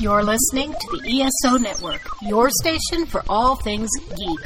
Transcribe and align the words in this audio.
You're 0.00 0.22
listening 0.22 0.72
to 0.72 0.96
the 0.96 1.20
ESO 1.20 1.58
Network, 1.58 2.00
your 2.22 2.48
station 2.62 3.04
for 3.04 3.22
all 3.28 3.56
things 3.56 3.90
geek. 4.16 4.40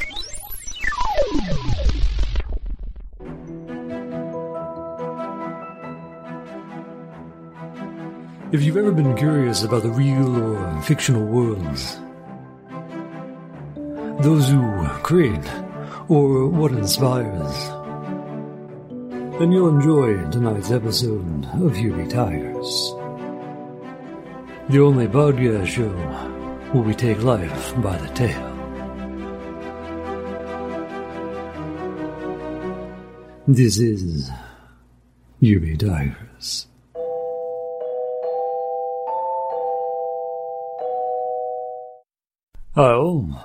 If 8.51 8.63
you've 8.63 8.75
ever 8.75 8.91
been 8.91 9.15
curious 9.15 9.63
about 9.63 9.83
the 9.83 9.91
real 9.91 10.43
or 10.43 10.81
fictional 10.81 11.25
worlds, 11.25 12.01
those 14.25 14.49
who 14.49 14.89
create, 15.03 15.49
or 16.09 16.49
what 16.49 16.73
inspires, 16.73 17.69
then 19.39 19.53
you'll 19.53 19.69
enjoy 19.69 20.29
tonight's 20.31 20.71
episode 20.71 21.45
of 21.45 21.75
Be 21.75 22.07
Tigers. 22.09 23.04
The 24.67 24.79
only 24.79 25.07
podcast 25.07 25.67
show 25.67 25.89
where 26.71 26.81
we 26.81 26.95
take 26.95 27.21
life 27.21 27.79
by 27.83 27.97
the 27.97 28.07
tail. 28.15 28.51
This 33.47 33.77
is 33.77 34.31
Be 35.39 35.77
Tigers. 35.77 36.65
Hello, 42.73 43.35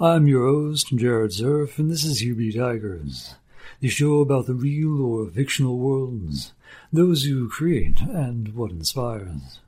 I'm 0.00 0.26
your 0.26 0.48
host, 0.48 0.88
Jared 0.88 1.34
Surf, 1.34 1.78
and 1.78 1.88
this 1.88 2.02
is 2.02 2.20
Be 2.20 2.52
Tigers, 2.52 3.36
the 3.78 3.88
show 3.88 4.18
about 4.18 4.46
the 4.46 4.54
real 4.54 5.00
or 5.00 5.30
fictional 5.30 5.78
worlds, 5.78 6.52
those 6.92 7.22
who 7.22 7.48
create, 7.48 8.00
and 8.00 8.56
what 8.56 8.72
inspires. 8.72 9.60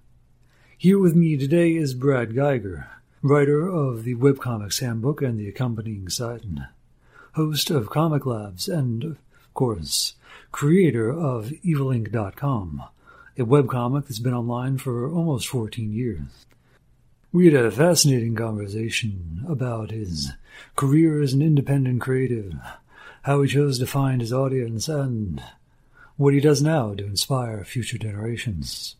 Here 0.78 0.98
with 0.98 1.16
me 1.16 1.38
today 1.38 1.74
is 1.74 1.94
Brad 1.94 2.34
Guigar, 2.34 2.86
writer 3.22 3.66
of 3.66 4.04
the 4.04 4.14
Webcomics 4.14 4.80
Handbook 4.80 5.22
and 5.22 5.40
the 5.40 5.48
accompanying 5.48 6.10
site, 6.10 6.42
host 7.32 7.70
of 7.70 7.88
Comic 7.88 8.26
Labs, 8.26 8.68
and, 8.68 9.02
of 9.02 9.18
course, 9.54 10.16
creator 10.52 11.10
of 11.10 11.46
EvilInc.com, 11.64 12.82
a 13.38 13.42
webcomic 13.42 14.02
that's 14.02 14.18
been 14.18 14.34
online 14.34 14.76
for 14.76 15.10
almost 15.10 15.48
14 15.48 15.94
years. 15.94 16.44
We 17.32 17.46
had 17.46 17.54
a 17.54 17.70
fascinating 17.70 18.34
conversation 18.34 19.46
about 19.48 19.90
his 19.90 20.32
career 20.76 21.22
as 21.22 21.32
an 21.32 21.40
independent 21.40 22.02
creative, 22.02 22.52
how 23.22 23.40
he 23.40 23.48
chose 23.48 23.78
to 23.78 23.86
find 23.86 24.20
his 24.20 24.32
audience, 24.32 24.88
and 24.88 25.42
what 26.18 26.34
he 26.34 26.40
does 26.40 26.60
now 26.60 26.92
to 26.92 27.06
inspire 27.06 27.64
future 27.64 27.96
generations. 27.96 28.96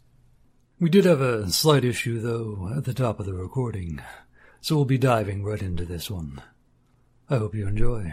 We 0.79 0.91
did 0.91 1.07
have 1.07 1.23
a 1.23 1.51
slight 1.51 1.87
issue, 1.87 2.21
though, 2.21 2.71
at 2.77 2.85
the 2.85 2.93
top 2.93 3.19
of 3.19 3.25
the 3.25 3.33
recording, 3.33 4.03
so 4.61 4.77
we'll 4.77 4.85
be 4.85 4.99
diving 4.99 5.43
right 5.43 5.63
into 5.63 5.87
this 5.87 6.11
one. 6.11 6.43
I 7.31 7.39
hope 7.39 7.55
you 7.55 7.67
enjoy. 7.67 8.13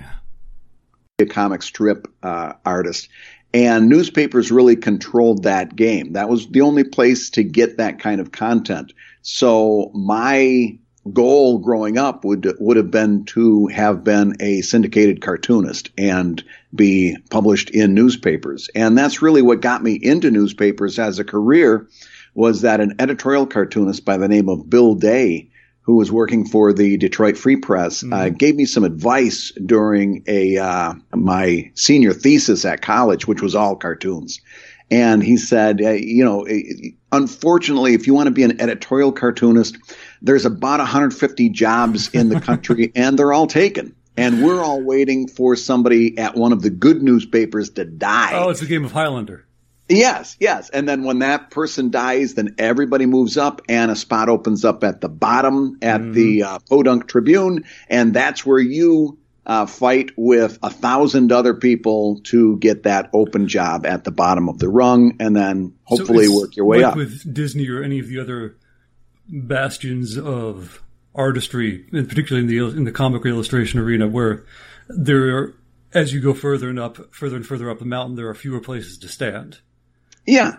A 1.19 1.25
comic 1.25 1.61
strip 1.61 2.08
uh, 2.23 2.53
artist, 2.66 3.09
and 3.53 3.89
newspapers 3.89 4.50
really 4.50 4.78
controlled 4.78 5.44
that 5.44 5.75
game. 5.75 6.14
That 6.14 6.30
was 6.30 6.47
the 6.47 6.61
only 6.61 6.86
place 6.86 7.31
to 7.31 7.44
get 7.44 7.80
that 7.80 8.00
kind 8.00 8.22
of 8.22 8.31
content. 8.31 8.94
So 9.23 9.91
my 9.94 10.80
goal 11.11 11.58
growing 11.58 11.97
up 11.97 12.23
would 12.23 12.50
would 12.59 12.78
have 12.78 12.91
been 12.91 13.25
to 13.25 13.67
have 13.67 14.06
been 14.06 14.38
a 14.39 14.61
syndicated 14.61 15.22
cartoonist 15.22 15.89
and 15.97 16.41
be 16.73 17.17
published 17.30 17.72
in 17.72 17.94
newspapers. 17.94 18.69
And 18.73 18.97
that's 18.97 19.22
really 19.22 19.41
what 19.41 19.59
got 19.59 19.84
me 19.84 20.00
into 20.02 20.31
newspapers 20.31 20.97
as 20.97 21.19
a 21.19 21.25
career 21.25 21.89
was 22.34 22.62
that 22.62 22.81
an 22.81 22.95
editorial 23.00 23.45
cartoonist 23.45 24.06
by 24.06 24.17
the 24.17 24.28
name 24.28 24.50
of 24.50 24.70
Bill 24.70 24.95
Day 24.95 25.50
who 25.84 25.95
was 25.95 26.12
working 26.12 26.45
for 26.45 26.73
the 26.73 26.98
Detroit 26.98 27.38
Free 27.38 27.58
Press, 27.58 28.03
uh, 28.03 28.06
mm-hmm. 28.06 28.14
uh, 28.14 28.30
gave 28.30 28.56
me 28.56 28.66
some 28.66 28.84
advice 28.84 29.52
during 29.66 30.23
a 30.28 30.58
uh, 30.58 30.94
my 31.13 31.72
senior 31.75 32.13
thesis 32.13 32.66
at 32.66 32.81
college, 32.81 33.28
which 33.28 33.41
was 33.41 33.53
all 33.53 33.75
cartoons. 33.75 34.40
And 34.90 35.24
he 35.24 35.38
said, 35.38 35.81
uh, 35.81 35.91
you 35.91 36.24
know, 36.24 36.47
unfortunately, 37.12 37.94
if 37.94 38.07
you 38.07 38.13
want 38.13 38.28
to 38.28 38.31
be 38.31 38.44
an 38.44 38.62
editorial 38.62 39.12
cartoonist, 39.12 39.78
there's 40.22 40.46
about 40.46 40.80
150 40.80 41.50
jobs 41.50 42.09
in 42.09 42.30
the 42.30 42.40
country, 42.40 42.91
and 42.96 43.18
they're 43.18 43.34
all 43.34 43.47
taken. 43.47 43.96
And 44.16 44.44
we're 44.44 44.62
all 44.62 44.81
waiting 44.81 45.28
for 45.28 45.56
somebody 45.56 46.18
at 46.19 46.36
one 46.36 46.53
of 46.53 46.62
the 46.62 46.69
good 46.69 47.02
newspapers 47.02 47.72
to 47.72 47.86
die. 47.86 48.34
Oh, 48.34 48.50
it's 48.50 48.62
a 48.62 48.68
game 48.68 48.86
of 48.86 48.91
Highlander. 48.91 49.46
Yes, 49.89 50.38
yes. 50.39 50.69
And 50.69 50.88
then 50.88 51.03
when 51.03 51.19
that 51.19 51.51
person 51.51 51.91
dies, 51.91 52.35
then 52.35 52.55
everybody 52.57 53.05
moves 53.05 53.38
up 53.38 53.61
and 53.67 53.91
a 53.91 53.95
spot 53.95 54.29
opens 54.29 54.63
up 54.63 54.83
at 54.83 55.01
the 55.01 55.09
bottom 55.09 55.77
at 55.81 56.01
mm. 56.01 56.13
the 56.13 56.44
uh, 56.44 56.59
Podunk 56.69 57.07
Tribune. 57.07 57.66
And 57.89 58.13
that's 58.13 58.45
where 58.45 58.59
you 58.59 59.19
uh, 59.45 59.66
fight 59.66 60.11
with 60.16 60.57
a 60.63 60.69
thousand 60.69 61.31
other 61.31 61.53
people 61.53 62.21
to 62.25 62.57
get 62.57 62.83
that 62.83 63.09
open 63.13 63.47
job 63.47 63.85
at 63.85 64.03
the 64.03 64.11
bottom 64.11 64.47
of 64.47 64.57
the 64.59 64.69
rung 64.69 65.17
and 65.19 65.35
then 65.35 65.75
hopefully 65.83 66.27
so 66.27 66.39
work 66.39 66.55
your 66.55 66.65
way 66.65 66.77
like 66.77 66.91
up. 66.91 66.97
With 66.97 67.33
Disney 67.33 67.67
or 67.69 67.83
any 67.83 68.00
of 68.00 68.07
the 68.07 68.19
other 68.19 68.55
bastions 69.27 70.17
of 70.17 70.81
artistry, 71.13 71.85
and 71.91 72.07
particularly 72.07 72.47
in 72.47 72.47
the 72.47 72.77
in 72.77 72.83
the 72.85 72.91
comic 72.91 73.25
illustration 73.25 73.79
arena, 73.79 74.07
where 74.07 74.45
there 74.88 75.38
are, 75.38 75.55
as 75.94 76.13
you 76.13 76.21
go 76.21 76.33
further 76.33 76.69
and 76.69 76.79
up, 76.79 77.13
further 77.13 77.35
and 77.35 77.45
further 77.45 77.69
up 77.69 77.79
the 77.79 77.85
mountain, 77.85 78.15
there 78.15 78.29
are 78.29 78.35
fewer 78.35 78.61
places 78.61 78.97
to 79.00 79.07
stand. 79.07 79.59
Yeah. 80.25 80.57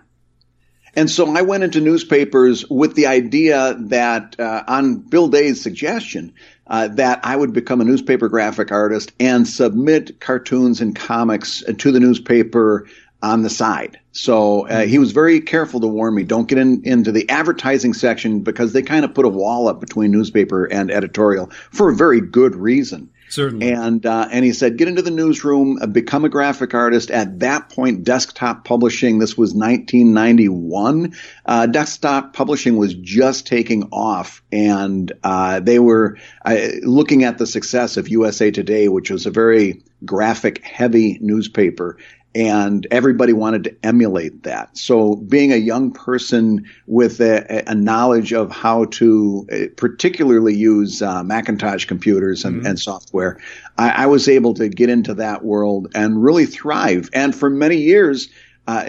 And 0.96 1.10
so 1.10 1.36
I 1.36 1.42
went 1.42 1.64
into 1.64 1.80
newspapers 1.80 2.68
with 2.70 2.94
the 2.94 3.06
idea 3.06 3.74
that, 3.78 4.38
uh, 4.38 4.62
on 4.68 4.98
Bill 4.98 5.28
Day's 5.28 5.60
suggestion, 5.60 6.32
uh, 6.66 6.88
that 6.88 7.20
I 7.24 7.34
would 7.34 7.52
become 7.52 7.80
a 7.80 7.84
newspaper 7.84 8.28
graphic 8.28 8.70
artist 8.70 9.12
and 9.18 9.46
submit 9.46 10.20
cartoons 10.20 10.80
and 10.80 10.94
comics 10.94 11.62
to 11.78 11.92
the 11.92 12.00
newspaper 12.00 12.86
on 13.22 13.42
the 13.42 13.50
side. 13.50 13.98
So 14.12 14.68
uh, 14.68 14.82
he 14.82 14.98
was 14.98 15.12
very 15.12 15.40
careful 15.40 15.80
to 15.80 15.86
warn 15.86 16.14
me, 16.14 16.22
don't 16.22 16.46
get 16.46 16.58
in, 16.58 16.82
into 16.84 17.10
the 17.10 17.28
advertising 17.28 17.94
section 17.94 18.40
because 18.40 18.72
they 18.72 18.82
kind 18.82 19.04
of 19.04 19.14
put 19.14 19.24
a 19.24 19.30
wall 19.30 19.66
up 19.66 19.80
between 19.80 20.10
newspaper 20.10 20.66
and 20.66 20.90
editorial 20.90 21.50
for 21.72 21.90
a 21.90 21.94
very 21.94 22.20
good 22.20 22.54
reason. 22.54 23.10
Certainly. 23.28 23.72
And 23.72 24.04
uh, 24.04 24.28
and 24.30 24.44
he 24.44 24.52
said, 24.52 24.76
get 24.76 24.88
into 24.88 25.02
the 25.02 25.10
newsroom, 25.10 25.78
uh, 25.80 25.86
become 25.86 26.24
a 26.24 26.28
graphic 26.28 26.74
artist. 26.74 27.10
At 27.10 27.40
that 27.40 27.70
point, 27.70 28.04
desktop 28.04 28.64
publishing. 28.64 29.18
This 29.18 29.36
was 29.36 29.54
1991. 29.54 31.14
Uh, 31.44 31.66
desktop 31.66 32.32
publishing 32.32 32.76
was 32.76 32.94
just 32.94 33.46
taking 33.46 33.84
off, 33.92 34.42
and 34.52 35.10
uh, 35.22 35.60
they 35.60 35.78
were 35.78 36.18
uh, 36.44 36.56
looking 36.82 37.24
at 37.24 37.38
the 37.38 37.46
success 37.46 37.96
of 37.96 38.08
USA 38.08 38.50
Today, 38.50 38.88
which 38.88 39.10
was 39.10 39.26
a 39.26 39.30
very 39.30 39.82
graphic 40.04 40.62
heavy 40.64 41.18
newspaper 41.20 41.98
and 42.34 42.86
everybody 42.90 43.32
wanted 43.32 43.64
to 43.64 43.76
emulate 43.84 44.42
that. 44.42 44.76
So 44.76 45.14
being 45.14 45.52
a 45.52 45.56
young 45.56 45.92
person 45.92 46.66
with 46.86 47.20
a, 47.20 47.62
a 47.68 47.74
knowledge 47.74 48.32
of 48.32 48.50
how 48.50 48.86
to 48.86 49.46
uh, 49.52 49.56
particularly 49.76 50.54
use 50.54 51.00
uh, 51.00 51.22
Macintosh 51.22 51.84
computers 51.84 52.44
and, 52.44 52.56
mm-hmm. 52.56 52.66
and 52.66 52.78
software, 52.78 53.40
I, 53.78 53.90
I, 53.90 54.06
was 54.06 54.28
able 54.28 54.54
to 54.54 54.68
get 54.68 54.90
into 54.90 55.14
that 55.14 55.44
world 55.44 55.88
and 55.94 56.22
really 56.22 56.46
thrive. 56.46 57.08
And 57.12 57.34
for 57.34 57.48
many 57.48 57.76
years, 57.76 58.28
uh, 58.66 58.84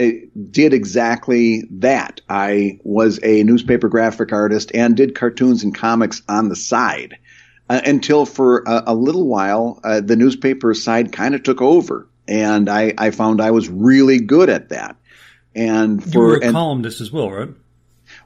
did 0.51 0.73
exactly 0.73 1.63
that. 1.69 2.21
I 2.29 2.79
was 2.83 3.19
a 3.21 3.43
newspaper 3.43 3.89
graphic 3.89 4.31
artist 4.31 4.71
and 4.73 4.95
did 4.95 5.15
cartoons 5.15 5.63
and 5.63 5.75
comics 5.75 6.21
on 6.27 6.49
the 6.49 6.55
side. 6.55 7.17
Uh, 7.67 7.81
until 7.83 8.25
for 8.25 8.63
a, 8.65 8.83
a 8.87 8.95
little 8.95 9.27
while, 9.27 9.79
uh, 9.83 9.99
the 9.99 10.15
newspaper 10.15 10.73
side 10.73 11.11
kind 11.11 11.35
of 11.35 11.43
took 11.43 11.61
over 11.61 12.07
and 12.27 12.69
I, 12.69 12.93
I 12.97 13.11
found 13.11 13.41
I 13.41 13.51
was 13.51 13.69
really 13.69 14.19
good 14.19 14.49
at 14.49 14.69
that. 14.69 14.97
And 15.53 16.03
for 16.03 16.09
you 16.09 16.19
were 16.19 16.35
a 16.37 16.45
and, 16.45 16.53
columnist 16.53 17.01
as 17.01 17.11
well, 17.11 17.31
right? 17.31 17.49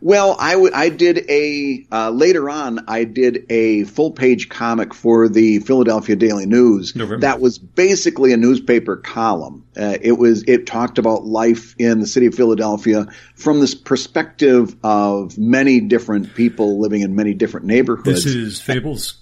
Well, 0.02 0.36
I, 0.40 0.54
w- 0.54 0.72
I 0.74 0.90
did 0.90 1.30
a 1.30 1.86
uh, 1.92 2.10
later 2.10 2.50
on. 2.50 2.86
I 2.88 3.04
did 3.04 3.46
a 3.50 3.84
full 3.84 4.12
page 4.12 4.50
comic 4.50 4.94
for 4.94 5.28
the 5.28 5.60
Philadelphia 5.60 6.16
Daily 6.16 6.46
News. 6.46 6.96
November. 6.96 7.22
That 7.22 7.40
was 7.40 7.58
basically 7.58 8.32
a 8.34 8.38
newspaper 8.38 8.98
column. 8.98 9.66
Uh, 9.78 9.98
it 10.02 10.14
was 10.14 10.44
it 10.48 10.66
talked 10.66 10.98
about 10.98 11.26
life 11.26 11.76
in 11.78 12.00
the 12.00 12.08
city 12.08 12.28
of 12.28 12.36
Philadelphia 12.36 13.08
from 13.36 13.60
this 13.60 13.76
perspective 13.76 14.76
of 14.84 15.38
many 15.38 15.82
different 15.82 16.34
people 16.34 16.80
living 16.80 17.02
in 17.02 17.16
many 17.16 17.34
different 17.34 17.66
neighborhoods. 17.66 18.24
This 18.24 18.26
is 18.26 18.62
Phables. 18.62 19.16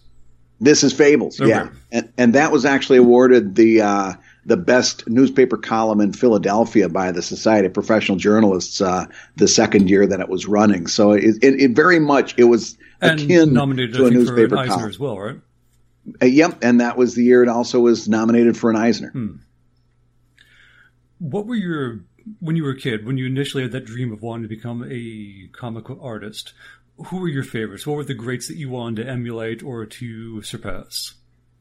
This 0.60 0.84
is 0.84 0.94
Phables, 0.94 1.40
okay. 1.40 1.50
yeah, 1.50 1.70
and 1.92 2.12
and 2.18 2.34
that 2.34 2.52
was 2.52 2.66
actually 2.66 3.00
awarded 3.00 3.56
the. 3.56 3.82
Uh, 3.82 4.14
the 4.48 4.58
best 4.58 5.08
newspaper 5.08 5.58
column 5.58 6.02
in 6.02 6.14
Philadelphia 6.14 6.90
by 6.90 7.12
the 7.12 7.22
Society 7.22 7.68
of 7.68 7.74
Professional 7.74 8.18
Journalists 8.18 8.82
uh, 8.82 9.06
the 9.36 9.48
second 9.48 9.90
year 9.90 10.08
that 10.08 10.20
it 10.20 10.30
was 10.30 10.48
running. 10.48 10.88
So 10.88 11.12
it, 11.12 11.44
it, 11.44 11.62
it 11.62 11.72
very 11.72 12.00
much 12.00 12.34
it 12.38 12.46
was 12.46 12.78
and 13.02 13.20
akin 13.20 13.54
nominated, 13.54 13.96
to 13.96 14.06
a 14.08 14.10
newspaper 14.10 14.56
for 14.56 14.64
an 14.64 14.68
column 14.70 14.90
as 14.90 14.98
well, 14.98 15.20
right? 15.20 15.36
Uh, 16.22 16.26
yep, 16.26 16.64
and 16.64 16.82
that 16.82 16.98
was 16.98 17.14
the 17.14 17.24
year 17.24 17.44
it 17.44 17.50
also 17.50 17.82
was 17.82 18.08
nominated 18.08 18.58
for 18.58 18.70
an 18.70 18.78
Eisner. 18.78 19.12
Hmm. 19.12 19.36
What 21.20 21.46
were 21.46 21.56
your 21.56 22.00
when 22.40 22.56
you 22.56 22.64
were 22.64 22.72
a 22.72 22.80
kid 22.80 23.06
when 23.06 23.18
you 23.18 23.26
initially 23.26 23.64
had 23.64 23.74
that 23.74 23.86
dream 23.86 24.12
of 24.12 24.22
wanting 24.22 24.44
to 24.44 24.50
become 24.50 24.84
a 24.90 25.50
comic 25.52 25.90
artist? 26.02 26.54
who 27.06 27.20
were 27.20 27.28
your 27.28 27.44
favorites? 27.44 27.86
What 27.86 27.96
were 27.96 28.04
the 28.04 28.14
greats 28.14 28.48
that 28.48 28.58
you 28.58 28.70
wanted 28.70 29.04
to 29.04 29.10
emulate 29.10 29.64
or 29.64 29.86
to 29.86 30.42
surpass? 30.42 31.14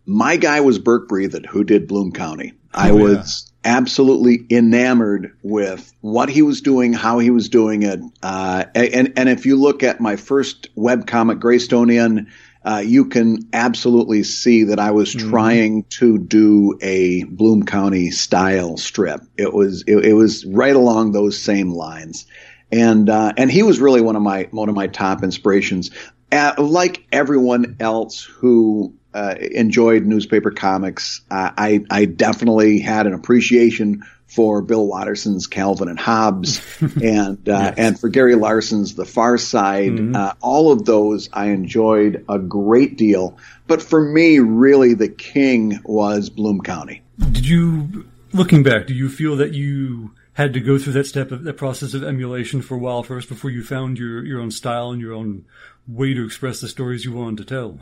My 0.07 0.37
guy 0.37 0.61
was 0.61 0.79
Berke 0.79 1.09
Breathed, 1.09 1.47
who 1.47 1.65
did 1.65 1.89
Bloom 1.89 2.13
County. 2.13 2.53
Oh, 2.75 2.81
I 2.81 2.93
was 2.93 3.53
yeah. 3.65 3.77
absolutely 3.77 4.47
enamored 4.51 5.37
with 5.43 5.93
what 6.01 6.29
he 6.29 6.43
was 6.43 6.61
doing, 6.61 6.93
how 6.93 7.19
he 7.19 7.31
was 7.31 7.49
doing 7.49 7.83
it. 7.83 8.01
Uh, 8.23 8.65
and, 8.75 9.13
and 9.17 9.29
if 9.29 9.47
you 9.47 9.57
look 9.57 9.83
at 9.83 10.01
my 10.01 10.17
first 10.17 10.75
webcomic, 10.77 11.41
Greystone 11.41 11.91
Inn, 11.91 12.29
uh, 12.67 12.83
you 12.85 13.05
can 13.05 13.49
absolutely 13.53 14.25
see 14.25 14.65
that 14.65 14.81
I 14.81 14.91
was 14.91 15.15
mm-hmm. 15.15 15.31
trying 15.31 15.85
to 15.85 16.19
do 16.19 16.77
a 16.83 17.23
Bloom 17.25 17.65
County 17.65 18.11
style 18.11 18.77
strip. 18.77 19.21
It 19.37 19.55
was 19.55 19.85
it, 19.87 20.05
it 20.05 20.15
was 20.15 20.45
right 20.45 20.75
along 20.75 21.13
those 21.13 21.41
same 21.41 21.71
lines, 21.71 22.27
and 22.73 23.09
uh, 23.09 23.33
and 23.37 23.53
he 23.53 23.63
was 23.63 23.79
really 23.79 24.01
one 24.01 24.17
of 24.17 24.23
my 24.23 24.49
one 24.51 24.69
of 24.69 24.75
my 24.75 24.89
top 24.89 25.23
inspirations. 25.23 25.93
Uh, 26.33 26.55
like 26.59 27.07
everyone 27.13 27.77
else 27.79 28.25
who 28.25 28.93
uh, 29.17 29.35
enjoyed 29.41 30.05
newspaper 30.05 30.51
comics, 30.51 31.23
I 31.31 31.85
I 31.91 32.05
definitely 32.05 32.81
had 32.81 33.07
an 33.07 33.15
appreciation 33.15 34.05
for 34.27 34.61
Bill 34.61 34.87
Watterson's 34.87 35.47
Calvin 35.47 35.89
and 35.89 35.99
Hobbes, 35.99 36.61
and 36.81 37.49
uh, 37.49 37.53
yes. 37.53 37.75
and 37.79 37.99
for 37.99 38.11
Gary 38.11 38.35
Larson's 38.35 38.95
The 38.95 39.07
Far 39.07 39.39
Side. 39.39 39.93
Mm-hmm. 39.93 40.17
Uh, 40.17 40.33
all 40.43 40.71
of 40.71 40.85
those 40.85 41.31
I 41.33 41.47
enjoyed 41.47 42.27
a 42.29 42.39
great 42.39 42.99
deal. 42.99 43.39
But 43.67 43.81
for 43.81 44.01
me, 44.01 44.39
really, 44.39 44.93
the 44.93 45.09
king 45.09 45.81
was 45.85 46.29
Bloom 46.29 46.61
County. 46.61 47.03
Did 47.19 47.49
you, 47.49 48.07
looking 48.35 48.63
back, 48.63 48.87
do 48.87 48.95
you 48.95 49.09
feel 49.09 49.37
that 49.37 49.55
you 49.55 50.15
had 50.35 50.53
to 50.53 50.61
go 50.61 50.77
through 50.77 50.93
that 50.93 51.07
step 51.07 51.33
of 51.33 51.45
that 51.45 51.55
process 51.55 51.95
of 51.95 52.05
emulation 52.05 52.61
for 52.61 52.75
a 52.75 52.79
while 52.79 53.03
first 53.03 53.31
before 53.31 53.51
you 53.51 53.65
found 53.65 53.99
your 53.99 54.23
your 54.27 54.41
own 54.41 54.51
style 54.51 54.91
and 54.91 55.01
your 55.01 55.15
own 55.15 55.47
way 55.89 56.13
to 56.13 56.23
express 56.23 56.61
the 56.61 56.69
stories 56.69 57.07
you 57.07 57.13
wanted 57.13 57.39
to 57.39 57.45
tell? 57.45 57.81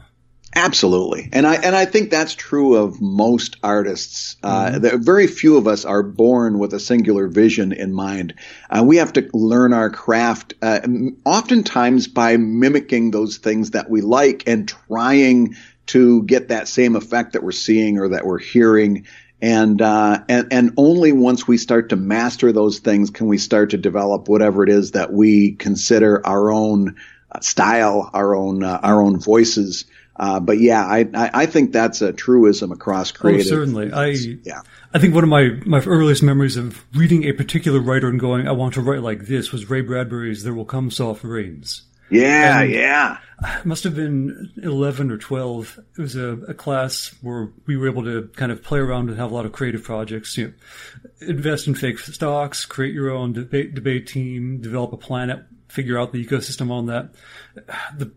Absolutely, 0.57 1.29
and 1.33 1.47
I 1.47 1.57
and 1.57 1.75
I 1.75 1.85
think 1.85 2.11
that's 2.11 2.35
true 2.35 2.77
of 2.77 3.01
most 3.01 3.57
artists. 3.65 4.37
Uh, 4.43 4.71
mm-hmm. 4.73 5.03
very 5.03 5.27
few 5.27 5.57
of 5.57 5.67
us 5.67 5.85
are 5.85 6.03
born 6.03 6.61
with 6.61 6.73
a 6.75 6.79
singular 6.81 7.27
vision 7.27 7.73
in 7.73 7.93
mind. 7.93 8.35
Uh, 8.71 8.85
we 8.87 8.99
have 8.99 9.13
to 9.15 9.29
learn 9.33 9.73
our 9.73 9.91
craft, 9.91 10.55
uh, 10.63 10.81
oftentimes 11.25 12.07
by 12.07 12.37
mimicking 12.37 13.11
those 13.11 13.39
things 13.39 13.73
that 13.73 13.91
we 13.91 14.01
like 14.01 14.45
and 14.47 14.69
trying 14.69 15.57
to 15.87 16.23
get 16.23 16.49
that 16.49 16.69
same 16.69 16.95
effect 16.95 17.33
that 17.33 17.43
we're 17.43 17.51
seeing 17.53 17.99
or 17.99 18.11
that 18.11 18.25
we're 18.25 18.39
hearing. 18.39 19.07
And, 19.43 19.83
uh, 19.83 20.21
and 20.29 20.53
and 20.53 20.75
only 20.77 21.13
once 21.13 21.47
we 21.49 21.59
start 21.59 21.89
to 21.91 21.97
master 21.97 22.53
those 22.53 22.79
things 22.79 23.11
can 23.11 23.27
we 23.27 23.39
start 23.39 23.71
to 23.71 23.77
develop 23.77 24.29
whatever 24.29 24.63
it 24.63 24.71
is 24.71 24.93
that 24.93 25.13
we 25.13 25.53
consider 25.53 26.25
our 26.25 26.51
own 26.53 26.97
uh, 27.31 27.41
style, 27.41 28.09
our 28.15 28.37
own 28.37 28.63
uh, 28.63 28.79
our 28.83 29.03
own 29.03 29.19
voices. 29.19 29.85
Uh, 30.17 30.39
but 30.39 30.61
yeah, 30.61 30.85
I, 30.85 31.09
I 31.13 31.47
think 31.47 31.73
that's 31.73 32.01
a 32.01 32.13
truism 32.13 32.71
across 32.71 33.11
creative. 33.11 33.47
Oh, 33.47 33.49
certainly. 33.49 33.93
I 33.93 34.07
yeah. 34.45 34.63
I 34.93 34.99
think 35.01 35.15
one 35.15 35.25
of 35.25 35.31
my 35.31 35.51
my 35.67 35.81
earliest 35.81 36.23
memories 36.23 36.57
of 36.57 36.85
reading 36.95 37.25
a 37.25 37.33
particular 37.33 37.81
writer 37.81 38.09
and 38.09 38.21
going, 38.21 38.47
I 38.47 38.53
want 38.53 38.75
to 38.75 38.81
write 38.81 39.03
like 39.03 39.27
this, 39.27 39.51
was 39.51 39.69
Ray 39.69 39.81
Bradbury's 39.81 40.45
"There 40.45 40.55
Will 40.55 40.65
Come 40.65 40.91
Soft 40.91 41.25
Rains." 41.25 41.83
Yeah, 42.11 42.61
and 42.61 42.71
yeah. 42.71 43.19
Must 43.65 43.83
have 43.85 43.97
been 43.97 44.53
eleven 44.63 45.11
or 45.11 45.19
twelve. 45.19 45.81
It 45.99 46.01
was 46.01 46.15
a, 46.15 46.39
a, 46.49 46.55
class 46.55 47.13
where 47.21 47.51
we 47.67 47.77
were 47.77 47.89
able 47.89 48.05
to 48.05 48.31
kind 48.37 48.53
of 48.53 48.63
play 48.63 48.79
around 48.79 49.09
and 49.09 49.19
have 49.19 49.33
a 49.33 49.35
lot 49.35 49.47
of 49.47 49.53
creative 49.53 49.83
projects. 49.83 50.37
You 50.37 50.49
know, 50.49 50.53
invest 51.29 51.67
in 51.67 51.75
fake 51.75 51.99
stocks, 51.99 52.65
create 52.67 52.95
your 52.95 53.11
own 53.11 53.33
debate 53.33 53.75
debate 53.75 54.07
team, 54.07 54.61
develop 54.61 54.93
a 54.93 54.97
planet, 54.97 55.45
figure 55.69 55.99
out 55.99 56.13
the 56.13 56.25
ecosystem 56.25 56.71
on 56.71 56.87
that. 56.87 57.15
The 57.97 58.13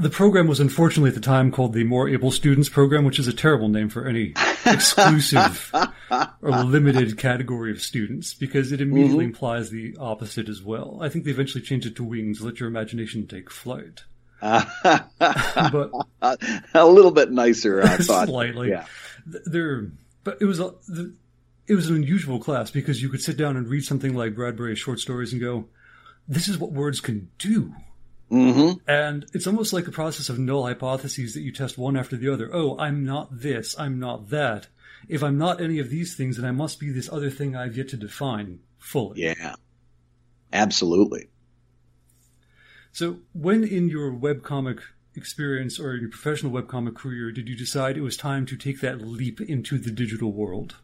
the 0.00 0.10
program 0.10 0.46
was 0.46 0.60
unfortunately 0.60 1.08
at 1.08 1.14
the 1.14 1.20
time 1.20 1.52
called 1.52 1.74
the 1.74 1.84
More 1.84 2.08
Able 2.08 2.30
Students 2.30 2.68
Program, 2.68 3.04
which 3.04 3.18
is 3.18 3.28
a 3.28 3.32
terrible 3.32 3.68
name 3.68 3.88
for 3.88 4.06
any 4.06 4.34
exclusive 4.64 5.70
or 6.42 6.50
limited 6.50 7.18
category 7.18 7.70
of 7.70 7.82
students 7.82 8.32
because 8.32 8.72
it 8.72 8.80
immediately 8.80 9.24
mm-hmm. 9.24 9.32
implies 9.32 9.70
the 9.70 9.96
opposite 9.98 10.48
as 10.48 10.62
well. 10.62 10.98
I 11.02 11.08
think 11.08 11.24
they 11.24 11.30
eventually 11.30 11.62
changed 11.62 11.86
it 11.86 11.96
to 11.96 12.04
Wings, 12.04 12.40
let 12.40 12.60
your 12.60 12.68
imagination 12.68 13.26
take 13.26 13.50
flight. 13.50 14.04
but 14.40 15.90
a 16.22 16.86
little 16.86 17.10
bit 17.10 17.30
nicer, 17.30 17.82
I 17.82 17.96
thought. 17.98 18.28
Slightly. 18.28 18.70
Yeah. 18.70 18.86
There, 19.26 19.90
but 20.24 20.38
it 20.40 20.46
was 20.46 20.60
a, 20.60 20.72
it 21.66 21.74
was 21.74 21.90
an 21.90 21.96
unusual 21.96 22.38
class 22.38 22.70
because 22.70 23.02
you 23.02 23.10
could 23.10 23.20
sit 23.20 23.36
down 23.36 23.58
and 23.58 23.68
read 23.68 23.84
something 23.84 24.14
like 24.14 24.34
Bradbury's 24.34 24.78
short 24.78 24.98
stories 24.98 25.32
and 25.32 25.42
go, 25.42 25.68
"This 26.26 26.48
is 26.48 26.56
what 26.56 26.72
words 26.72 27.00
can 27.00 27.28
do." 27.38 27.74
Mm-hmm. 28.30 28.78
And 28.88 29.26
it's 29.32 29.46
almost 29.46 29.72
like 29.72 29.88
a 29.88 29.92
process 29.92 30.28
of 30.28 30.38
null 30.38 30.66
hypotheses 30.66 31.34
that 31.34 31.40
you 31.40 31.52
test 31.52 31.76
one 31.76 31.96
after 31.96 32.16
the 32.16 32.32
other. 32.32 32.48
Oh, 32.52 32.78
I'm 32.78 33.04
not 33.04 33.40
this. 33.40 33.78
I'm 33.78 33.98
not 33.98 34.30
that. 34.30 34.68
If 35.08 35.22
I'm 35.22 35.38
not 35.38 35.60
any 35.60 35.78
of 35.78 35.90
these 35.90 36.14
things, 36.14 36.36
then 36.36 36.44
I 36.44 36.52
must 36.52 36.78
be 36.78 36.90
this 36.90 37.10
other 37.10 37.30
thing 37.30 37.56
I've 37.56 37.76
yet 37.76 37.88
to 37.88 37.96
define 37.96 38.60
fully. 38.78 39.22
Yeah. 39.22 39.56
Absolutely. 40.52 41.28
So, 42.92 43.18
when 43.32 43.64
in 43.64 43.88
your 43.88 44.12
webcomic 44.12 44.80
experience 45.16 45.78
or 45.78 45.96
your 45.96 46.10
professional 46.10 46.52
webcomic 46.52 46.94
career 46.94 47.32
did 47.32 47.48
you 47.48 47.56
decide 47.56 47.96
it 47.96 48.02
was 48.02 48.16
time 48.16 48.46
to 48.46 48.56
take 48.56 48.80
that 48.80 49.00
leap 49.00 49.40
into 49.40 49.78
the 49.78 49.90
digital 49.90 50.32
world? 50.32 50.76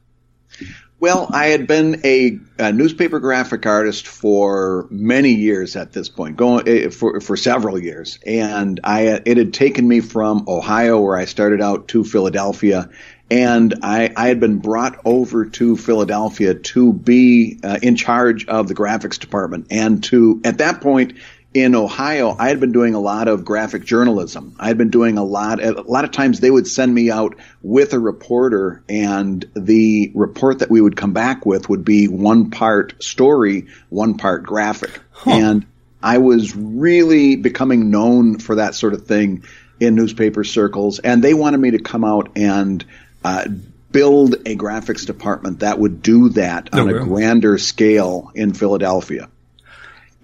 Well, 0.98 1.28
I 1.30 1.48
had 1.48 1.66
been 1.66 2.00
a, 2.04 2.38
a, 2.58 2.72
newspaper 2.72 3.20
graphic 3.20 3.66
artist 3.66 4.06
for 4.06 4.86
many 4.90 5.34
years 5.34 5.76
at 5.76 5.92
this 5.92 6.08
point, 6.08 6.38
going 6.38 6.66
eh, 6.66 6.88
for 6.88 7.20
for 7.20 7.36
several 7.36 7.78
years, 7.78 8.18
and 8.24 8.80
I 8.82 9.20
it 9.26 9.36
had 9.36 9.52
taken 9.52 9.86
me 9.86 10.00
from 10.00 10.46
Ohio, 10.48 10.98
where 10.98 11.16
I 11.16 11.26
started 11.26 11.60
out, 11.60 11.88
to 11.88 12.02
Philadelphia, 12.02 12.88
and 13.30 13.74
I, 13.82 14.10
I 14.16 14.28
had 14.28 14.40
been 14.40 14.58
brought 14.58 14.98
over 15.04 15.44
to 15.44 15.76
Philadelphia 15.76 16.54
to 16.54 16.94
be 16.94 17.60
uh, 17.62 17.78
in 17.82 17.96
charge 17.96 18.46
of 18.46 18.66
the 18.66 18.74
graphics 18.74 19.18
department, 19.18 19.66
and 19.70 20.02
to 20.04 20.40
at 20.44 20.58
that 20.58 20.80
point 20.80 21.12
in 21.56 21.74
Ohio, 21.74 22.36
I 22.38 22.48
had 22.48 22.60
been 22.60 22.72
doing 22.72 22.94
a 22.94 23.00
lot 23.00 23.28
of 23.28 23.42
graphic 23.42 23.82
journalism. 23.82 24.54
I 24.60 24.68
had 24.68 24.76
been 24.76 24.90
doing 24.90 25.16
a 25.16 25.24
lot. 25.24 25.64
A 25.64 25.80
lot 25.80 26.04
of 26.04 26.10
times, 26.10 26.38
they 26.38 26.50
would 26.50 26.68
send 26.68 26.94
me 26.94 27.10
out 27.10 27.34
with 27.62 27.94
a 27.94 27.98
reporter, 27.98 28.84
and 28.90 29.42
the 29.54 30.12
report 30.14 30.58
that 30.58 30.70
we 30.70 30.82
would 30.82 30.96
come 30.96 31.14
back 31.14 31.46
with 31.46 31.70
would 31.70 31.82
be 31.82 32.08
one 32.08 32.50
part 32.50 33.02
story, 33.02 33.68
one 33.88 34.18
part 34.18 34.42
graphic, 34.42 35.00
huh. 35.12 35.30
and 35.30 35.66
I 36.02 36.18
was 36.18 36.54
really 36.54 37.36
becoming 37.36 37.90
known 37.90 38.38
for 38.38 38.56
that 38.56 38.74
sort 38.74 38.92
of 38.92 39.06
thing 39.06 39.44
in 39.80 39.94
newspaper 39.94 40.44
circles, 40.44 40.98
and 40.98 41.24
they 41.24 41.32
wanted 41.32 41.58
me 41.58 41.70
to 41.70 41.78
come 41.78 42.04
out 42.04 42.32
and. 42.36 42.84
Uh, 43.24 43.44
build 43.90 44.34
a 44.44 44.54
graphics 44.54 45.06
department 45.06 45.60
that 45.60 45.78
would 45.78 46.02
do 46.02 46.28
that 46.30 46.74
on 46.74 46.90
a 46.90 46.98
grander 46.98 47.56
scale 47.56 48.30
in 48.34 48.52
Philadelphia 48.52 49.30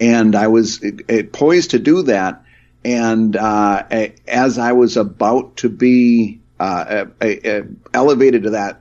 and 0.03 0.35
I 0.35 0.49
was 0.49 0.85
poised 1.33 1.71
to 1.71 1.79
do 1.79 2.03
that. 2.03 2.45
And 2.85 3.37
uh, 3.37 3.85
as 4.27 4.59
I 4.59 4.73
was 4.73 4.97
about 4.97 5.59
to 5.59 5.69
be 5.69 6.41
uh, 6.59 7.05
elevated 7.95 8.43
to 8.43 8.51
that 8.51 8.81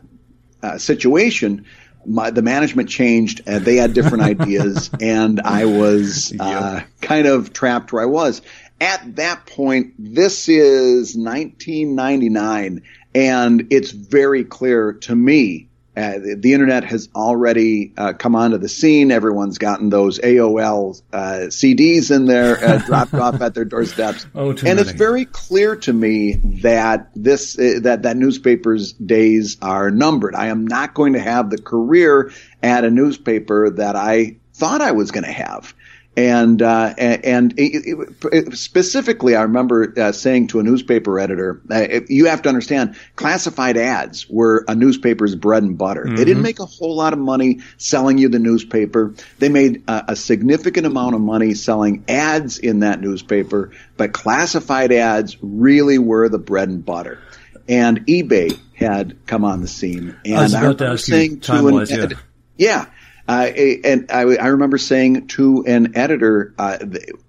uh, 0.64 0.80
situation, 0.80 1.66
my, 2.08 2.32
the 2.32 2.42
management 2.42 2.90
changed 2.90 3.42
and 3.46 3.64
they 3.64 3.76
had 3.76 3.94
different 3.94 4.24
ideas, 4.42 4.90
and 5.00 5.40
I 5.42 5.66
was 5.66 6.34
uh, 6.40 6.82
kind 7.02 7.28
of 7.28 7.54
trapped 7.54 7.94
where 7.94 8.02
I 8.02 8.08
was. 8.08 8.42
At 8.80 9.18
that 9.18 9.46
point, 9.46 9.94
this 10.00 10.50
is 10.50 11.16
1999, 11.16 12.82
and 13.14 13.68
it's 13.70 13.92
very 13.92 14.44
clear 14.44 14.94
to 14.94 15.16
me 15.16 15.70
uh, 15.96 16.20
the, 16.20 16.38
the, 16.40 16.54
internet 16.54 16.86
has 16.86 17.10
already 17.14 17.92
uh, 17.98 18.14
come 18.14 18.34
onto 18.34 18.58
the 18.58 18.70
scene. 18.70 19.12
Everyone's 19.12 19.58
gotten 19.58 19.90
those 19.90 20.20
AOL 20.20 21.02
uh, 21.12 21.48
CDs 21.50 22.16
in 22.16 22.26
there, 22.26 22.64
uh, 22.64 22.78
dropped 22.86 23.14
off 23.14 23.42
at 23.42 23.54
their 23.54 23.66
doorsteps. 23.66 24.26
Oh, 24.34 24.52
and 24.52 24.64
many. 24.64 24.82
it's 24.82 24.92
very 24.92 25.26
clear 25.26 25.76
to 25.76 25.92
me 25.92 26.36
that 26.62 27.10
this 27.14 27.60
uh, 27.60 27.80
that 27.82 28.04
that 28.04 28.16
newspapers' 28.16 28.94
days 28.94 29.58
are 29.62 29.92
numbered. 29.92 30.34
I 30.34 30.48
am 30.48 30.66
not 30.66 30.94
going 30.94 31.14
to 31.14 31.20
have 31.20 31.50
the 31.50 31.62
career 31.62 32.32
at 32.64 32.86
a 32.86 32.90
newspaper 32.90 33.70
that 33.72 33.98
I 33.98 34.38
thought 34.54 34.82
I 34.82 34.92
was 34.92 35.12
going 35.12 35.26
to 35.26 35.32
have. 35.32 35.74
And 36.22 36.62
uh, 36.62 36.94
and 36.98 37.56
it, 37.58 38.08
it, 38.32 38.56
specifically, 38.56 39.36
I 39.36 39.42
remember 39.42 39.92
uh, 39.98 40.12
saying 40.12 40.48
to 40.48 40.60
a 40.60 40.64
newspaper 40.64 41.20
editor, 41.20 41.60
uh, 41.68 42.02
"You 42.10 42.28
have 42.28 42.44
to 42.44 42.50
understand, 42.50 42.96
classified 43.16 43.76
ads 43.76 44.30
were 44.30 44.64
a 44.68 44.76
newspaper's 44.76 45.34
bread 45.34 45.64
and 45.64 45.80
butter. 45.80 46.04
Mm-hmm. 46.04 46.16
They 46.16 46.26
didn't 46.26 46.36
mm-hmm. 46.36 46.44
make 46.44 46.60
a 46.60 46.68
whole 46.68 46.96
lot 46.96 47.14
of 47.14 47.20
money 47.20 47.62
selling 47.78 48.20
you 48.20 48.30
the 48.30 48.38
newspaper. 48.38 49.16
They 49.40 49.50
made 49.50 49.84
a, 49.88 50.12
a 50.12 50.16
significant 50.16 50.86
amount 50.86 51.16
of 51.16 51.22
money 51.22 51.56
selling 51.56 52.06
ads 52.08 52.60
in 52.60 52.82
that 52.82 53.02
newspaper, 53.02 53.72
but 53.98 54.14
classified 54.14 54.92
ads 54.92 55.38
really 55.42 55.98
were 55.98 56.30
the 56.30 56.38
bread 56.40 56.70
and 56.70 56.86
butter." 56.86 57.18
And 57.68 58.06
eBay 58.06 58.60
had 58.76 59.26
come 59.26 59.44
on 59.44 59.62
the 59.62 59.68
scene, 59.68 60.16
and 60.24 60.38
I 60.38 60.44
was 60.44 60.54
about 60.54 60.82
I 60.82 60.86
to 60.86 60.92
ask 60.92 61.06
saying 61.06 61.32
you, 61.32 61.38
to 61.40 61.68
an, 61.68 61.88
yeah. 61.90 62.08
yeah 62.58 62.86
and 63.38 64.12
I, 64.12 64.22
I, 64.22 64.48
remember 64.48 64.78
saying 64.78 65.28
to 65.28 65.64
an 65.66 65.96
editor, 65.96 66.54
uh, 66.58 66.80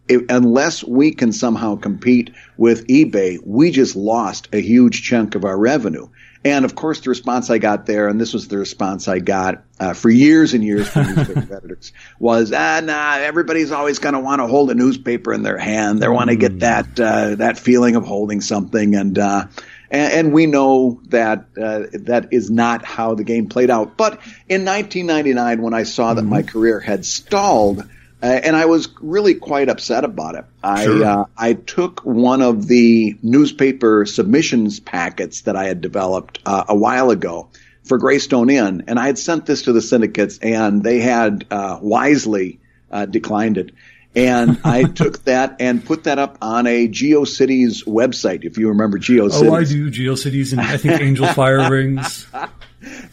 it, 0.08 0.30
unless 0.30 0.82
we 0.82 1.12
can 1.12 1.32
somehow 1.32 1.76
compete 1.76 2.32
with 2.56 2.86
eBay, 2.86 3.38
we 3.44 3.70
just 3.70 3.94
lost 3.94 4.48
a 4.52 4.60
huge 4.60 5.02
chunk 5.02 5.34
of 5.34 5.44
our 5.44 5.58
revenue. 5.58 6.08
And 6.44 6.64
of 6.64 6.74
course, 6.74 7.00
the 7.00 7.10
response 7.10 7.50
I 7.50 7.58
got 7.58 7.86
there, 7.86 8.08
and 8.08 8.20
this 8.20 8.32
was 8.32 8.48
the 8.48 8.58
response 8.58 9.06
I 9.06 9.20
got 9.20 9.62
uh, 9.78 9.94
for 9.94 10.10
years 10.10 10.54
and 10.54 10.64
years 10.64 10.88
from 10.88 11.06
newspaper 11.14 11.54
editors, 11.54 11.92
was, 12.18 12.52
ah, 12.52 12.80
nah, 12.82 13.14
everybody's 13.18 13.70
always 13.70 14.00
going 14.00 14.14
to 14.14 14.20
want 14.20 14.40
to 14.40 14.48
hold 14.48 14.70
a 14.70 14.74
newspaper 14.74 15.32
in 15.32 15.42
their 15.42 15.58
hand. 15.58 16.00
They 16.00 16.08
want 16.08 16.30
to 16.30 16.36
get 16.36 16.56
mm. 16.56 16.60
that 16.60 16.98
uh, 16.98 17.34
that 17.36 17.58
feeling 17.58 17.94
of 17.94 18.04
holding 18.04 18.40
something, 18.40 18.96
and 18.96 19.16
uh, 19.18 19.46
and, 19.92 20.12
and, 20.12 20.32
we 20.32 20.46
know 20.46 21.00
that 21.08 21.46
uh, 21.56 21.84
that 21.92 22.28
is 22.32 22.50
not 22.50 22.84
how 22.84 23.14
the 23.14 23.24
game 23.24 23.48
played 23.48 23.70
out. 23.70 23.96
But 23.96 24.14
in 24.48 24.64
1999, 24.64 25.62
when 25.62 25.74
I 25.74 25.82
saw 25.82 26.14
that 26.14 26.22
mm-hmm. 26.22 26.30
my 26.30 26.42
career 26.42 26.80
had 26.80 27.04
stalled. 27.04 27.88
Uh, 28.24 28.26
and 28.26 28.54
I 28.54 28.66
was 28.66 28.88
really 29.00 29.34
quite 29.34 29.68
upset 29.68 30.04
about 30.04 30.36
it. 30.36 30.44
I 30.62 30.84
sure. 30.84 31.04
uh, 31.04 31.24
I 31.36 31.54
took 31.54 32.04
one 32.04 32.40
of 32.40 32.68
the 32.68 33.18
newspaper 33.20 34.06
submissions 34.06 34.78
packets 34.78 35.40
that 35.42 35.56
I 35.56 35.64
had 35.64 35.80
developed 35.80 36.38
uh, 36.46 36.62
a 36.68 36.76
while 36.76 37.10
ago 37.10 37.48
for 37.82 37.98
Greystone 37.98 38.48
Inn, 38.48 38.84
and 38.86 38.96
I 38.96 39.06
had 39.06 39.18
sent 39.18 39.44
this 39.44 39.62
to 39.62 39.72
the 39.72 39.82
syndicates, 39.82 40.38
and 40.38 40.84
they 40.84 41.00
had 41.00 41.46
uh, 41.50 41.80
wisely 41.82 42.60
uh, 42.92 43.06
declined 43.06 43.58
it. 43.58 43.72
And 44.14 44.60
I 44.64 44.84
took 44.84 45.24
that 45.24 45.56
and 45.60 45.84
put 45.84 46.04
that 46.04 46.18
up 46.18 46.36
on 46.42 46.66
a 46.66 46.86
GeoCities 46.86 47.86
website, 47.86 48.44
if 48.44 48.58
you 48.58 48.68
remember 48.68 48.98
GeoCities. 48.98 49.48
Oh, 49.48 49.54
I 49.54 49.64
do 49.64 49.90
GeoCities, 49.90 50.52
and 50.52 50.60
I 50.60 50.76
think 50.76 51.00
Angelfire 51.00 51.70
Rings. 51.70 52.26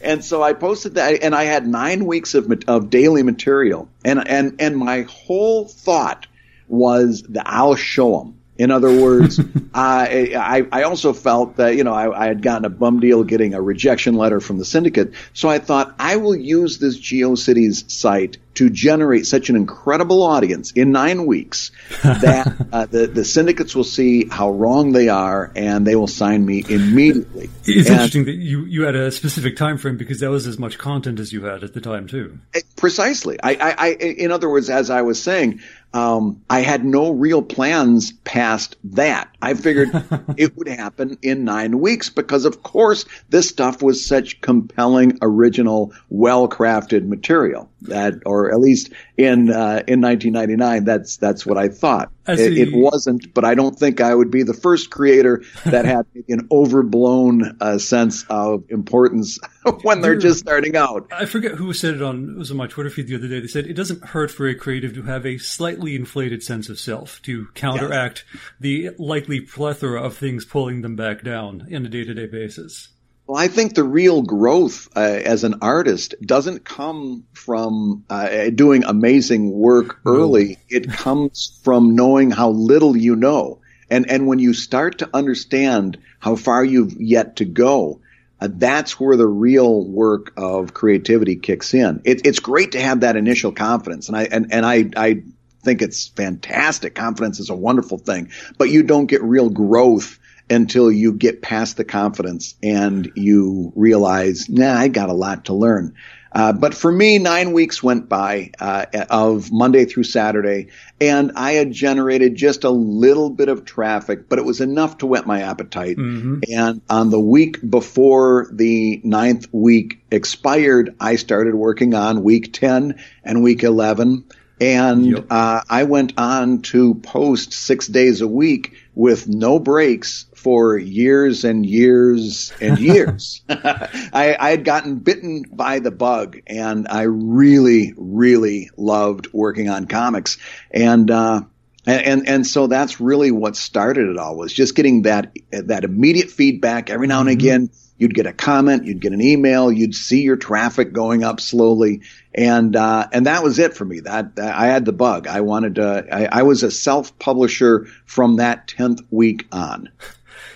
and 0.02 0.22
so 0.22 0.42
I 0.42 0.52
posted 0.52 0.96
that, 0.96 1.22
and 1.22 1.34
I 1.34 1.44
had 1.44 1.66
nine 1.66 2.04
weeks 2.04 2.34
of 2.34 2.52
of 2.66 2.90
daily 2.90 3.22
material, 3.22 3.88
and 4.04 4.26
and 4.28 4.56
and 4.60 4.76
my 4.76 5.02
whole 5.02 5.66
thought 5.66 6.26
was 6.68 7.22
that 7.30 7.44
I'll 7.46 7.76
show 7.76 8.18
them. 8.18 8.39
In 8.60 8.70
other 8.70 9.00
words, 9.00 9.40
I, 9.74 10.34
I, 10.36 10.80
I 10.80 10.82
also 10.82 11.14
felt 11.14 11.56
that 11.56 11.76
you 11.76 11.84
know 11.84 11.94
I, 11.94 12.24
I 12.24 12.26
had 12.26 12.42
gotten 12.42 12.66
a 12.66 12.68
bum 12.68 13.00
deal 13.00 13.24
getting 13.24 13.54
a 13.54 13.62
rejection 13.62 14.16
letter 14.16 14.38
from 14.38 14.58
the 14.58 14.66
syndicate, 14.66 15.14
so 15.32 15.48
I 15.48 15.60
thought 15.60 15.94
I 15.98 16.16
will 16.16 16.36
use 16.36 16.76
this 16.76 17.00
GeoCities 17.00 17.90
site 17.90 18.36
to 18.54 18.68
generate 18.68 19.26
such 19.26 19.48
an 19.48 19.56
incredible 19.56 20.22
audience 20.22 20.72
in 20.72 20.92
nine 20.92 21.24
weeks 21.24 21.70
that 22.02 22.54
uh, 22.70 22.84
the 22.84 23.06
the 23.06 23.24
syndicates 23.24 23.74
will 23.74 23.82
see 23.82 24.28
how 24.28 24.50
wrong 24.50 24.92
they 24.92 25.08
are 25.08 25.50
and 25.56 25.86
they 25.86 25.96
will 25.96 26.06
sign 26.06 26.44
me 26.44 26.62
immediately. 26.68 27.48
It's 27.64 27.88
and 27.88 27.94
interesting 27.94 28.26
that 28.26 28.34
you 28.34 28.66
you 28.66 28.82
had 28.82 28.94
a 28.94 29.10
specific 29.10 29.56
time 29.56 29.78
frame 29.78 29.96
because 29.96 30.20
that 30.20 30.28
was 30.28 30.46
as 30.46 30.58
much 30.58 30.76
content 30.76 31.18
as 31.18 31.32
you 31.32 31.44
had 31.44 31.64
at 31.64 31.72
the 31.72 31.80
time 31.80 32.06
too. 32.08 32.38
Eh, 32.52 32.60
precisely. 32.76 33.38
I, 33.42 33.52
I, 33.52 33.74
I 33.78 33.88
in 33.94 34.30
other 34.32 34.50
words, 34.50 34.68
as 34.68 34.90
I 34.90 35.00
was 35.00 35.22
saying, 35.22 35.60
um, 35.92 36.42
I 36.48 36.60
had 36.60 36.84
no 36.84 37.10
real 37.10 37.42
plans 37.42 38.12
past 38.12 38.76
that. 38.84 39.28
I 39.40 39.54
figured 39.54 39.90
it 40.36 40.56
would 40.56 40.68
happen 40.68 41.18
in 41.22 41.44
nine 41.44 41.80
weeks 41.80 42.10
because, 42.10 42.44
of 42.44 42.62
course, 42.62 43.04
this 43.28 43.48
stuff 43.48 43.82
was 43.82 44.04
such 44.04 44.40
compelling, 44.40 45.18
original, 45.22 45.92
well-crafted 46.08 47.06
material 47.06 47.69
that, 47.82 48.14
or 48.26 48.52
at 48.52 48.60
least 48.60 48.92
in 49.16 49.50
uh, 49.50 49.82
in 49.86 50.00
1999, 50.00 50.84
that's 50.84 51.16
that's 51.16 51.44
what 51.46 51.58
I 51.58 51.68
thought. 51.68 52.10
It, 52.28 52.68
it, 52.68 52.72
wasn't, 52.72 53.34
but 53.34 53.44
I 53.44 53.54
don't 53.54 53.76
think 53.76 54.00
I 54.00 54.14
would 54.14 54.30
be 54.30 54.44
the 54.44 54.54
first 54.54 54.90
creator 54.90 55.42
that 55.64 55.84
had 55.84 56.06
an 56.28 56.46
overblown 56.52 57.56
uh, 57.60 57.78
sense 57.78 58.24
of 58.30 58.64
importance 58.68 59.38
when 59.82 60.00
they're 60.00 60.16
just 60.16 60.38
starting 60.38 60.76
out. 60.76 61.08
I 61.10 61.24
forget 61.24 61.52
who 61.52 61.72
said 61.72 61.94
it 61.94 62.02
on 62.02 62.30
it 62.30 62.38
was 62.38 62.50
on 62.50 62.56
my 62.56 62.66
Twitter 62.66 62.90
feed 62.90 63.08
the 63.08 63.16
other 63.16 63.28
day. 63.28 63.40
They 63.40 63.48
said 63.48 63.66
it 63.66 63.74
doesn't 63.74 64.04
hurt 64.04 64.30
for 64.30 64.46
a 64.46 64.54
creative 64.54 64.94
to 64.94 65.02
have 65.02 65.26
a 65.26 65.38
slightly 65.38 65.96
inflated 65.96 66.42
sense 66.42 66.68
of 66.68 66.78
self 66.78 67.20
to 67.22 67.48
counteract 67.54 68.24
yes. 68.32 68.42
the 68.60 68.90
likely 68.98 69.40
plethora 69.40 70.00
of 70.00 70.16
things 70.16 70.44
pulling 70.44 70.82
them 70.82 70.96
back 70.96 71.24
down 71.24 71.66
in 71.68 71.84
a 71.84 71.88
day 71.88 72.04
to 72.04 72.14
day 72.14 72.26
basis. 72.26 72.90
Well, 73.30 73.38
I 73.38 73.46
think 73.46 73.76
the 73.76 73.84
real 73.84 74.22
growth 74.22 74.88
uh, 74.96 74.98
as 74.98 75.44
an 75.44 75.60
artist 75.62 76.16
doesn't 76.20 76.64
come 76.64 77.26
from 77.32 78.04
uh, 78.10 78.50
doing 78.50 78.82
amazing 78.82 79.52
work 79.52 80.00
early. 80.04 80.58
It 80.68 80.90
comes 80.90 81.60
from 81.62 81.94
knowing 81.94 82.32
how 82.32 82.50
little 82.50 82.96
you 82.96 83.14
know. 83.14 83.60
And, 83.88 84.10
and 84.10 84.26
when 84.26 84.40
you 84.40 84.52
start 84.52 84.98
to 84.98 85.10
understand 85.14 85.98
how 86.18 86.34
far 86.34 86.64
you've 86.64 87.00
yet 87.00 87.36
to 87.36 87.44
go, 87.44 88.00
uh, 88.40 88.48
that's 88.50 88.98
where 88.98 89.16
the 89.16 89.28
real 89.28 89.86
work 89.86 90.32
of 90.36 90.74
creativity 90.74 91.36
kicks 91.36 91.72
in. 91.72 92.02
It, 92.04 92.26
it's 92.26 92.40
great 92.40 92.72
to 92.72 92.80
have 92.80 93.02
that 93.02 93.14
initial 93.14 93.52
confidence. 93.52 94.08
And 94.08 94.16
I, 94.16 94.24
and, 94.24 94.52
and 94.52 94.66
I, 94.66 94.90
I 94.96 95.22
think 95.62 95.82
it's 95.82 96.08
fantastic. 96.08 96.96
Confidence 96.96 97.38
is 97.38 97.48
a 97.48 97.54
wonderful 97.54 97.98
thing, 97.98 98.32
but 98.58 98.70
you 98.70 98.82
don't 98.82 99.06
get 99.06 99.22
real 99.22 99.50
growth 99.50 100.18
until 100.50 100.90
you 100.90 101.12
get 101.12 101.40
past 101.40 101.76
the 101.76 101.84
confidence 101.84 102.54
and 102.62 103.12
you 103.14 103.72
realize, 103.76 104.48
nah, 104.48 104.74
I 104.74 104.88
got 104.88 105.08
a 105.08 105.14
lot 105.14 105.46
to 105.46 105.54
learn. 105.54 105.94
Uh, 106.32 106.52
but 106.52 106.74
for 106.74 106.90
me, 106.90 107.18
nine 107.18 107.52
weeks 107.52 107.82
went 107.82 108.08
by 108.08 108.52
uh, 108.60 108.86
of 109.10 109.50
Monday 109.50 109.84
through 109.84 110.04
Saturday, 110.04 110.68
and 111.00 111.32
I 111.34 111.52
had 111.52 111.72
generated 111.72 112.36
just 112.36 112.62
a 112.62 112.70
little 112.70 113.30
bit 113.30 113.48
of 113.48 113.64
traffic, 113.64 114.28
but 114.28 114.38
it 114.38 114.44
was 114.44 114.60
enough 114.60 114.98
to 114.98 115.06
whet 115.06 115.26
my 115.26 115.42
appetite. 115.42 115.96
Mm-hmm. 115.96 116.40
And 116.52 116.82
on 116.88 117.10
the 117.10 117.18
week 117.18 117.58
before 117.68 118.48
the 118.52 119.00
ninth 119.02 119.48
week 119.50 120.04
expired, 120.10 120.94
I 121.00 121.16
started 121.16 121.54
working 121.54 121.94
on 121.94 122.22
week 122.22 122.52
10 122.52 123.02
and 123.24 123.42
week 123.42 123.64
11. 123.64 124.24
And 124.60 125.06
yep. 125.06 125.26
uh, 125.30 125.62
I 125.68 125.84
went 125.84 126.12
on 126.18 126.60
to 126.62 126.94
post 126.94 127.54
six 127.54 127.86
days 127.86 128.20
a 128.20 128.28
week 128.28 128.74
with 128.94 129.26
no 129.26 129.58
breaks 129.58 130.26
for 130.40 130.78
years 130.78 131.44
and 131.44 131.66
years 131.66 132.52
and 132.60 132.78
years. 132.78 133.42
I, 133.48 134.36
I, 134.40 134.50
had 134.50 134.64
gotten 134.64 134.96
bitten 134.96 135.44
by 135.52 135.80
the 135.80 135.90
bug, 135.90 136.40
and 136.46 136.88
I 136.88 137.02
really, 137.02 137.92
really 137.96 138.70
loved 138.76 139.28
working 139.34 139.68
on 139.68 139.86
comics. 139.86 140.38
And 140.70 141.10
uh, 141.10 141.42
and 141.86 142.26
and 142.26 142.46
so 142.46 142.66
that's 142.68 143.00
really 143.00 143.30
what 143.30 143.56
started 143.56 144.08
it 144.08 144.16
all 144.16 144.36
was 144.36 144.52
just 144.52 144.74
getting 144.74 145.02
that 145.02 145.34
that 145.50 145.84
immediate 145.84 146.30
feedback 146.30 146.90
every 146.90 147.06
now 147.06 147.20
and 147.20 147.28
mm-hmm. 147.28 147.38
again 147.38 147.70
you'd 148.00 148.14
get 148.14 148.26
a 148.26 148.32
comment, 148.32 148.86
you'd 148.86 149.00
get 149.00 149.12
an 149.12 149.20
email, 149.20 149.70
you'd 149.70 149.94
see 149.94 150.22
your 150.22 150.36
traffic 150.36 150.92
going 150.92 151.22
up 151.22 151.38
slowly, 151.38 152.00
and 152.34 152.74
uh, 152.74 153.06
and 153.12 153.26
that 153.26 153.44
was 153.44 153.58
it 153.58 153.74
for 153.74 153.84
me. 153.84 154.00
That, 154.00 154.36
that 154.36 154.56
I 154.56 154.68
had 154.68 154.86
the 154.86 154.92
bug. 154.92 155.28
I 155.28 155.42
wanted 155.42 155.74
to. 155.76 156.06
I, 156.10 156.40
I 156.40 156.42
was 156.42 156.62
a 156.62 156.70
self 156.70 157.16
publisher 157.18 157.86
from 158.06 158.36
that 158.36 158.66
tenth 158.66 159.02
week 159.10 159.46
on. 159.52 159.90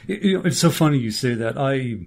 You 0.07 0.39
know, 0.39 0.45
it's 0.45 0.59
so 0.59 0.71
funny 0.71 0.99
you 0.99 1.11
say 1.11 1.35
that. 1.35 1.59
I 1.59 2.07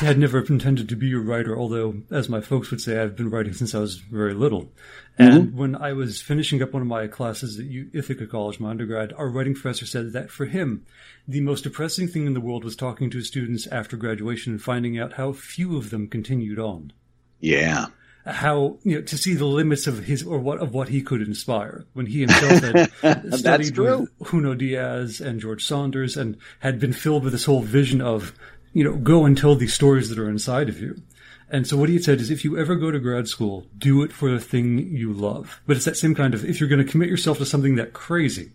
had 0.00 0.18
never 0.18 0.44
intended 0.44 0.88
to 0.88 0.96
be 0.96 1.12
a 1.12 1.18
writer, 1.18 1.56
although, 1.56 2.02
as 2.10 2.28
my 2.28 2.40
folks 2.40 2.70
would 2.70 2.80
say, 2.80 3.00
I've 3.00 3.16
been 3.16 3.30
writing 3.30 3.54
since 3.54 3.74
I 3.74 3.78
was 3.78 3.96
very 3.96 4.34
little. 4.34 4.70
And 5.16 5.48
mm-hmm. 5.48 5.56
when 5.56 5.76
I 5.76 5.94
was 5.94 6.20
finishing 6.20 6.62
up 6.62 6.72
one 6.72 6.82
of 6.82 6.88
my 6.88 7.06
classes 7.06 7.58
at 7.58 7.66
Ithaca 7.94 8.26
College, 8.26 8.60
my 8.60 8.70
undergrad, 8.70 9.12
our 9.14 9.28
writing 9.28 9.54
professor 9.54 9.86
said 9.86 10.12
that 10.12 10.30
for 10.30 10.46
him, 10.46 10.84
the 11.26 11.40
most 11.40 11.64
depressing 11.64 12.06
thing 12.06 12.26
in 12.26 12.34
the 12.34 12.40
world 12.40 12.64
was 12.64 12.76
talking 12.76 13.10
to 13.10 13.22
students 13.22 13.66
after 13.68 13.96
graduation 13.96 14.52
and 14.52 14.62
finding 14.62 14.98
out 14.98 15.14
how 15.14 15.32
few 15.32 15.76
of 15.76 15.90
them 15.90 16.06
continued 16.06 16.58
on. 16.58 16.92
Yeah. 17.40 17.86
How 18.28 18.78
you 18.82 18.96
know 18.96 19.02
to 19.02 19.16
see 19.16 19.34
the 19.34 19.46
limits 19.46 19.86
of 19.86 20.04
his 20.04 20.22
or 20.22 20.38
what 20.38 20.58
of 20.58 20.74
what 20.74 20.88
he 20.88 21.00
could 21.00 21.22
inspire 21.22 21.86
when 21.94 22.06
he 22.06 22.20
himself 22.20 22.90
had 23.00 23.34
studied 23.38 23.78
with 23.78 24.08
Junot 24.30 24.58
Diaz 24.58 25.20
and 25.20 25.40
George 25.40 25.64
Saunders 25.64 26.16
and 26.16 26.36
had 26.60 26.78
been 26.78 26.92
filled 26.92 27.24
with 27.24 27.32
this 27.32 27.46
whole 27.46 27.62
vision 27.62 28.00
of 28.00 28.34
you 28.72 28.84
know, 28.84 28.96
go 28.96 29.24
and 29.24 29.36
tell 29.36 29.54
these 29.54 29.74
stories 29.74 30.08
that 30.08 30.18
are 30.18 30.28
inside 30.28 30.68
of 30.68 30.80
you. 30.80 31.02
And 31.50 31.66
so 31.66 31.76
what 31.76 31.88
he 31.88 31.96
had 31.96 32.04
said 32.04 32.20
is 32.20 32.30
if 32.30 32.44
you 32.44 32.58
ever 32.58 32.76
go 32.76 32.90
to 32.90 32.98
grad 33.00 33.26
school, 33.26 33.66
do 33.76 34.02
it 34.02 34.12
for 34.12 34.30
the 34.30 34.40
thing 34.40 34.78
you 34.94 35.12
love. 35.12 35.60
But 35.66 35.76
it's 35.76 35.86
that 35.86 35.96
same 35.96 36.14
kind 36.14 36.34
of, 36.34 36.44
if 36.44 36.60
you're 36.60 36.68
going 36.68 36.84
to 36.84 36.90
commit 36.90 37.08
yourself 37.08 37.38
to 37.38 37.46
something 37.46 37.76
that 37.76 37.94
crazy, 37.94 38.52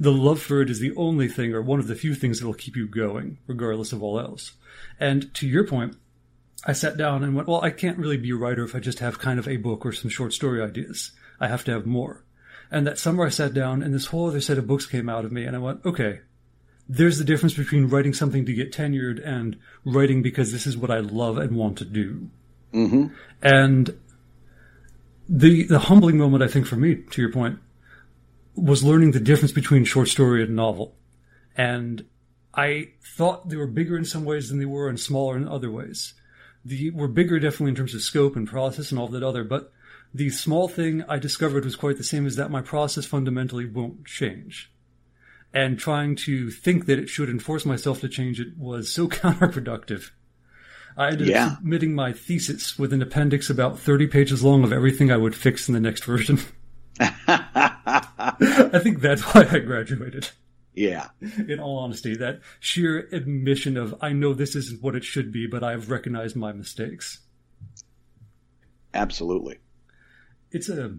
the 0.00 0.10
love 0.10 0.40
for 0.40 0.62
it 0.62 0.70
is 0.70 0.80
the 0.80 0.94
only 0.96 1.28
thing 1.28 1.52
or 1.54 1.60
one 1.60 1.78
of 1.78 1.86
the 1.86 1.94
few 1.94 2.14
things 2.14 2.40
that 2.40 2.46
will 2.46 2.54
keep 2.54 2.76
you 2.76 2.88
going, 2.88 3.38
regardless 3.46 3.92
of 3.92 4.02
all 4.02 4.18
else. 4.18 4.52
And 4.98 5.32
to 5.34 5.46
your 5.46 5.66
point, 5.66 5.96
I 6.64 6.72
sat 6.72 6.96
down 6.96 7.22
and 7.22 7.34
went, 7.34 7.48
well, 7.48 7.62
I 7.62 7.70
can't 7.70 7.98
really 7.98 8.16
be 8.16 8.30
a 8.30 8.36
writer 8.36 8.64
if 8.64 8.74
I 8.74 8.80
just 8.80 9.00
have 9.00 9.18
kind 9.18 9.38
of 9.38 9.48
a 9.48 9.56
book 9.56 9.84
or 9.84 9.92
some 9.92 10.10
short 10.10 10.32
story 10.32 10.62
ideas. 10.62 11.12
I 11.40 11.48
have 11.48 11.64
to 11.64 11.72
have 11.72 11.86
more. 11.86 12.24
And 12.70 12.86
that 12.86 12.98
summer 12.98 13.26
I 13.26 13.28
sat 13.28 13.54
down 13.54 13.82
and 13.82 13.92
this 13.92 14.06
whole 14.06 14.28
other 14.28 14.40
set 14.40 14.58
of 14.58 14.66
books 14.66 14.86
came 14.86 15.08
out 15.08 15.24
of 15.24 15.32
me 15.32 15.44
and 15.44 15.54
I 15.54 15.58
went, 15.58 15.84
okay, 15.84 16.20
there's 16.88 17.18
the 17.18 17.24
difference 17.24 17.54
between 17.54 17.88
writing 17.88 18.12
something 18.12 18.44
to 18.46 18.52
get 18.52 18.72
tenured 18.72 19.26
and 19.26 19.58
writing 19.84 20.22
because 20.22 20.52
this 20.52 20.66
is 20.66 20.76
what 20.76 20.90
I 20.90 20.98
love 20.98 21.38
and 21.38 21.56
want 21.56 21.78
to 21.78 21.84
do. 21.84 22.30
Mm-hmm. 22.72 23.06
And 23.42 23.98
the 25.28 25.64
the 25.64 25.78
humbling 25.78 26.18
moment, 26.18 26.42
I 26.42 26.48
think, 26.48 26.66
for 26.66 26.76
me, 26.76 26.96
to 26.96 27.22
your 27.22 27.32
point, 27.32 27.58
was 28.54 28.84
learning 28.84 29.12
the 29.12 29.20
difference 29.20 29.52
between 29.52 29.84
short 29.84 30.08
story 30.08 30.42
and 30.42 30.54
novel. 30.54 30.94
And 31.56 32.04
I 32.52 32.90
thought 33.02 33.48
they 33.48 33.56
were 33.56 33.66
bigger 33.66 33.96
in 33.96 34.04
some 34.04 34.24
ways 34.24 34.48
than 34.48 34.58
they 34.58 34.64
were 34.64 34.88
and 34.88 35.00
smaller 35.00 35.36
in 35.36 35.48
other 35.48 35.70
ways. 35.70 36.14
The 36.64 36.90
were 36.90 37.08
bigger 37.08 37.38
definitely 37.38 37.70
in 37.70 37.76
terms 37.76 37.94
of 37.94 38.02
scope 38.02 38.36
and 38.36 38.48
process 38.48 38.90
and 38.90 38.98
all 38.98 39.08
that 39.08 39.22
other, 39.22 39.44
but 39.44 39.72
the 40.14 40.30
small 40.30 40.68
thing 40.68 41.02
I 41.08 41.18
discovered 41.18 41.64
was 41.64 41.76
quite 41.76 41.96
the 41.96 42.04
same 42.04 42.24
as 42.24 42.36
that 42.36 42.50
my 42.50 42.62
process 42.62 43.04
fundamentally 43.04 43.66
won't 43.66 44.06
change. 44.06 44.72
And 45.52 45.78
trying 45.78 46.16
to 46.16 46.50
think 46.50 46.86
that 46.86 46.98
it 46.98 47.08
should 47.08 47.28
and 47.28 47.42
force 47.42 47.64
myself 47.66 48.00
to 48.00 48.08
change 48.08 48.40
it 48.40 48.56
was 48.56 48.90
so 48.90 49.08
counterproductive. 49.08 50.10
I 50.96 51.08
ended 51.08 51.28
yeah. 51.28 51.46
up 51.46 51.56
submitting 51.58 51.94
my 51.94 52.12
thesis 52.12 52.78
with 52.78 52.92
an 52.92 53.02
appendix 53.02 53.50
about 53.50 53.78
30 53.78 54.06
pages 54.06 54.44
long 54.44 54.62
of 54.62 54.72
everything 54.72 55.10
I 55.10 55.16
would 55.16 55.34
fix 55.34 55.68
in 55.68 55.74
the 55.74 55.80
next 55.80 56.04
version. 56.04 56.38
I 57.00 58.78
think 58.80 59.00
that's 59.00 59.22
why 59.22 59.46
I 59.50 59.58
graduated. 59.58 60.30
Yeah. 60.74 61.08
In 61.20 61.60
all 61.60 61.78
honesty, 61.78 62.16
that 62.16 62.40
sheer 62.58 63.08
admission 63.12 63.76
of, 63.76 63.94
I 64.00 64.12
know 64.12 64.34
this 64.34 64.56
isn't 64.56 64.82
what 64.82 64.96
it 64.96 65.04
should 65.04 65.30
be, 65.32 65.46
but 65.46 65.62
I've 65.62 65.90
recognized 65.90 66.34
my 66.36 66.52
mistakes. 66.52 67.20
Absolutely. 68.92 69.58
It's 70.50 70.68
a. 70.68 70.96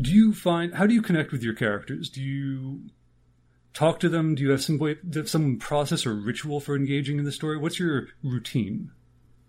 Do 0.00 0.10
you 0.10 0.32
find. 0.32 0.74
How 0.74 0.86
do 0.86 0.94
you 0.94 1.02
connect 1.02 1.32
with 1.32 1.42
your 1.42 1.54
characters? 1.54 2.08
Do 2.08 2.22
you 2.22 2.90
talk 3.74 4.00
to 4.00 4.08
them? 4.08 4.34
Do 4.34 4.42
you 4.42 4.50
have 4.50 4.62
some 4.62 4.78
way, 4.78 4.96
some 5.24 5.58
process 5.58 6.06
or 6.06 6.14
ritual 6.14 6.60
for 6.60 6.76
engaging 6.76 7.18
in 7.18 7.24
the 7.24 7.32
story? 7.32 7.58
What's 7.58 7.78
your 7.78 8.08
routine? 8.22 8.90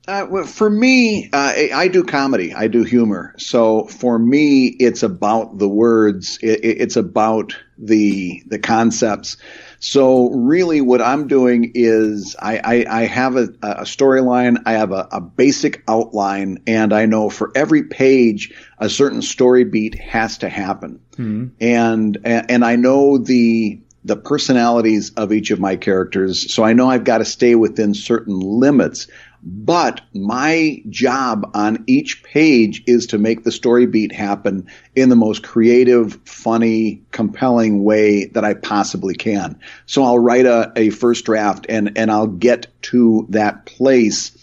Uh, 0.06 0.26
well, 0.30 0.46
for 0.46 0.70
me, 0.70 1.30
uh, 1.32 1.54
I 1.74 1.88
do 1.88 2.04
comedy. 2.04 2.54
I 2.54 2.68
do 2.68 2.84
humor. 2.84 3.34
So 3.38 3.86
for 3.86 4.20
me, 4.20 4.68
it's 4.68 5.02
about 5.02 5.58
the 5.60 5.70
words. 5.70 6.38
It, 6.42 6.60
it's 6.64 6.98
about 6.98 7.56
the 7.78 8.44
the 8.48 8.60
concepts. 8.60 9.38
So 9.80 10.30
really, 10.30 10.80
what 10.80 11.02
I'm 11.02 11.28
doing 11.28 11.72
is 11.76 12.38
I, 12.40 12.58
I, 12.58 13.02
I 13.02 13.06
have 13.06 13.36
a, 13.36 13.50
a 13.62 13.84
storyline. 13.84 14.64
I 14.66 14.74
have 14.74 14.92
a, 14.92 15.08
a, 15.12 15.20
basic 15.20 15.84
outline, 15.90 16.64
and 16.68 16.94
I 16.94 17.06
know 17.06 17.30
for 17.30 17.52
every 17.54 17.84
page 17.84 18.54
a 18.78 18.90
certain 18.90 19.22
story 19.22 19.66
beat 19.66 20.00
has 20.00 20.38
to 20.40 20.50
happen. 20.50 21.02
Mm-hmm. 21.14 21.48
And 21.60 22.18
and 22.24 22.64
I 22.64 22.78
know 22.78 23.18
the 23.18 23.82
the 24.06 24.16
personalities 24.16 25.12
of 25.16 25.32
each 25.32 25.52
of 25.52 25.60
my 25.60 25.76
characters. 25.76 26.54
So 26.54 26.64
I 26.64 26.74
know 26.74 26.90
I've 26.90 27.06
got 27.06 27.20
to 27.20 27.26
stay 27.26 27.56
within 27.56 27.94
certain 27.94 28.40
limits. 28.40 29.08
But 29.46 30.02
my 30.14 30.82
job 30.90 31.52
on 31.54 31.84
each 31.88 32.24
page 32.24 32.84
is 32.88 33.08
to 33.08 33.18
make 33.18 33.44
the 33.44 33.52
story 33.52 33.86
beat 33.86 34.14
happen 34.14 34.68
in 34.96 35.10
the 35.10 35.18
most 35.18 35.44
creative, 35.44 36.18
funny, 36.24 37.04
compelling 37.12 37.84
way 37.84 38.28
that 38.28 38.46
I 38.46 38.54
possibly 38.54 39.16
can. 39.16 39.60
So 39.86 40.04
I'll 40.04 40.20
write 40.20 40.46
a, 40.46 40.72
a 40.78 40.90
first 40.92 41.26
draft 41.26 41.66
and, 41.68 41.98
and 41.98 42.10
I'll 42.10 42.28
get 42.28 42.68
to 42.84 43.28
that 43.30 43.66
place. 43.66 44.38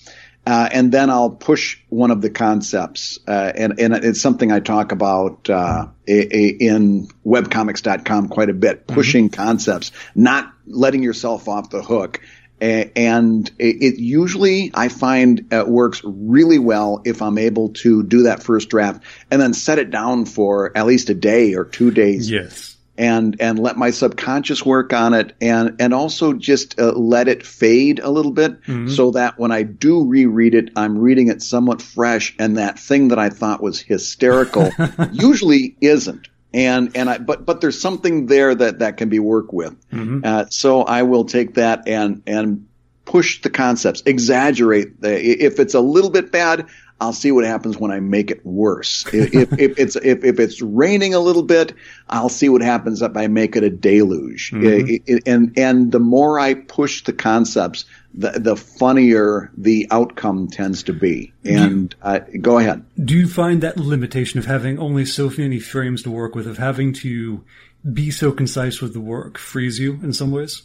Uh, 0.47 0.69
and 0.71 0.93
then 0.93 1.09
I'll 1.09 1.31
push 1.31 1.79
one 1.89 2.11
of 2.11 2.23
the 2.23 2.31
concepts, 2.31 3.19
uh, 3.29 3.53
and, 3.55 3.79
and 3.79 3.95
it's 3.95 4.23
something 4.23 4.51
I 4.51 4.61
talk 4.61 4.91
about 4.91 5.49
uh, 5.51 5.89
a, 6.09 6.37
a, 6.37 6.49
in 6.49 7.09
webcomics.com 7.27 8.29
quite 8.29 8.49
a 8.49 8.55
bit. 8.55 8.87
Mm-hmm. 8.87 8.95
Pushing 8.95 9.31
mm-hmm. 9.31 9.43
concepts, 9.43 9.93
not 10.15 10.51
letting 10.67 11.03
yourself 11.03 11.47
off 11.47 11.69
the 11.69 11.83
hook, 11.83 12.21
and 12.61 13.51
it 13.59 13.99
usually 13.99 14.71
I 14.75 14.89
find 14.89 15.47
it 15.53 15.69
works 15.69 16.03
really 16.05 16.59
well 16.59 17.03
if 17.05 17.23
I'm 17.23 17.39
able 17.39 17.71
to 17.75 18.03
do 18.03 18.25
that 18.25 18.43
first 18.43 18.69
draft 18.69 19.03
and 19.31 19.41
then 19.41 19.55
set 19.55 19.79
it 19.79 19.91
down 19.91 20.27
for 20.27 20.77
at 20.77 20.87
least 20.87 21.09
a 21.11 21.15
day 21.15 21.55
or 21.55 21.65
two 21.65 21.91
days. 21.91 22.31
Yes. 22.31 22.77
And 22.99 23.37
and 23.41 23.59
let 23.59 23.79
my 23.79 23.93
subconscious 23.93 24.67
work 24.67 24.93
on 24.93 25.15
it, 25.15 25.35
and 25.41 25.77
and 25.81 25.95
also 25.95 26.35
just 26.35 26.79
uh, 26.79 26.93
let 26.93 27.29
it 27.29 27.47
fade 27.47 27.99
a 27.99 28.11
little 28.11 28.33
bit, 28.33 28.61
mm-hmm. 28.61 28.89
so 28.89 29.13
that 29.13 29.39
when 29.39 29.53
I 29.53 29.63
do 29.63 30.05
reread 30.05 30.55
it, 30.55 30.69
I'm 30.77 30.99
reading 30.99 31.29
it 31.29 31.41
somewhat 31.41 31.81
fresh, 31.81 32.35
and 32.39 32.59
that 32.59 32.79
thing 32.79 33.09
that 33.09 33.19
I 33.19 33.31
thought 33.31 33.63
was 33.63 33.81
hysterical 33.81 34.71
usually 35.13 35.79
isn't 35.81 36.29
and 36.53 36.97
and 36.97 37.09
I 37.09 37.19
but 37.19 37.47
but 37.47 37.61
there's 37.61 37.81
something 37.81 38.27
there 38.27 38.55
that 38.55 38.81
that 38.81 38.97
can 38.97 39.09
be 39.09 39.19
worked 39.19 39.53
with. 39.53 39.77
Mm-hmm. 39.91 40.21
Uh, 40.25 40.47
so 40.51 40.83
I 40.83 41.03
will 41.03 41.25
take 41.25 41.55
that 41.55 41.87
and 41.87 42.23
and 42.27 42.67
push 43.05 43.43
the 43.43 43.51
concepts, 43.51 44.03
exaggerate. 44.07 45.01
The, 45.01 45.45
if 45.45 45.59
it's 45.59 45.75
a 45.75 45.81
little 45.81 46.11
bit 46.11 46.31
bad, 46.31 46.67
I'll 47.01 47.13
see 47.13 47.33
what 47.33 47.45
happens 47.45 47.79
when 47.79 47.91
I 47.91 48.01
make 48.01 48.31
it 48.31 48.45
worse. 48.45 49.05
if, 49.13 49.53
if, 49.59 49.79
it's 49.79 49.97
if, 49.97 50.25
if 50.25 50.39
it's 50.39 50.61
raining 50.61 51.15
a 51.15 51.21
little 51.21 51.43
bit, 51.43 51.75
I'll 52.09 52.29
see 52.29 52.49
what 52.49 52.63
happens 52.63 53.03
if 53.03 53.17
I 53.17 53.27
make 53.27 53.57
it 53.57 53.65
a 53.65 53.71
deluge. 53.71 54.51
Mm-hmm. 54.51 54.89
It, 54.89 55.03
it, 55.07 55.23
and 55.27 55.59
and 55.59 55.91
the 55.91 56.01
more 56.01 56.39
I 56.39 56.55
push 56.55 57.05
the 57.05 57.13
concepts, 57.13 57.85
the 58.15 58.31
the 58.31 58.57
funnier 58.57 59.51
the 59.57 59.87
outcome 59.91 60.49
tends 60.49 60.85
to 60.85 60.93
be. 60.93 61.33
And 61.45 61.95
uh, 62.03 62.21
go 62.41 62.59
ahead. 62.59 62.85
Do 63.03 63.15
you 63.17 63.29
find 63.29 63.63
that 63.63 63.77
limitation 63.77 64.39
of 64.39 64.47
having 64.47 64.79
only 64.79 65.05
so 65.05 65.31
many 65.37 65.61
frames 65.61 66.03
to 66.03 66.11
work 66.11 66.35
with, 66.35 66.47
of 66.47 66.59
having 66.59 66.93
to 66.95 67.45
be 67.91 68.11
so 68.11 68.33
concise 68.33 68.81
with 68.81 68.93
the 68.93 69.01
work, 69.01 69.39
frees 69.39 69.79
you 69.79 69.95
in 70.03 70.13
some 70.13 70.31
ways? 70.33 70.63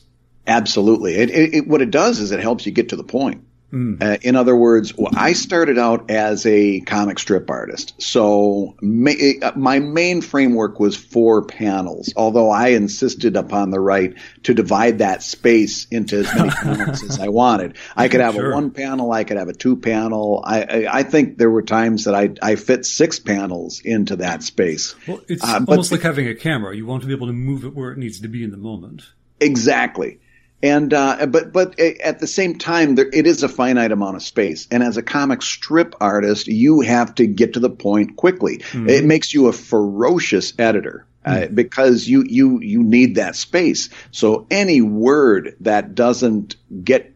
Absolutely. 0.47 1.15
It, 1.15 1.29
it, 1.31 1.67
what 1.67 1.81
it 1.81 1.91
does 1.91 2.19
is 2.19 2.31
it 2.31 2.39
helps 2.39 2.65
you 2.65 2.71
get 2.71 2.89
to 2.89 2.95
the 2.95 3.03
point. 3.03 3.43
Mm. 3.75 4.01
Uh, 4.01 4.17
in 4.21 4.38
other 4.38 4.55
words, 4.55 4.97
well, 4.97 5.11
I 5.13 5.33
started 5.33 5.77
out 5.77 6.09
as 6.09 6.45
a 6.45 6.79
comic 6.79 7.19
strip 7.19 7.49
artist. 7.49 8.01
So 8.01 8.75
ma- 8.81 9.11
uh, 9.41 9.51
my 9.57 9.79
main 9.79 10.21
framework 10.21 10.79
was 10.79 10.95
four 10.95 11.43
panels, 11.43 12.13
although 12.15 12.49
I 12.49 12.69
insisted 12.69 13.35
upon 13.35 13.71
the 13.71 13.81
right 13.81 14.13
to 14.43 14.53
divide 14.53 14.99
that 14.99 15.23
space 15.23 15.88
into 15.91 16.19
as 16.19 16.33
many 16.33 16.51
panels 16.51 17.03
as 17.03 17.19
I 17.19 17.27
wanted. 17.27 17.75
I 17.97 18.07
could 18.07 18.21
have 18.21 18.35
sure. 18.35 18.51
a 18.51 18.55
one 18.55 18.71
panel, 18.71 19.11
I 19.11 19.25
could 19.25 19.35
have 19.35 19.49
a 19.49 19.53
two 19.53 19.75
panel. 19.75 20.41
I, 20.45 20.61
I, 20.63 20.99
I, 20.99 21.03
think 21.03 21.38
there 21.38 21.51
were 21.51 21.63
times 21.63 22.05
that 22.05 22.15
I, 22.15 22.29
I 22.41 22.55
fit 22.55 22.85
six 22.85 23.19
panels 23.19 23.81
into 23.83 24.17
that 24.17 24.41
space. 24.41 24.95
Well, 25.05 25.19
it's 25.27 25.43
uh, 25.43 25.65
almost 25.67 25.91
like 25.91 26.01
having 26.01 26.29
a 26.29 26.35
camera. 26.35 26.73
You 26.73 26.85
want 26.85 27.01
to 27.01 27.07
be 27.07 27.13
able 27.13 27.27
to 27.27 27.33
move 27.33 27.65
it 27.65 27.75
where 27.75 27.91
it 27.91 27.97
needs 27.97 28.21
to 28.21 28.29
be 28.29 28.41
in 28.41 28.51
the 28.51 28.57
moment. 28.57 29.03
Exactly. 29.41 30.19
And 30.65 30.95
uh, 30.95 31.28
but 31.28 31.54
but 31.54 31.80
at 31.80 32.17
the 32.17 32.25
same 32.25 32.58
time, 32.58 32.95
there, 32.95 33.08
it 33.13 33.28
is 33.28 33.43
a 33.43 33.47
finite 33.47 33.91
amount 33.91 34.15
of 34.15 34.23
space. 34.23 34.67
And 34.71 34.82
as 34.82 34.97
a 34.97 35.04
comic 35.04 35.43
strip 35.43 35.93
artist, 36.01 36.47
you 36.47 36.82
have 36.82 37.13
to 37.15 37.28
get 37.28 37.54
to 37.54 37.60
the 37.60 37.69
point 37.69 38.15
quickly. 38.15 38.58
Mm-hmm. 38.58 38.89
It 38.89 39.06
makes 39.06 39.32
you 39.32 39.45
a 39.45 39.54
ferocious 39.54 40.54
editor. 40.58 41.06
Uh, 41.23 41.47
because 41.47 42.08
you 42.08 42.23
you 42.28 42.60
you 42.62 42.84
need 42.84 43.15
that 43.15 43.36
space. 43.36 43.89
So 44.12 44.45
any 44.51 44.82
word 44.82 45.56
that 45.62 45.95
doesn't 45.95 46.56
get 46.84 47.13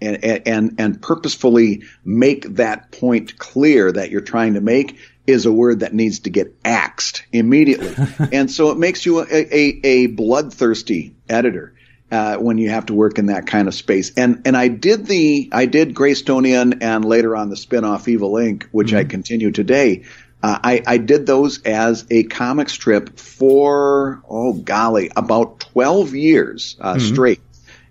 and, 0.00 0.24
and 0.24 0.74
and 0.78 1.00
purposefully 1.00 1.84
make 2.04 2.44
that 2.56 2.92
point 2.92 3.38
clear 3.38 3.92
that 3.92 4.10
you're 4.10 4.20
trying 4.20 4.54
to 4.54 4.60
make 4.60 4.98
is 5.26 5.44
a 5.44 5.52
word 5.52 5.80
that 5.80 5.92
needs 5.92 6.20
to 6.20 6.30
get 6.30 6.54
axed 6.64 7.24
immediately. 7.32 7.94
and 8.32 8.50
so 8.50 8.70
it 8.70 8.78
makes 8.78 9.04
you 9.04 9.20
a, 9.20 9.24
a, 9.24 9.80
a 9.84 10.06
bloodthirsty 10.06 11.14
editor 11.28 11.74
uh, 12.16 12.38
when 12.38 12.56
you 12.56 12.70
have 12.70 12.86
to 12.86 12.94
work 12.94 13.18
in 13.18 13.26
that 13.26 13.46
kind 13.46 13.68
of 13.68 13.74
space. 13.74 14.10
And 14.16 14.40
and 14.46 14.56
I 14.56 14.68
did 14.68 15.04
the 15.06 15.50
I 15.52 15.66
did 15.66 15.94
Greystone 15.94 16.46
Inn 16.46 16.78
and 16.80 17.04
later 17.04 17.36
on 17.36 17.50
the 17.50 17.56
spinoff 17.56 18.08
Evil 18.08 18.32
Inc., 18.32 18.62
which 18.72 18.88
mm-hmm. 18.88 18.96
I 18.96 19.04
continue 19.04 19.50
today. 19.50 20.04
Uh, 20.42 20.58
I, 20.62 20.82
I 20.86 20.98
did 20.98 21.24
those 21.26 21.62
as 21.62 22.06
a 22.10 22.24
comic 22.24 22.68
strip 22.70 23.18
for 23.18 24.22
oh 24.28 24.52
golly 24.54 25.10
about 25.14 25.60
twelve 25.60 26.14
years 26.14 26.76
uh, 26.80 26.94
mm-hmm. 26.94 27.06
straight. 27.06 27.42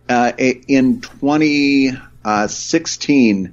Uh, 0.07 0.31
in 0.37 1.01
2016, 1.01 3.47
uh, 3.47 3.49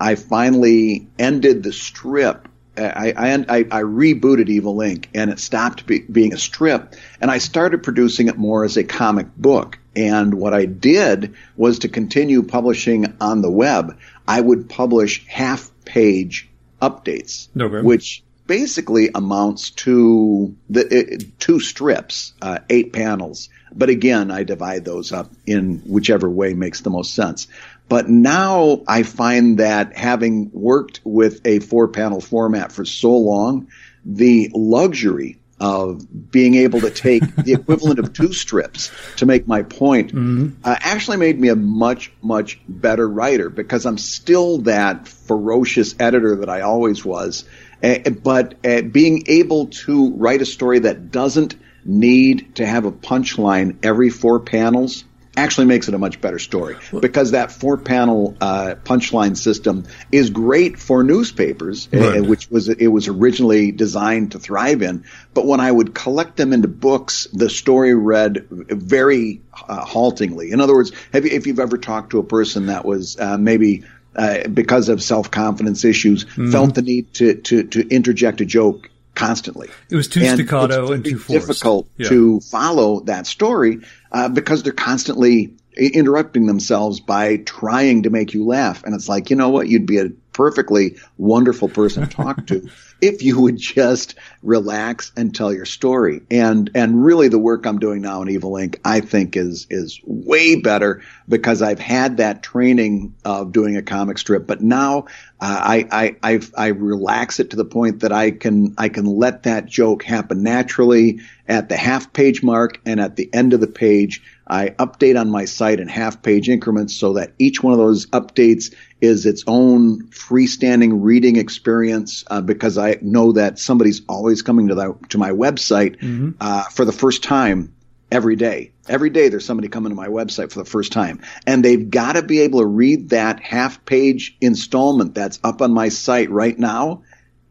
I 0.00 0.14
finally 0.14 1.08
ended 1.18 1.62
the 1.62 1.74
strip 1.74 2.48
I, 2.76 3.12
I, 3.14 3.34
I, 3.58 3.82
rebooted 3.82 4.48
Evil 4.48 4.76
Inc. 4.76 5.08
and 5.14 5.30
it 5.30 5.38
stopped 5.38 5.86
be, 5.86 6.00
being 6.00 6.32
a 6.32 6.38
strip 6.38 6.94
and 7.20 7.30
I 7.30 7.36
started 7.36 7.82
producing 7.82 8.28
it 8.28 8.38
more 8.38 8.64
as 8.64 8.78
a 8.78 8.84
comic 8.84 9.26
book. 9.36 9.79
And 9.96 10.34
what 10.34 10.54
I 10.54 10.66
did 10.66 11.34
was 11.56 11.80
to 11.80 11.88
continue 11.88 12.42
publishing 12.42 13.16
on 13.20 13.42
the 13.42 13.50
web. 13.50 13.98
I 14.26 14.40
would 14.40 14.68
publish 14.68 15.26
half 15.26 15.70
page 15.84 16.48
updates, 16.80 17.48
okay. 17.58 17.82
which 17.82 18.22
basically 18.46 19.10
amounts 19.14 19.70
to 19.70 20.54
the 20.68 21.24
two 21.38 21.60
strips, 21.60 22.32
uh, 22.42 22.58
eight 22.68 22.92
panels. 22.92 23.48
But 23.72 23.90
again, 23.90 24.30
I 24.30 24.44
divide 24.44 24.84
those 24.84 25.12
up 25.12 25.30
in 25.46 25.82
whichever 25.86 26.28
way 26.28 26.54
makes 26.54 26.80
the 26.80 26.90
most 26.90 27.14
sense. 27.14 27.46
But 27.88 28.08
now 28.08 28.82
I 28.86 29.02
find 29.02 29.58
that 29.58 29.96
having 29.96 30.50
worked 30.52 31.00
with 31.04 31.44
a 31.44 31.58
four 31.58 31.88
panel 31.88 32.20
format 32.20 32.72
for 32.72 32.84
so 32.84 33.16
long, 33.16 33.68
the 34.04 34.50
luxury 34.54 35.39
of 35.60 36.30
being 36.30 36.54
able 36.54 36.80
to 36.80 36.90
take 36.90 37.22
the 37.36 37.52
equivalent 37.52 37.98
of 37.98 38.12
two 38.12 38.32
strips 38.32 38.90
to 39.16 39.26
make 39.26 39.46
my 39.46 39.62
point 39.62 40.08
mm-hmm. 40.08 40.48
uh, 40.64 40.76
actually 40.80 41.18
made 41.18 41.38
me 41.38 41.48
a 41.48 41.56
much 41.56 42.10
much 42.22 42.60
better 42.66 43.08
writer 43.08 43.50
because 43.50 43.84
I'm 43.84 43.98
still 43.98 44.58
that 44.62 45.06
ferocious 45.06 45.94
editor 46.00 46.36
that 46.36 46.48
I 46.48 46.62
always 46.62 47.04
was 47.04 47.44
uh, 47.82 48.10
but 48.10 48.54
uh, 48.64 48.82
being 48.82 49.24
able 49.26 49.66
to 49.66 50.14
write 50.14 50.42
a 50.42 50.46
story 50.46 50.80
that 50.80 51.10
doesn't 51.10 51.54
need 51.84 52.56
to 52.56 52.66
have 52.66 52.84
a 52.84 52.92
punchline 52.92 53.78
every 53.82 54.10
four 54.10 54.40
panels 54.40 55.04
actually 55.36 55.66
makes 55.66 55.88
it 55.88 55.94
a 55.94 55.98
much 55.98 56.20
better 56.20 56.38
story 56.38 56.76
because 57.00 57.30
that 57.32 57.52
four 57.52 57.76
panel 57.76 58.36
uh, 58.40 58.74
punchline 58.84 59.36
system 59.36 59.86
is 60.10 60.30
great 60.30 60.78
for 60.78 61.04
newspapers, 61.04 61.88
uh, 61.92 61.98
right. 61.98 62.20
uh, 62.20 62.24
which 62.24 62.50
was 62.50 62.68
it 62.68 62.88
was 62.88 63.08
originally 63.08 63.70
designed 63.72 64.32
to 64.32 64.38
thrive 64.38 64.82
in. 64.82 65.04
But 65.32 65.46
when 65.46 65.60
I 65.60 65.70
would 65.70 65.94
collect 65.94 66.36
them 66.36 66.52
into 66.52 66.68
books, 66.68 67.28
the 67.32 67.48
story 67.48 67.94
read 67.94 68.46
very 68.50 69.40
uh, 69.68 69.84
haltingly. 69.84 70.50
In 70.50 70.60
other 70.60 70.74
words, 70.74 70.92
you, 71.14 71.20
if 71.24 71.46
you've 71.46 71.60
ever 71.60 71.78
talked 71.78 72.10
to 72.10 72.18
a 72.18 72.24
person 72.24 72.66
that 72.66 72.84
was 72.84 73.18
uh, 73.18 73.38
maybe 73.38 73.84
uh, 74.16 74.48
because 74.48 74.88
of 74.88 75.02
self 75.02 75.30
confidence 75.30 75.84
issues, 75.84 76.24
mm-hmm. 76.24 76.50
felt 76.50 76.74
the 76.74 76.82
need 76.82 77.14
to, 77.14 77.34
to 77.34 77.62
to 77.64 77.88
interject 77.88 78.40
a 78.40 78.44
joke 78.44 78.90
constantly. 79.14 79.68
It 79.90 79.96
was 79.96 80.08
too 80.08 80.20
and 80.22 80.38
staccato 80.38 80.92
and 80.92 81.04
too 81.04 81.18
forced. 81.18 81.46
difficult 81.46 81.88
yeah. 81.96 82.08
to 82.08 82.40
follow 82.40 83.00
that 83.00 83.26
story 83.26 83.80
uh, 84.12 84.28
because 84.28 84.62
they're 84.62 84.72
constantly 84.72 85.54
interrupting 85.76 86.46
themselves 86.46 87.00
by 87.00 87.38
trying 87.38 88.02
to 88.02 88.10
make 88.10 88.34
you 88.34 88.44
laugh. 88.44 88.82
And 88.84 88.94
it's 88.94 89.08
like, 89.08 89.30
you 89.30 89.36
know 89.36 89.50
what? 89.50 89.68
You'd 89.68 89.86
be 89.86 89.98
a 89.98 90.10
perfectly 90.32 90.96
wonderful 91.16 91.68
person 91.68 92.06
to 92.06 92.14
talk 92.14 92.46
to 92.48 92.68
if 93.00 93.22
you 93.22 93.40
would 93.40 93.58
just 93.58 94.14
relax 94.42 95.12
and 95.16 95.34
tell 95.34 95.52
your 95.52 95.64
story. 95.64 96.22
And 96.30 96.70
and 96.74 97.04
really 97.04 97.28
the 97.28 97.38
work 97.38 97.66
I'm 97.66 97.78
doing 97.78 98.02
now 98.02 98.22
in 98.22 98.30
Evil 98.30 98.52
Inc. 98.52 98.78
I 98.84 99.00
think 99.00 99.36
is 99.36 99.66
is 99.70 100.00
way 100.04 100.56
better 100.56 101.02
because 101.28 101.62
I've 101.62 101.78
had 101.78 102.18
that 102.18 102.42
training 102.42 103.14
of 103.24 103.52
doing 103.52 103.76
a 103.76 103.82
comic 103.82 104.18
strip, 104.18 104.46
but 104.46 104.60
now 104.60 105.06
uh, 105.40 105.60
I 105.62 105.88
I 105.90 106.16
I've, 106.22 106.52
I 106.56 106.68
relax 106.68 107.40
it 107.40 107.50
to 107.50 107.56
the 107.56 107.64
point 107.64 108.00
that 108.00 108.12
I 108.12 108.30
can 108.30 108.74
I 108.78 108.88
can 108.88 109.06
let 109.06 109.44
that 109.44 109.66
joke 109.66 110.02
happen 110.02 110.42
naturally 110.42 111.20
at 111.48 111.68
the 111.68 111.76
half 111.76 112.12
page 112.12 112.42
mark 112.42 112.80
and 112.86 113.00
at 113.00 113.16
the 113.16 113.28
end 113.32 113.52
of 113.52 113.60
the 113.60 113.66
page. 113.66 114.22
I 114.50 114.70
update 114.70 115.18
on 115.18 115.30
my 115.30 115.44
site 115.44 115.78
in 115.78 115.86
half 115.86 116.22
page 116.22 116.48
increments 116.48 116.96
so 116.96 117.12
that 117.14 117.32
each 117.38 117.62
one 117.62 117.72
of 117.72 117.78
those 117.78 118.06
updates 118.06 118.74
is 119.00 119.24
its 119.24 119.44
own 119.46 120.08
freestanding 120.08 120.98
reading 121.02 121.36
experience 121.36 122.24
uh, 122.26 122.40
because 122.40 122.76
I 122.76 122.98
know 123.00 123.32
that 123.32 123.60
somebody's 123.60 124.02
always 124.08 124.42
coming 124.42 124.68
to 124.68 124.74
the, 124.74 124.98
to 125.10 125.18
my 125.18 125.30
website 125.30 126.00
mm-hmm. 126.00 126.30
uh, 126.40 126.64
for 126.64 126.84
the 126.84 126.92
first 126.92 127.22
time 127.22 127.72
every 128.10 128.34
day. 128.34 128.72
Every 128.88 129.10
day 129.10 129.28
there's 129.28 129.44
somebody 129.44 129.68
coming 129.68 129.90
to 129.90 129.96
my 129.96 130.08
website 130.08 130.50
for 130.50 130.58
the 130.58 130.68
first 130.68 130.90
time. 130.90 131.22
And 131.46 131.64
they've 131.64 131.88
got 131.88 132.14
to 132.14 132.22
be 132.22 132.40
able 132.40 132.58
to 132.60 132.66
read 132.66 133.10
that 133.10 133.40
half 133.40 133.84
page 133.84 134.36
installment 134.40 135.14
that's 135.14 135.38
up 135.44 135.62
on 135.62 135.72
my 135.72 135.90
site 135.90 136.30
right 136.30 136.58
now 136.58 137.04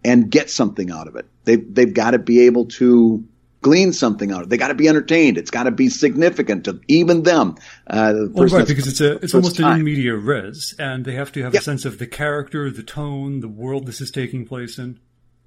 and 0.03 0.29
get 0.29 0.49
something 0.49 0.91
out 0.91 1.07
of 1.07 1.15
it. 1.15 1.27
They've, 1.45 1.73
they've 1.73 1.93
got 1.93 2.11
to 2.11 2.19
be 2.19 2.41
able 2.41 2.65
to 2.65 3.23
glean 3.61 3.93
something 3.93 4.31
out 4.31 4.41
of 4.41 4.43
it. 4.47 4.49
They 4.49 4.57
got 4.57 4.69
to 4.69 4.73
be 4.73 4.87
entertained. 4.87 5.37
It's 5.37 5.51
got 5.51 5.63
to 5.63 5.71
be 5.71 5.89
significant 5.89 6.65
to 6.65 6.79
even 6.87 7.23
them. 7.23 7.55
Uh, 7.87 8.13
the 8.13 8.31
well, 8.33 8.47
right, 8.47 8.67
because 8.67 8.87
it's 8.87 9.01
a 9.01 9.17
it's 9.17 9.33
almost 9.33 9.57
time. 9.57 9.73
an 9.73 9.79
in 9.79 9.85
media 9.85 10.15
res, 10.15 10.75
and 10.79 11.05
they 11.05 11.13
have 11.13 11.31
to 11.33 11.43
have 11.43 11.53
a 11.53 11.61
sense 11.61 11.85
of 11.85 11.99
the 11.99 12.07
character, 12.07 12.69
the 12.71 12.83
tone, 12.83 13.41
the 13.41 13.47
world 13.47 13.85
this 13.85 14.01
is 14.01 14.11
taking 14.11 14.45
place 14.45 14.77
in. 14.77 14.99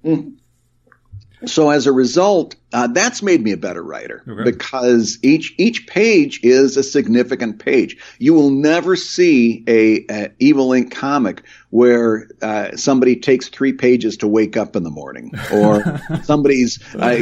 Mm-hmm. 0.03 1.45
So 1.45 1.69
as 1.69 1.87
a 1.87 1.91
result, 1.91 2.55
uh, 2.73 2.87
that's 2.87 3.21
made 3.21 3.41
me 3.41 3.51
a 3.51 3.57
better 3.57 3.83
writer 3.83 4.23
okay. 4.27 4.43
because 4.43 5.19
each 5.21 5.53
each 5.57 5.85
page 5.85 6.39
is 6.43 6.75
a 6.75 6.83
significant 6.83 7.59
page. 7.59 7.97
You 8.17 8.33
will 8.33 8.49
never 8.49 8.95
see 8.95 9.63
a, 9.67 10.05
a 10.09 10.31
Evil 10.39 10.69
Inc 10.69 10.91
comic 10.91 11.43
where 11.69 12.27
uh, 12.41 12.75
somebody 12.75 13.15
takes 13.15 13.49
three 13.49 13.73
pages 13.73 14.17
to 14.17 14.27
wake 14.27 14.57
up 14.57 14.75
in 14.75 14.83
the 14.83 14.89
morning, 14.89 15.31
or 15.53 16.01
somebody's 16.23 16.79
uh, 16.95 17.15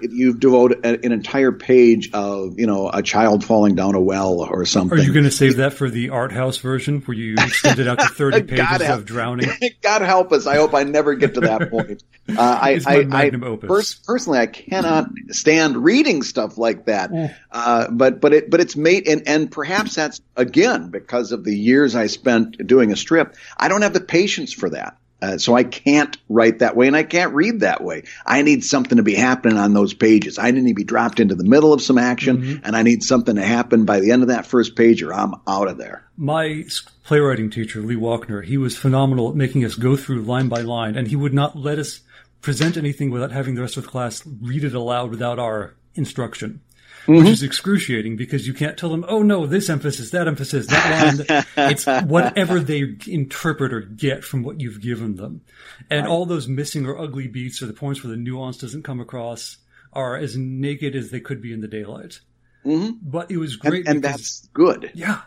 you've 0.00 0.40
devoted 0.40 0.84
an 0.84 1.12
entire 1.12 1.52
page 1.52 2.10
of 2.12 2.58
you 2.58 2.66
know 2.66 2.90
a 2.92 3.02
child 3.02 3.44
falling 3.44 3.76
down 3.76 3.94
a 3.94 4.00
well 4.00 4.40
or 4.40 4.64
something. 4.64 4.98
Are 4.98 5.02
you 5.02 5.12
going 5.12 5.24
to 5.24 5.30
save 5.30 5.58
that 5.58 5.74
for 5.74 5.88
the 5.88 6.10
art 6.10 6.32
house 6.32 6.58
version 6.58 7.02
where 7.02 7.16
you 7.16 7.34
extend 7.34 7.78
it 7.78 7.86
out 7.86 8.00
to 8.00 8.06
thirty 8.14 8.42
pages 8.42 8.88
of 8.88 9.04
drowning? 9.04 9.48
God 9.82 10.02
help 10.02 10.32
us! 10.32 10.48
I 10.48 10.56
hope 10.56 10.74
I 10.74 10.82
never 10.82 11.14
get 11.14 11.34
to 11.34 11.40
that 11.42 11.70
point. 11.70 12.02
Uh, 12.28 12.34
I, 12.38 12.80
I, 12.86 13.06
I 13.10 13.30
pers- 13.56 13.94
personally 13.94 14.38
I 14.38 14.46
cannot 14.46 14.87
stand 15.30 15.76
reading 15.76 16.22
stuff 16.22 16.58
like 16.58 16.86
that. 16.86 17.10
Uh, 17.50 17.88
but 17.90 18.20
but 18.20 18.32
it 18.32 18.50
but 18.50 18.60
it's 18.60 18.76
made 18.76 19.08
and 19.08 19.26
and 19.26 19.50
perhaps 19.50 19.94
that's 19.94 20.20
again 20.36 20.90
because 20.90 21.32
of 21.32 21.44
the 21.44 21.56
years 21.56 21.94
I 21.94 22.06
spent 22.06 22.66
doing 22.66 22.92
a 22.92 22.96
strip. 22.96 23.36
I 23.56 23.68
don't 23.68 23.82
have 23.82 23.94
the 23.94 24.00
patience 24.00 24.52
for 24.52 24.70
that. 24.70 24.96
Uh, 25.20 25.36
so 25.36 25.54
I 25.54 25.64
can't 25.64 26.16
write 26.28 26.60
that 26.60 26.76
way 26.76 26.86
and 26.86 26.96
I 26.96 27.02
can't 27.02 27.34
read 27.34 27.60
that 27.60 27.82
way. 27.82 28.04
I 28.24 28.42
need 28.42 28.64
something 28.64 28.98
to 28.98 29.02
be 29.02 29.16
happening 29.16 29.58
on 29.58 29.74
those 29.74 29.92
pages. 29.92 30.38
I 30.38 30.52
need 30.52 30.68
to 30.68 30.74
be 30.74 30.84
dropped 30.84 31.18
into 31.18 31.34
the 31.34 31.44
middle 31.44 31.72
of 31.72 31.82
some 31.82 31.98
action 31.98 32.38
mm-hmm. 32.38 32.64
and 32.64 32.76
I 32.76 32.82
need 32.82 33.02
something 33.02 33.34
to 33.34 33.44
happen 33.44 33.84
by 33.84 33.98
the 33.98 34.12
end 34.12 34.22
of 34.22 34.28
that 34.28 34.46
first 34.46 34.76
page 34.76 35.02
or 35.02 35.12
I'm 35.12 35.34
out 35.48 35.66
of 35.66 35.76
there. 35.76 36.04
My 36.16 36.64
playwriting 37.02 37.50
teacher, 37.50 37.80
Lee 37.80 37.96
Walkner, 37.96 38.44
he 38.44 38.58
was 38.58 38.76
phenomenal 38.76 39.30
at 39.30 39.34
making 39.34 39.64
us 39.64 39.74
go 39.74 39.96
through 39.96 40.22
line 40.22 40.48
by 40.48 40.60
line 40.60 40.96
and 40.96 41.08
he 41.08 41.16
would 41.16 41.34
not 41.34 41.56
let 41.56 41.80
us 41.80 42.00
present 42.40 42.76
anything 42.76 43.10
without 43.10 43.32
having 43.32 43.54
the 43.54 43.62
rest 43.62 43.76
of 43.76 43.84
the 43.84 43.88
class 43.88 44.22
read 44.26 44.64
it 44.64 44.74
aloud 44.74 45.10
without 45.10 45.38
our 45.38 45.74
instruction. 45.94 46.60
Mm-hmm. 47.02 47.24
Which 47.24 47.32
is 47.32 47.42
excruciating 47.42 48.16
because 48.16 48.46
you 48.46 48.52
can't 48.52 48.76
tell 48.76 48.90
them, 48.90 49.02
oh 49.08 49.22
no, 49.22 49.46
this 49.46 49.70
emphasis, 49.70 50.10
that 50.10 50.28
emphasis, 50.28 50.66
that 50.66 51.26
line. 51.28 51.44
it's 51.70 51.86
whatever 52.06 52.60
they 52.60 52.96
interpret 53.06 53.72
or 53.72 53.80
get 53.80 54.24
from 54.24 54.42
what 54.42 54.60
you've 54.60 54.82
given 54.82 55.14
them. 55.14 55.40
And 55.88 56.06
all 56.06 56.26
those 56.26 56.48
missing 56.48 56.84
or 56.84 56.98
ugly 56.98 57.26
beats 57.26 57.62
or 57.62 57.66
the 57.66 57.72
points 57.72 58.04
where 58.04 58.10
the 58.10 58.18
nuance 58.18 58.58
doesn't 58.58 58.82
come 58.82 59.00
across 59.00 59.56
are 59.94 60.18
as 60.18 60.36
naked 60.36 60.94
as 60.94 61.10
they 61.10 61.20
could 61.20 61.40
be 61.40 61.52
in 61.52 61.62
the 61.62 61.68
daylight. 61.68 62.20
Mm-hmm. 62.66 62.96
But 63.00 63.30
it 63.30 63.38
was 63.38 63.56
great. 63.56 63.86
And, 63.86 63.88
and 63.88 64.02
because, 64.02 64.16
that's 64.16 64.48
good. 64.52 64.90
Yeah. 64.94 65.22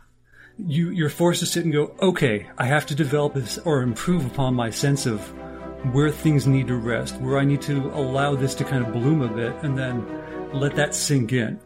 You, 0.59 0.91
you're 0.91 1.09
forced 1.09 1.39
to 1.39 1.47
sit 1.47 1.63
and 1.63 1.73
go, 1.73 1.95
okay, 1.99 2.47
I 2.59 2.65
have 2.65 2.85
to 2.87 2.95
develop 2.95 3.33
this 3.33 3.57
or 3.57 3.81
improve 3.81 4.23
upon 4.27 4.53
my 4.53 4.69
sense 4.69 5.07
of 5.07 5.33
where 5.91 6.11
things 6.11 6.45
need 6.45 6.67
to 6.67 6.75
rest, 6.75 7.15
where 7.21 7.39
I 7.39 7.43
need 7.43 7.61
to 7.63 7.87
allow 7.95 8.35
this 8.35 8.53
to 8.55 8.63
kind 8.63 8.85
of 8.85 8.93
bloom 8.93 9.21
a 9.21 9.27
bit 9.27 9.53
and 9.63 9.77
then 9.77 10.05
let 10.53 10.75
that 10.75 10.93
sink 10.93 11.33
in. 11.33 11.59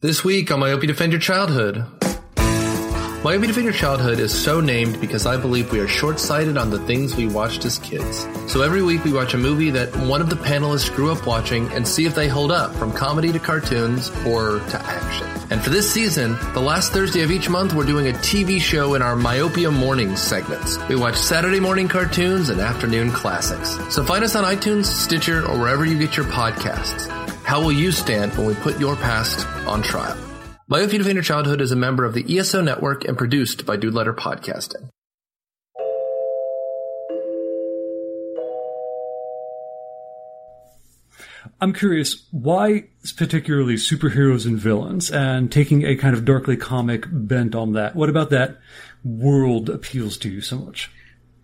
This 0.00 0.22
week 0.22 0.52
on 0.52 0.60
Myopia 0.60 0.86
Defend 0.86 1.12
Your 1.12 1.20
Childhood. 1.20 1.84
Myopia 3.24 3.48
Defend 3.48 3.64
Your 3.64 3.72
Childhood 3.72 4.20
is 4.20 4.32
so 4.32 4.60
named 4.60 5.00
because 5.00 5.26
I 5.26 5.36
believe 5.36 5.72
we 5.72 5.80
are 5.80 5.88
short 5.88 6.20
sighted 6.20 6.56
on 6.56 6.70
the 6.70 6.78
things 6.80 7.16
we 7.16 7.26
watched 7.26 7.64
as 7.64 7.78
kids. 7.78 8.24
So 8.46 8.62
every 8.62 8.82
week 8.82 9.02
we 9.04 9.12
watch 9.12 9.34
a 9.34 9.38
movie 9.38 9.70
that 9.70 9.96
one 9.96 10.20
of 10.20 10.30
the 10.30 10.36
panelists 10.36 10.94
grew 10.94 11.10
up 11.10 11.26
watching 11.26 11.66
and 11.72 11.88
see 11.88 12.04
if 12.04 12.14
they 12.14 12.28
hold 12.28 12.52
up 12.52 12.72
from 12.76 12.92
comedy 12.92 13.32
to 13.32 13.40
cartoons 13.40 14.10
or 14.24 14.60
to 14.60 14.80
action. 14.80 15.35
And 15.50 15.62
for 15.62 15.70
this 15.70 15.90
season, 15.92 16.36
the 16.54 16.60
last 16.60 16.92
Thursday 16.92 17.22
of 17.22 17.30
each 17.30 17.48
month, 17.48 17.72
we're 17.72 17.84
doing 17.84 18.08
a 18.08 18.12
TV 18.12 18.60
show 18.60 18.94
in 18.94 19.02
our 19.02 19.14
Myopia 19.14 19.70
Mornings 19.70 20.20
segments. 20.20 20.76
We 20.88 20.96
watch 20.96 21.16
Saturday 21.16 21.60
morning 21.60 21.86
cartoons 21.86 22.48
and 22.48 22.60
afternoon 22.60 23.12
classics. 23.12 23.78
So 23.94 24.04
find 24.04 24.24
us 24.24 24.34
on 24.34 24.44
iTunes, 24.44 24.86
Stitcher, 24.86 25.46
or 25.46 25.58
wherever 25.58 25.84
you 25.84 25.98
get 25.98 26.16
your 26.16 26.26
podcasts. 26.26 27.08
How 27.44 27.60
will 27.60 27.72
you 27.72 27.92
stand 27.92 28.36
when 28.36 28.46
we 28.46 28.54
put 28.54 28.80
your 28.80 28.96
past 28.96 29.46
on 29.68 29.82
trial? 29.82 30.16
Myopia 30.68 30.98
Defend 30.98 31.14
Your 31.14 31.22
Childhood 31.22 31.60
is 31.60 31.70
a 31.70 31.76
member 31.76 32.04
of 32.04 32.12
the 32.12 32.38
ESO 32.38 32.60
network 32.60 33.04
and 33.04 33.16
produced 33.16 33.64
by 33.66 33.76
Dude 33.76 33.94
Letter 33.94 34.12
Podcasting. 34.12 34.90
I'm 41.60 41.72
curious, 41.72 42.26
why 42.30 42.88
particularly 43.16 43.74
superheroes 43.74 44.44
and 44.44 44.58
villains 44.58 45.10
and 45.10 45.50
taking 45.50 45.84
a 45.84 45.96
kind 45.96 46.14
of 46.14 46.24
darkly 46.24 46.56
comic 46.56 47.06
bent 47.10 47.54
on 47.54 47.72
that? 47.72 47.96
What 47.96 48.10
about 48.10 48.30
that 48.30 48.58
world 49.02 49.70
appeals 49.70 50.18
to 50.18 50.28
you 50.28 50.42
so 50.42 50.58
much? 50.58 50.90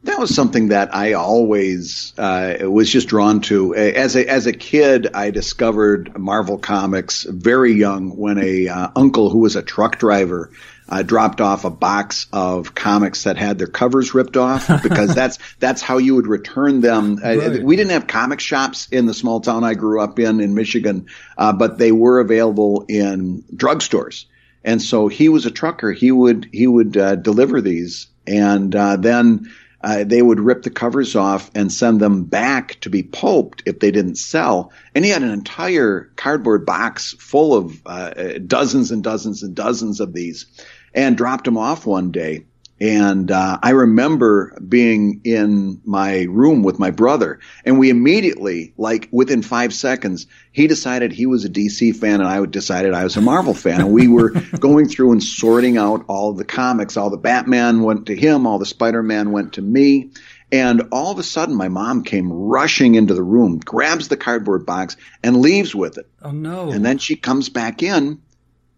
That 0.04 0.18
was 0.18 0.34
something 0.34 0.68
that 0.68 0.94
I 0.94 1.12
always 1.12 2.12
uh, 2.18 2.58
was 2.62 2.90
just 2.90 3.08
drawn 3.08 3.40
to. 3.42 3.74
As 3.74 4.16
a 4.16 4.28
as 4.28 4.46
a 4.48 4.52
kid, 4.52 5.08
I 5.14 5.30
discovered 5.30 6.18
Marvel 6.18 6.58
comics 6.58 7.22
very 7.22 7.72
young 7.72 8.16
when 8.16 8.38
a 8.38 8.66
uh, 8.66 8.88
uncle 8.96 9.30
who 9.30 9.38
was 9.38 9.54
a 9.54 9.62
truck 9.62 9.98
driver 9.98 10.50
uh, 10.92 11.02
dropped 11.02 11.40
off 11.40 11.64
a 11.64 11.70
box 11.70 12.26
of 12.34 12.74
comics 12.74 13.24
that 13.24 13.38
had 13.38 13.56
their 13.56 13.66
covers 13.66 14.12
ripped 14.12 14.36
off 14.36 14.68
because 14.82 15.14
that's 15.14 15.38
that's 15.58 15.80
how 15.80 15.96
you 15.96 16.14
would 16.16 16.26
return 16.26 16.82
them. 16.82 17.18
Uh, 17.24 17.34
right. 17.34 17.62
we 17.62 17.76
didn't 17.76 17.92
have 17.92 18.06
comic 18.06 18.40
shops 18.40 18.88
in 18.92 19.06
the 19.06 19.14
small 19.14 19.40
town 19.40 19.64
I 19.64 19.72
grew 19.72 20.02
up 20.02 20.18
in 20.18 20.40
in 20.40 20.54
Michigan, 20.54 21.06
uh, 21.38 21.54
but 21.54 21.78
they 21.78 21.92
were 21.92 22.20
available 22.20 22.84
in 22.88 23.42
drugstores. 23.54 24.26
And 24.64 24.82
so 24.82 25.08
he 25.08 25.30
was 25.30 25.46
a 25.46 25.50
trucker. 25.50 25.92
He 25.92 26.12
would 26.12 26.50
he 26.52 26.66
would 26.66 26.94
uh, 26.98 27.16
deliver 27.16 27.62
these, 27.62 28.08
and 28.26 28.76
uh, 28.76 28.96
then 28.96 29.50
uh, 29.82 30.04
they 30.04 30.22
would 30.22 30.40
rip 30.40 30.62
the 30.62 30.70
covers 30.70 31.16
off 31.16 31.50
and 31.54 31.72
send 31.72 32.00
them 32.00 32.24
back 32.24 32.78
to 32.80 32.90
be 32.90 33.02
pulped 33.02 33.62
if 33.66 33.80
they 33.80 33.90
didn't 33.90 34.16
sell. 34.16 34.72
And 34.94 35.04
he 35.04 35.10
had 35.10 35.22
an 35.22 35.30
entire 35.30 36.12
cardboard 36.16 36.66
box 36.66 37.14
full 37.18 37.54
of 37.54 37.82
uh, 37.86 38.38
dozens 38.46 38.90
and 38.90 39.02
dozens 39.02 39.42
and 39.42 39.54
dozens 39.54 40.00
of 40.00 40.12
these 40.12 40.46
and 40.94 41.16
dropped 41.16 41.46
him 41.46 41.56
off 41.56 41.86
one 41.86 42.10
day. 42.10 42.44
And 42.82 43.30
uh, 43.30 43.60
I 43.62 43.70
remember 43.70 44.58
being 44.60 45.20
in 45.22 45.80
my 45.84 46.22
room 46.22 46.64
with 46.64 46.80
my 46.80 46.90
brother, 46.90 47.38
and 47.64 47.78
we 47.78 47.90
immediately, 47.90 48.74
like 48.76 49.08
within 49.12 49.42
five 49.42 49.72
seconds, 49.72 50.26
he 50.50 50.66
decided 50.66 51.12
he 51.12 51.26
was 51.26 51.44
a 51.44 51.48
DC 51.48 51.94
fan, 51.94 52.20
and 52.20 52.28
I 52.28 52.44
decided 52.44 52.92
I 52.92 53.04
was 53.04 53.16
a 53.16 53.20
Marvel 53.20 53.54
fan. 53.54 53.80
And 53.82 53.92
we 53.92 54.08
were 54.08 54.30
going 54.58 54.88
through 54.88 55.12
and 55.12 55.22
sorting 55.22 55.76
out 55.76 56.04
all 56.08 56.32
the 56.32 56.44
comics. 56.44 56.96
All 56.96 57.08
the 57.08 57.16
Batman 57.16 57.82
went 57.82 58.06
to 58.06 58.16
him, 58.16 58.48
all 58.48 58.58
the 58.58 58.66
Spider 58.66 59.04
Man 59.04 59.30
went 59.30 59.52
to 59.52 59.62
me. 59.62 60.10
And 60.50 60.88
all 60.90 61.12
of 61.12 61.20
a 61.20 61.22
sudden, 61.22 61.54
my 61.54 61.68
mom 61.68 62.02
came 62.02 62.32
rushing 62.32 62.96
into 62.96 63.14
the 63.14 63.22
room, 63.22 63.60
grabs 63.60 64.08
the 64.08 64.16
cardboard 64.16 64.66
box, 64.66 64.96
and 65.22 65.36
leaves 65.36 65.72
with 65.72 65.98
it. 65.98 66.10
Oh, 66.20 66.32
no. 66.32 66.72
And 66.72 66.84
then 66.84 66.98
she 66.98 67.14
comes 67.14 67.48
back 67.48 67.84
in, 67.84 68.20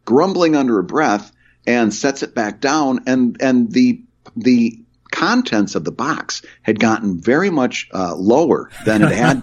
grumbling 0.04 0.56
under 0.56 0.74
her 0.74 0.82
breath 0.82 1.32
and 1.66 1.92
sets 1.92 2.22
it 2.22 2.34
back 2.34 2.60
down 2.60 3.00
and 3.06 3.36
and 3.40 3.72
the 3.72 4.02
the 4.36 4.78
contents 5.14 5.76
of 5.76 5.84
the 5.84 5.92
box 5.92 6.42
had 6.62 6.80
gotten 6.80 7.20
very 7.20 7.48
much 7.48 7.88
uh, 7.94 8.16
lower 8.16 8.68
than 8.84 9.00
it 9.02 9.12
had. 9.12 9.40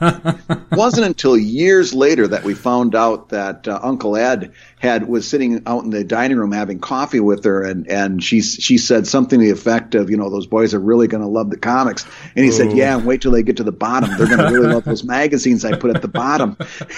it 0.49 0.62
wasn't 0.71 1.05
until 1.05 1.38
years 1.38 1.93
later 1.93 2.27
that 2.27 2.43
we 2.43 2.53
found 2.53 2.93
out 2.93 3.29
that 3.29 3.65
uh, 3.69 3.79
Uncle 3.81 4.17
Ed 4.17 4.51
had 4.82 5.08
was 5.08 5.30
sitting 5.30 5.62
out 5.67 5.84
in 5.84 5.91
the 5.91 6.04
dining 6.04 6.38
room 6.38 6.52
having 6.52 6.80
coffee 6.80 7.20
with 7.20 7.44
her, 7.44 7.62
and 7.62 7.88
and 7.88 8.24
she 8.24 8.41
she 8.41 8.80
said 8.80 9.06
something 9.06 9.39
to 9.39 9.46
the 9.46 9.52
effect 9.52 9.94
of, 9.94 10.10
you 10.10 10.17
know, 10.17 10.32
those 10.32 10.48
boys 10.48 10.74
are 10.74 10.80
really 10.80 11.08
going 11.08 11.22
to 11.22 11.30
love 11.30 11.52
the 11.52 11.58
comics, 11.58 12.04
and 12.36 12.44
he 12.44 12.50
Ooh. 12.50 12.52
said, 12.52 12.74
yeah, 12.74 12.98
wait 12.98 13.22
till 13.22 13.32
they 13.32 13.44
get 13.44 13.58
to 13.58 13.63
the 13.63 13.72
bottom, 13.72 14.10
they're 14.17 14.26
going 14.26 14.39
to 14.39 14.52
really 14.52 14.74
love 14.74 14.84
those 14.84 15.04
magazines 15.04 15.63
I 15.63 15.78
put 15.78 15.96
at 15.96 16.02
the 16.02 16.08
bottom. 16.08 16.58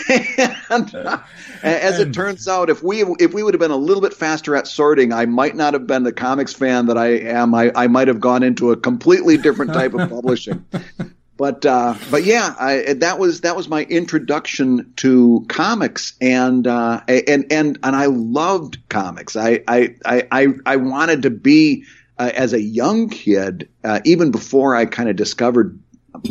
and 0.69 0.96
uh, 0.96 1.19
as 1.62 2.00
it 2.00 2.13
turns 2.13 2.48
out, 2.48 2.69
if 2.69 2.82
we 2.82 3.04
if 3.19 3.34
we 3.34 3.43
would 3.43 3.54
have 3.54 3.62
been 3.62 3.72
a 3.72 3.76
little 3.76 4.02
bit 4.02 4.13
faster 4.13 4.56
at 4.56 4.65
sorting, 4.65 5.12
I 5.12 5.26
might 5.26 5.58
not 5.58 5.74
have 5.74 5.86
been 5.86 6.04
the 6.04 6.13
comics 6.13 6.54
fan 6.54 6.86
that 6.86 6.98
I 6.98 7.08
am. 7.17 7.54
I, 7.54 7.69
I 7.76 7.88
might 7.88 8.08
have 8.08 8.22
gone 8.22 8.43
into 8.43 8.72
a 8.72 8.78
completely 8.78 9.36
different 9.36 9.74
type 9.74 9.93
of 9.93 10.10
publishing. 10.10 10.65
But 11.36 11.65
uh, 11.65 11.96
but 12.12 12.26
yeah, 12.26 12.54
I, 12.60 12.93
that 13.00 13.17
was 13.17 13.41
that 13.41 13.56
was 13.56 13.67
my 13.67 13.84
introduction 13.84 14.93
to 14.98 15.46
comics, 15.50 16.13
and 16.22 16.65
uh, 16.67 17.02
and 17.08 17.52
and 17.52 17.80
and 17.82 17.96
I 17.96 18.06
loved 18.06 18.88
comics. 18.88 19.36
I 19.36 19.63
I 19.67 19.96
I 20.06 20.48
I 20.65 20.76
wanted 20.76 21.24
to 21.24 21.32
be 21.32 21.86
uh, 22.19 22.32
as 22.34 22.54
a 22.54 22.62
young 22.62 23.10
kid, 23.10 23.69
uh, 23.84 24.02
even 24.06 24.30
before 24.30 24.76
I 24.76 24.86
kind 24.86 25.10
of 25.10 25.15
discovered 25.15 25.80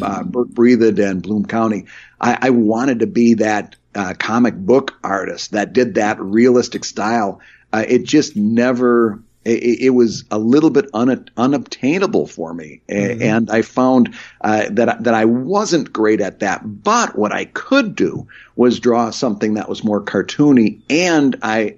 uh, 0.00 0.22
Burt 0.22 0.50
Breathed 0.50 1.00
and 1.00 1.20
Bloom 1.20 1.46
County. 1.46 1.86
I, 2.20 2.38
I 2.40 2.50
wanted 2.50 3.00
to 3.00 3.08
be 3.08 3.34
that 3.34 3.74
uh, 3.96 4.14
comic 4.16 4.54
book 4.54 4.96
artist 5.02 5.50
that 5.50 5.72
did 5.72 5.96
that 5.96 6.20
realistic 6.20 6.84
style. 6.84 7.40
it 7.72 8.04
just 8.04 8.36
never 8.36 9.20
it, 9.44 9.80
it, 9.80 9.90
was 9.90 10.24
a 10.30 10.38
little 10.38 10.70
bit 10.70 10.86
un, 10.94 11.28
unobtainable 11.36 12.26
for 12.26 12.54
me, 12.54 12.82
mm-hmm. 12.88 13.22
and 13.22 13.50
I 13.50 13.62
found 13.62 14.14
uh, 14.40 14.66
that 14.70 15.04
that 15.04 15.14
I 15.14 15.24
wasn't 15.24 15.92
great 15.92 16.20
at 16.20 16.40
that. 16.40 16.62
But 16.64 17.18
what 17.18 17.32
I 17.32 17.46
could 17.46 17.96
do 17.96 18.28
was 18.54 18.80
draw 18.80 19.10
something 19.10 19.54
that 19.54 19.68
was 19.68 19.82
more 19.82 20.02
cartoony, 20.02 20.82
and 20.88 21.36
I 21.42 21.76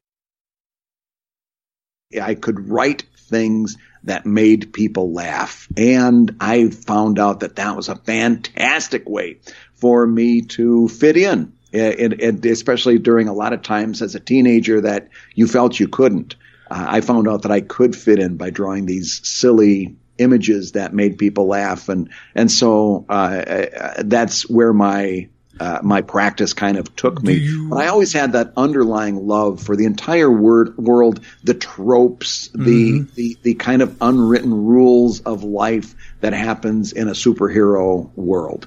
I 2.20 2.35
could 2.35 2.68
write 2.68 3.05
things 3.16 3.77
that 4.05 4.27
made 4.27 4.72
people 4.74 5.12
laugh, 5.12 5.66
and 5.77 6.37
I 6.40 6.68
found 6.68 7.18
out 7.18 7.40
that 7.40 7.57
that 7.57 7.77
was 7.77 7.88
a 7.88 7.96
fantastic 7.96 9.09
way 9.09 9.38
for 9.74 10.07
me 10.07 10.42
to 10.42 10.88
fit 10.88 11.16
in. 11.16 11.53
And, 11.72 12.22
and 12.22 12.46
especially 12.46 13.00
during 13.00 13.27
a 13.27 13.33
lot 13.33 13.53
of 13.53 13.62
times 13.62 14.00
as 14.00 14.14
a 14.14 14.20
teenager 14.20 14.83
that 14.83 15.09
you 15.35 15.48
felt 15.48 15.81
you 15.81 15.88
couldn't 15.88 16.37
uh, 16.70 16.87
I 16.88 17.00
found 17.00 17.29
out 17.29 17.42
that 17.42 17.53
I 17.53 17.61
could 17.61 17.94
fit 17.94 18.18
in 18.18 18.37
by 18.37 18.50
drawing 18.50 18.87
these 18.87 19.20
silly 19.27 19.96
images 20.18 20.72
that 20.72 20.92
made 20.92 21.18
people 21.18 21.46
laugh, 21.46 21.88
and 21.88 22.11
and 22.35 22.50
so 22.50 23.05
uh, 23.09 23.12
uh, 23.12 24.03
that's 24.05 24.48
where 24.48 24.72
my 24.72 25.29
uh, 25.61 25.79
my 25.83 26.03
practice 26.03 26.53
kind 26.53 26.79
of 26.79 26.94
took 26.96 27.22
me. 27.22 27.35
You... 27.35 27.68
But 27.70 27.79
I 27.79 27.88
always 27.88 28.12
had 28.12 28.33
that 28.33 28.53
underlying 28.57 29.27
love 29.27 29.62
for 29.62 29.77
the 29.77 29.85
entire 29.85 30.31
word, 30.31 30.77
world, 30.77 31.20
the 31.42 31.55
tropes, 31.55 32.48
mm-hmm. 32.48 32.64
the, 32.64 33.00
the 33.14 33.38
the 33.42 33.55
kind 33.55 33.83
of 33.83 33.96
unwritten 34.00 34.53
rules 34.53 35.20
of 35.20 35.44
life 35.44 35.94
that 36.20 36.33
happens 36.33 36.92
in 36.92 37.09
a 37.09 37.12
superhero 37.12 38.11
world. 38.14 38.66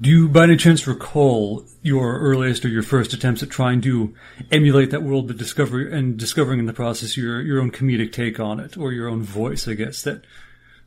Do 0.00 0.08
you, 0.08 0.28
by 0.28 0.44
any 0.44 0.56
chance, 0.56 0.86
recall 0.86 1.66
your 1.82 2.18
earliest 2.20 2.64
or 2.64 2.68
your 2.68 2.82
first 2.82 3.12
attempts 3.12 3.42
at 3.42 3.50
trying 3.50 3.82
to 3.82 4.14
emulate 4.50 4.90
that 4.92 5.02
world, 5.02 5.26
but 5.26 5.36
discover 5.36 5.86
and 5.86 6.16
discovering 6.16 6.58
in 6.58 6.66
the 6.66 6.72
process 6.72 7.18
your 7.18 7.42
your 7.42 7.60
own 7.60 7.70
comedic 7.70 8.10
take 8.12 8.40
on 8.40 8.60
it, 8.60 8.78
or 8.78 8.92
your 8.92 9.08
own 9.08 9.22
voice? 9.22 9.68
I 9.68 9.74
guess 9.74 10.02
that 10.02 10.24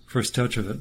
first 0.08 0.34
touch 0.34 0.58
of 0.58 0.68
it. 0.68 0.80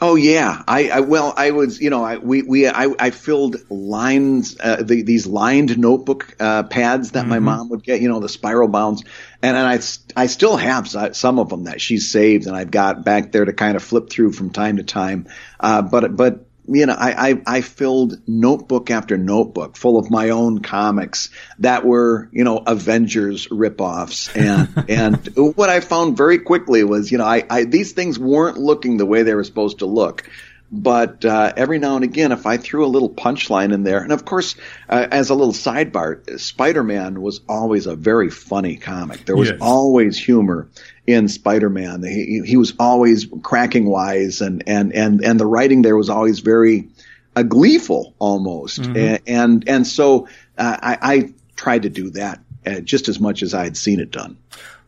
Oh 0.00 0.16
yeah, 0.16 0.62
I, 0.66 0.88
I 0.90 1.00
well, 1.00 1.32
I 1.36 1.52
was, 1.52 1.80
you 1.80 1.88
know, 1.88 2.04
I 2.04 2.18
we 2.18 2.42
we 2.42 2.66
I, 2.66 2.88
I 2.98 3.10
filled 3.10 3.56
lines, 3.70 4.56
uh, 4.60 4.82
the, 4.82 5.02
these 5.02 5.26
lined 5.26 5.78
notebook 5.78 6.36
uh, 6.40 6.64
pads 6.64 7.12
that 7.12 7.20
mm-hmm. 7.20 7.30
my 7.30 7.38
mom 7.38 7.70
would 7.70 7.84
get, 7.84 8.02
you 8.02 8.08
know, 8.08 8.20
the 8.20 8.28
spiral 8.28 8.68
bounds, 8.68 9.04
and, 9.40 9.56
and 9.56 9.66
I 9.66 9.78
I 10.20 10.26
still 10.26 10.56
have 10.56 10.88
some 10.88 11.38
of 11.38 11.48
them 11.48 11.64
that 11.64 11.80
she's 11.80 12.10
saved, 12.10 12.46
and 12.46 12.56
I've 12.56 12.72
got 12.72 13.04
back 13.04 13.32
there 13.32 13.44
to 13.44 13.52
kind 13.52 13.76
of 13.76 13.82
flip 13.82 14.10
through 14.10 14.32
from 14.32 14.50
time 14.50 14.76
to 14.76 14.82
time. 14.82 15.28
Uh, 15.60 15.80
but 15.80 16.16
but 16.16 16.44
you 16.66 16.86
know, 16.86 16.94
I, 16.94 17.30
I, 17.30 17.42
I, 17.46 17.60
filled 17.60 18.26
notebook 18.26 18.90
after 18.90 19.18
notebook 19.18 19.76
full 19.76 19.98
of 19.98 20.10
my 20.10 20.30
own 20.30 20.60
comics 20.60 21.30
that 21.58 21.84
were, 21.84 22.28
you 22.32 22.44
know, 22.44 22.58
Avengers 22.58 23.48
ripoffs. 23.48 24.34
And, 24.34 24.88
and 24.88 25.56
what 25.56 25.68
I 25.68 25.80
found 25.80 26.16
very 26.16 26.38
quickly 26.38 26.82
was, 26.84 27.12
you 27.12 27.18
know, 27.18 27.24
I, 27.24 27.44
I, 27.50 27.64
these 27.64 27.92
things 27.92 28.18
weren't 28.18 28.58
looking 28.58 28.96
the 28.96 29.06
way 29.06 29.22
they 29.22 29.34
were 29.34 29.44
supposed 29.44 29.80
to 29.80 29.86
look. 29.86 30.28
But 30.76 31.24
uh, 31.24 31.52
every 31.56 31.78
now 31.78 31.94
and 31.94 32.04
again, 32.04 32.32
if 32.32 32.46
I 32.46 32.56
threw 32.56 32.84
a 32.84 32.88
little 32.88 33.08
punchline 33.08 33.72
in 33.72 33.84
there, 33.84 34.02
and 34.02 34.12
of 34.12 34.24
course, 34.24 34.56
uh, 34.88 35.06
as 35.10 35.30
a 35.30 35.34
little 35.34 35.52
sidebar, 35.52 36.38
Spider-Man 36.38 37.22
was 37.22 37.40
always 37.48 37.86
a 37.86 37.94
very 37.94 38.28
funny 38.28 38.76
comic. 38.76 39.24
There 39.24 39.36
was 39.36 39.50
yes. 39.50 39.58
always 39.60 40.18
humor 40.18 40.68
in 41.06 41.28
Spider-Man. 41.28 42.02
He, 42.02 42.42
he 42.44 42.56
was 42.56 42.74
always 42.80 43.28
cracking 43.42 43.86
wise, 43.86 44.40
and 44.40 44.64
and 44.66 44.92
and 44.92 45.24
and 45.24 45.38
the 45.38 45.46
writing 45.46 45.82
there 45.82 45.96
was 45.96 46.10
always 46.10 46.40
very 46.40 46.88
uh, 47.36 47.44
gleeful 47.44 48.14
almost. 48.18 48.80
Mm-hmm. 48.80 48.96
And, 48.96 49.20
and, 49.26 49.68
and 49.68 49.86
so 49.86 50.28
uh, 50.58 50.76
I, 50.82 50.98
I 51.00 51.32
tried 51.56 51.82
to 51.82 51.88
do 51.88 52.10
that 52.10 52.40
uh, 52.66 52.80
just 52.80 53.08
as 53.08 53.20
much 53.20 53.42
as 53.42 53.54
I 53.54 53.64
had 53.64 53.76
seen 53.76 54.00
it 54.00 54.10
done. 54.10 54.38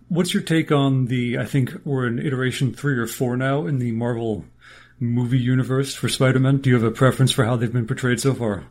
What's 0.08 0.34
your 0.34 0.42
take 0.42 0.70
on 0.70 1.06
the? 1.06 1.38
I 1.38 1.44
think 1.44 1.72
we're 1.84 2.06
in 2.06 2.18
iteration 2.18 2.72
three 2.72 2.96
or 2.96 3.06
four 3.06 3.36
now 3.36 3.66
in 3.66 3.78
the 3.78 3.92
Marvel 3.92 4.44
movie 5.00 5.38
universe 5.38 5.94
for 5.94 6.08
Spider-Man? 6.08 6.58
Do 6.58 6.70
you 6.70 6.76
have 6.76 6.84
a 6.84 6.90
preference 6.90 7.32
for 7.32 7.44
how 7.44 7.56
they've 7.56 7.72
been 7.72 7.86
portrayed 7.86 8.20
so 8.20 8.34
far? 8.34 8.64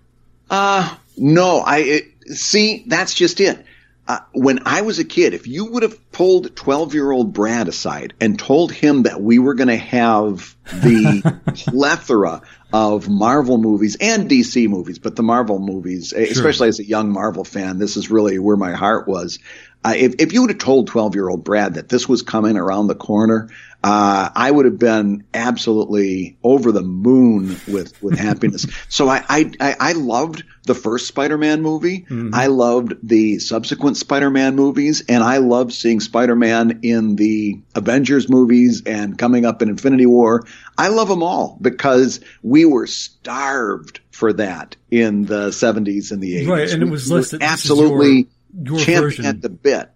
Uh, 0.50 0.96
no. 1.18 1.60
I 1.60 1.78
it, 1.80 2.06
see. 2.36 2.84
That's 2.88 3.14
just 3.14 3.40
it. 3.40 3.66
Uh, 4.08 4.20
when 4.34 4.60
I 4.68 4.82
was 4.82 5.00
a 5.00 5.04
kid, 5.04 5.34
if 5.34 5.48
you 5.48 5.66
would 5.66 5.82
have 5.82 6.12
pulled 6.12 6.56
12 6.56 6.94
year 6.94 7.10
old 7.10 7.34
Brad 7.34 7.68
aside 7.68 8.14
and 8.22 8.38
told 8.38 8.72
him 8.72 9.04
that 9.04 9.20
we 9.20 9.40
were 9.40 9.56
going 9.56 9.70
to 9.70 9.76
have 9.76 10.56
the 10.66 11.42
plethora 11.56 12.44
of 12.72 13.10
Marvel 13.10 13.58
movies 13.58 13.98
and 14.00 14.30
DC 14.30 14.68
movies, 14.70 15.00
but 15.00 15.16
the 15.16 15.24
Marvel 15.24 15.58
movies, 15.58 16.10
sure. 16.10 16.22
especially 16.22 16.68
as 16.68 16.80
a 16.80 16.86
young 16.86 17.12
Marvel 17.12 17.44
fan, 17.44 17.80
this 17.80 17.98
is 17.98 18.12
really 18.12 18.38
where 18.38 18.58
my 18.58 18.74
heart 18.74 19.08
was. 19.08 19.40
Uh, 19.84 19.94
if, 19.96 20.16
if 20.20 20.34
you 20.34 20.42
would 20.42 20.50
have 20.52 20.60
told 20.60 20.88
12 20.88 21.16
year 21.16 21.28
old 21.28 21.44
Brad 21.44 21.76
that 21.76 21.90
this 21.90 22.08
was 22.08 22.22
coming 22.22 22.58
around 22.58 22.88
the 22.88 22.96
corner, 22.96 23.50
uh, 23.86 24.32
I 24.36 24.50
would 24.50 24.66
have 24.66 24.80
been 24.80 25.26
absolutely 25.32 26.40
over 26.44 26.72
the 26.72 26.82
moon 26.82 27.56
with 27.68 28.02
with 28.02 28.18
happiness. 28.28 28.66
so 28.90 29.08
I, 29.08 29.24
I 29.30 29.76
I 29.80 29.92
loved 29.92 30.44
the 30.64 30.74
first 30.74 31.08
Spider-Man 31.08 31.62
movie. 31.62 32.02
Mm-hmm. 32.02 32.34
I 32.34 32.48
loved 32.48 32.96
the 33.04 33.38
subsequent 33.38 33.98
Spider-Man 33.98 34.56
movies, 34.56 35.04
and 35.08 35.24
I 35.24 35.38
loved 35.38 35.72
seeing 35.72 36.00
Spider-Man 36.00 36.80
in 36.82 37.16
the 37.16 37.62
Avengers 37.76 38.28
movies 38.28 38.82
and 38.88 39.20
coming 39.20 39.46
up 39.46 39.62
in 39.62 39.70
Infinity 39.70 40.08
War. 40.08 40.48
I 40.76 40.88
love 40.88 41.08
them 41.08 41.22
all 41.22 41.56
because 41.62 42.22
we 42.42 42.66
were 42.66 42.88
starved 42.88 44.00
for 44.10 44.34
that 44.34 44.78
in 44.90 45.26
the 45.26 45.50
70s 45.50 46.12
and 46.12 46.24
the 46.24 46.44
80s. 46.44 46.48
Right, 46.48 46.72
and 46.72 46.82
it 46.82 46.90
was 46.90 47.12
listed 47.12 47.44
absolutely 47.44 48.30
your, 48.60 48.80
your 48.80 49.02
version. 49.02 49.26
at 49.26 49.44
the 49.44 49.50
bit. 49.50 49.92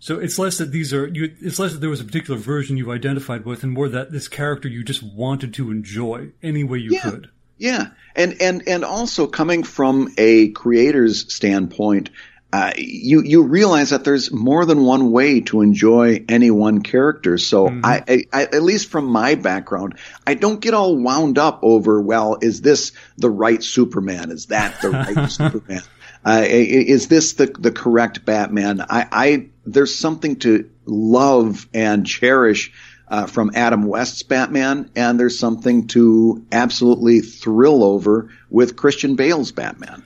So 0.00 0.18
it's 0.18 0.38
less 0.38 0.58
that 0.58 0.70
these 0.70 0.94
are 0.94 1.08
you, 1.08 1.34
it's 1.40 1.58
less 1.58 1.72
that 1.72 1.78
there 1.78 1.90
was 1.90 2.00
a 2.00 2.04
particular 2.04 2.38
version 2.38 2.76
you 2.76 2.92
identified 2.92 3.44
with, 3.44 3.64
and 3.64 3.72
more 3.72 3.88
that 3.88 4.12
this 4.12 4.28
character 4.28 4.68
you 4.68 4.84
just 4.84 5.02
wanted 5.02 5.54
to 5.54 5.70
enjoy 5.70 6.30
any 6.42 6.64
way 6.64 6.78
you 6.78 6.92
yeah. 6.92 7.00
could. 7.00 7.30
Yeah, 7.56 7.88
and 8.14 8.40
and 8.40 8.68
and 8.68 8.84
also 8.84 9.26
coming 9.26 9.64
from 9.64 10.14
a 10.16 10.50
creator's 10.50 11.34
standpoint, 11.34 12.10
uh, 12.52 12.72
you 12.76 13.22
you 13.22 13.42
realize 13.42 13.90
that 13.90 14.04
there's 14.04 14.30
more 14.30 14.64
than 14.64 14.82
one 14.82 15.10
way 15.10 15.40
to 15.40 15.60
enjoy 15.62 16.24
any 16.28 16.52
one 16.52 16.82
character. 16.82 17.36
So 17.36 17.66
mm-hmm. 17.66 17.84
I, 17.84 18.04
I, 18.08 18.24
I, 18.32 18.42
at 18.44 18.62
least 18.62 18.90
from 18.90 19.06
my 19.06 19.34
background, 19.34 19.98
I 20.24 20.34
don't 20.34 20.60
get 20.60 20.72
all 20.72 20.96
wound 20.96 21.38
up 21.38 21.58
over 21.62 22.00
well, 22.00 22.38
is 22.40 22.60
this 22.60 22.92
the 23.16 23.30
right 23.30 23.62
Superman? 23.62 24.30
Is 24.30 24.46
that 24.46 24.80
the 24.80 24.90
right 24.90 25.28
Superman? 25.30 25.82
Uh, 26.24 26.44
is 26.46 27.08
this 27.08 27.34
the 27.34 27.46
the 27.46 27.70
correct 27.70 28.24
Batman? 28.24 28.80
I, 28.82 29.06
I 29.10 29.48
there's 29.64 29.94
something 29.94 30.36
to 30.40 30.68
love 30.84 31.68
and 31.72 32.06
cherish 32.06 32.72
uh, 33.08 33.26
from 33.26 33.52
Adam 33.54 33.86
West's 33.86 34.22
Batman, 34.22 34.90
and 34.94 35.18
there's 35.18 35.38
something 35.38 35.86
to 35.88 36.44
absolutely 36.52 37.20
thrill 37.20 37.82
over 37.82 38.30
with 38.50 38.76
Christian 38.76 39.16
Bale's 39.16 39.52
Batman. 39.52 40.04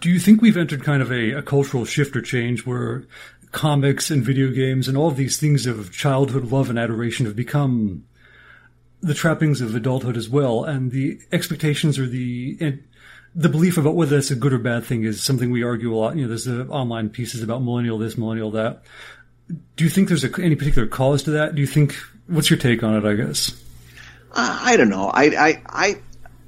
Do 0.00 0.10
you 0.10 0.18
think 0.18 0.40
we've 0.40 0.56
entered 0.56 0.82
kind 0.82 1.02
of 1.02 1.10
a, 1.12 1.32
a 1.32 1.42
cultural 1.42 1.84
shift 1.84 2.16
or 2.16 2.22
change 2.22 2.66
where 2.66 3.04
comics 3.52 4.10
and 4.10 4.22
video 4.22 4.50
games 4.50 4.88
and 4.88 4.96
all 4.96 5.08
of 5.08 5.16
these 5.16 5.38
things 5.38 5.66
of 5.66 5.92
childhood 5.92 6.50
love 6.50 6.68
and 6.68 6.78
adoration 6.78 7.26
have 7.26 7.36
become 7.36 8.04
the 9.00 9.14
trappings 9.14 9.60
of 9.60 9.74
adulthood 9.74 10.16
as 10.16 10.28
well, 10.28 10.64
and 10.64 10.90
the 10.90 11.20
expectations 11.30 11.98
or 11.98 12.06
the 12.06 12.80
the 13.36 13.50
belief 13.50 13.76
about 13.76 13.94
whether 13.94 14.16
that's 14.16 14.30
a 14.30 14.34
good 14.34 14.54
or 14.54 14.58
bad 14.58 14.84
thing 14.84 15.04
is 15.04 15.22
something 15.22 15.50
we 15.50 15.62
argue 15.62 15.94
a 15.94 15.96
lot. 15.96 16.16
You 16.16 16.22
know, 16.22 16.28
there's 16.28 16.46
the 16.46 16.66
online 16.68 17.10
pieces 17.10 17.42
about 17.42 17.62
millennial 17.62 17.98
this, 17.98 18.16
millennial 18.16 18.50
that. 18.52 18.82
Do 19.76 19.84
you 19.84 19.90
think 19.90 20.08
there's 20.08 20.24
a, 20.24 20.42
any 20.42 20.56
particular 20.56 20.88
cause 20.88 21.22
to 21.24 21.32
that? 21.32 21.54
Do 21.54 21.60
you 21.60 21.66
think 21.66 21.94
what's 22.26 22.48
your 22.48 22.58
take 22.58 22.82
on 22.82 22.96
it? 22.96 23.04
I 23.04 23.14
guess. 23.14 23.52
Uh, 24.32 24.58
I 24.62 24.76
don't 24.76 24.88
know. 24.88 25.08
I, 25.08 25.24
I 25.24 25.62
I 25.66 25.96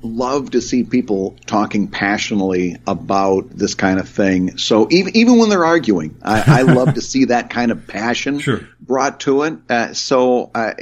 love 0.03 0.53
to 0.53 0.61
see 0.61 0.85
people 0.85 1.37
talking 1.47 1.89
passionately 1.89 2.77
about 2.87 3.51
this 3.51 3.75
kind 3.75 3.99
of 3.99 4.09
thing. 4.09 4.57
So 4.59 4.87
even 4.91 5.17
even 5.17 5.39
when 5.39 5.49
they're 5.49 5.65
arguing, 5.65 6.17
I, 6.23 6.61
I 6.61 6.63
love 6.73 6.95
to 6.95 7.01
see 7.01 7.27
that 7.27 7.51
kind 7.51 7.73
of 7.73 7.87
passion 7.87 8.39
sure. 8.39 8.69
brought 8.81 9.21
to 9.21 9.43
it. 9.43 9.59
Uh, 9.69 9.95
so 9.95 10.51
uh, 10.55 10.75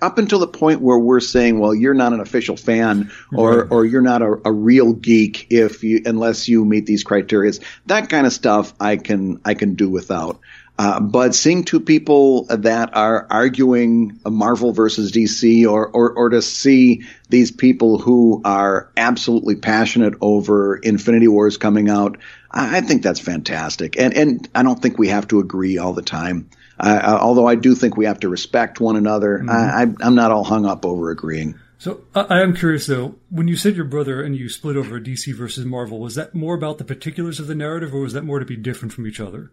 up 0.00 0.18
until 0.18 0.38
the 0.38 0.46
point 0.46 0.80
where 0.80 0.98
we're 0.98 1.20
saying, 1.20 1.58
well, 1.58 1.74
you're 1.74 1.94
not 1.94 2.12
an 2.12 2.20
official 2.20 2.56
fan, 2.56 3.10
or 3.32 3.66
or 3.68 3.84
you're 3.84 4.02
not 4.02 4.22
a, 4.22 4.40
a, 4.44 4.52
real 4.52 4.92
geek 4.92 5.48
if 5.50 5.82
you 5.82 6.02
unless 6.04 6.48
you 6.48 6.64
meet 6.64 6.86
these 6.86 7.02
criteria. 7.02 7.52
That 7.86 8.08
kind 8.10 8.26
of 8.26 8.32
stuff 8.32 8.74
I 8.78 8.96
can 8.96 9.40
I 9.44 9.54
can 9.54 9.74
do 9.74 9.90
without. 9.90 10.38
Uh, 10.78 11.00
but 11.00 11.34
seeing 11.34 11.64
two 11.64 11.80
people 11.80 12.44
that 12.46 12.96
are 12.96 13.26
arguing 13.30 14.18
Marvel 14.24 14.72
versus 14.72 15.12
DC, 15.12 15.70
or, 15.70 15.86
or, 15.86 16.12
or 16.12 16.28
to 16.30 16.40
see 16.40 17.04
these 17.28 17.50
people 17.50 17.98
who 17.98 18.40
are 18.44 18.90
absolutely 18.96 19.54
passionate 19.54 20.14
over 20.20 20.76
Infinity 20.76 21.28
Wars 21.28 21.58
coming 21.58 21.90
out, 21.90 22.18
I, 22.50 22.78
I 22.78 22.80
think 22.80 23.02
that's 23.02 23.20
fantastic. 23.20 23.98
And 23.98 24.16
and 24.16 24.48
I 24.54 24.62
don't 24.62 24.80
think 24.80 24.98
we 24.98 25.08
have 25.08 25.28
to 25.28 25.40
agree 25.40 25.78
all 25.78 25.92
the 25.92 26.02
time. 26.02 26.48
Uh, 26.80 27.18
although 27.20 27.46
I 27.46 27.54
do 27.54 27.74
think 27.74 27.96
we 27.96 28.06
have 28.06 28.20
to 28.20 28.28
respect 28.28 28.80
one 28.80 28.96
another. 28.96 29.38
Mm-hmm. 29.38 29.50
I, 29.50 30.06
I'm 30.06 30.14
not 30.14 30.32
all 30.32 30.42
hung 30.42 30.66
up 30.66 30.84
over 30.84 31.10
agreeing. 31.10 31.60
So 31.78 32.02
I 32.14 32.40
am 32.40 32.54
curious 32.54 32.86
though, 32.86 33.16
when 33.28 33.48
you 33.48 33.56
said 33.56 33.76
your 33.76 33.84
brother 33.84 34.22
and 34.22 34.36
you 34.36 34.48
split 34.48 34.76
over 34.76 35.00
DC 35.00 35.34
versus 35.34 35.64
Marvel, 35.64 35.98
was 35.98 36.14
that 36.14 36.34
more 36.34 36.54
about 36.54 36.78
the 36.78 36.84
particulars 36.84 37.40
of 37.40 37.48
the 37.48 37.56
narrative, 37.56 37.92
or 37.92 38.00
was 38.00 38.12
that 38.12 38.22
more 38.22 38.38
to 38.38 38.44
be 38.44 38.56
different 38.56 38.92
from 38.92 39.06
each 39.06 39.20
other? 39.20 39.50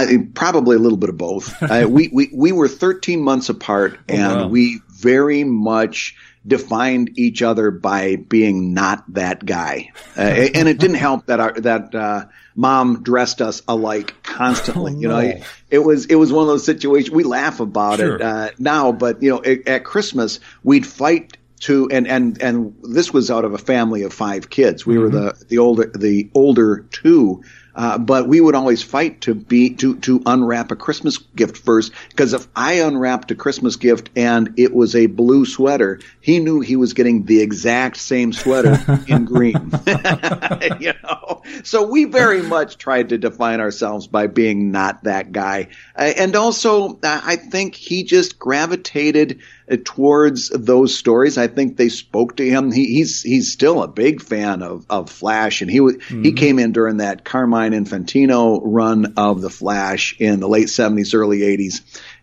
I, 0.00 0.28
probably 0.34 0.76
a 0.76 0.78
little 0.78 0.98
bit 0.98 1.08
of 1.08 1.16
both. 1.16 1.62
uh, 1.62 1.86
we, 1.88 2.08
we, 2.12 2.30
we 2.32 2.52
were 2.52 2.68
13 2.68 3.22
months 3.22 3.48
apart 3.48 3.98
oh, 3.98 4.14
and 4.14 4.40
wow. 4.40 4.48
we 4.48 4.80
very 4.88 5.44
much 5.44 6.16
defined 6.46 7.18
each 7.18 7.42
other 7.42 7.70
by 7.70 8.16
being 8.16 8.72
not 8.72 9.04
that 9.14 9.44
guy. 9.44 9.92
Uh, 10.16 10.20
and 10.54 10.68
it 10.68 10.78
didn't 10.78 10.96
help 10.96 11.26
that 11.26 11.40
our, 11.40 11.52
that, 11.60 11.94
uh, 11.94 12.26
mom 12.54 13.02
dressed 13.02 13.40
us 13.40 13.62
alike 13.68 14.14
constantly. 14.22 14.92
Oh, 14.92 14.98
you 14.98 15.08
know, 15.08 15.20
no. 15.20 15.28
it, 15.28 15.44
it, 15.70 15.78
was, 15.78 16.06
it 16.06 16.16
was 16.16 16.32
one 16.32 16.42
of 16.42 16.48
those 16.48 16.64
situations 16.64 17.10
we 17.10 17.24
laugh 17.24 17.60
about 17.60 17.98
sure. 17.98 18.16
it, 18.16 18.22
uh, 18.22 18.50
now, 18.58 18.92
but 18.92 19.22
you 19.22 19.30
know, 19.30 19.40
it, 19.40 19.68
at 19.68 19.84
Christmas 19.84 20.40
we'd 20.62 20.86
fight 20.86 21.36
to 21.60 21.88
and 21.90 22.08
and 22.08 22.40
and 22.42 22.74
this 22.82 23.12
was 23.12 23.30
out 23.30 23.44
of 23.44 23.52
a 23.52 23.58
family 23.58 24.02
of 24.02 24.12
five 24.12 24.50
kids. 24.50 24.84
We 24.84 24.94
mm-hmm. 24.94 25.02
were 25.02 25.10
the 25.10 25.44
the 25.48 25.58
older 25.58 25.92
the 25.94 26.30
older 26.34 26.86
two 26.90 27.44
uh, 27.74 27.98
but 27.98 28.26
we 28.26 28.40
would 28.40 28.54
always 28.54 28.82
fight 28.82 29.20
to 29.22 29.34
be 29.34 29.70
to 29.74 29.96
to 30.00 30.22
unwrap 30.26 30.70
a 30.70 30.76
Christmas 30.76 31.18
gift 31.18 31.56
first 31.56 31.92
because 32.08 32.32
if 32.32 32.46
I 32.56 32.74
unwrapped 32.74 33.30
a 33.30 33.34
Christmas 33.34 33.76
gift 33.76 34.10
and 34.16 34.54
it 34.56 34.74
was 34.74 34.96
a 34.96 35.06
blue 35.06 35.46
sweater, 35.46 36.00
he 36.20 36.38
knew 36.40 36.60
he 36.60 36.76
was 36.76 36.92
getting 36.92 37.24
the 37.24 37.40
exact 37.40 37.96
same 37.96 38.32
sweater 38.32 38.78
in 39.08 39.24
green. 39.24 39.72
you 40.80 40.94
know, 41.02 41.42
so 41.62 41.86
we 41.86 42.04
very 42.04 42.42
much 42.42 42.78
tried 42.78 43.10
to 43.10 43.18
define 43.18 43.60
ourselves 43.60 44.06
by 44.06 44.26
being 44.26 44.70
not 44.70 45.04
that 45.04 45.32
guy, 45.32 45.68
uh, 45.96 46.12
and 46.16 46.36
also 46.36 46.98
uh, 47.02 47.20
I 47.24 47.36
think 47.36 47.74
he 47.74 48.04
just 48.04 48.38
gravitated 48.38 49.40
towards 49.84 50.48
those 50.48 50.96
stories. 50.96 51.38
I 51.38 51.46
think 51.46 51.76
they 51.76 51.88
spoke 51.88 52.36
to 52.36 52.48
him. 52.48 52.72
He, 52.72 52.86
he's 52.86 53.22
he's 53.22 53.52
still 53.52 53.82
a 53.82 53.88
big 53.88 54.20
fan 54.20 54.62
of, 54.62 54.84
of 54.90 55.10
Flash, 55.10 55.62
and 55.62 55.70
he 55.70 55.78
mm-hmm. 55.78 56.22
he 56.22 56.32
came 56.32 56.58
in 56.58 56.72
during 56.72 56.98
that 56.98 57.24
Carmine 57.24 57.59
Infantino 57.68 58.60
run 58.62 59.14
of 59.16 59.40
the 59.40 59.50
Flash 59.50 60.16
in 60.18 60.40
the 60.40 60.48
late 60.48 60.70
seventies, 60.70 61.14
early 61.14 61.42
eighties, 61.42 61.82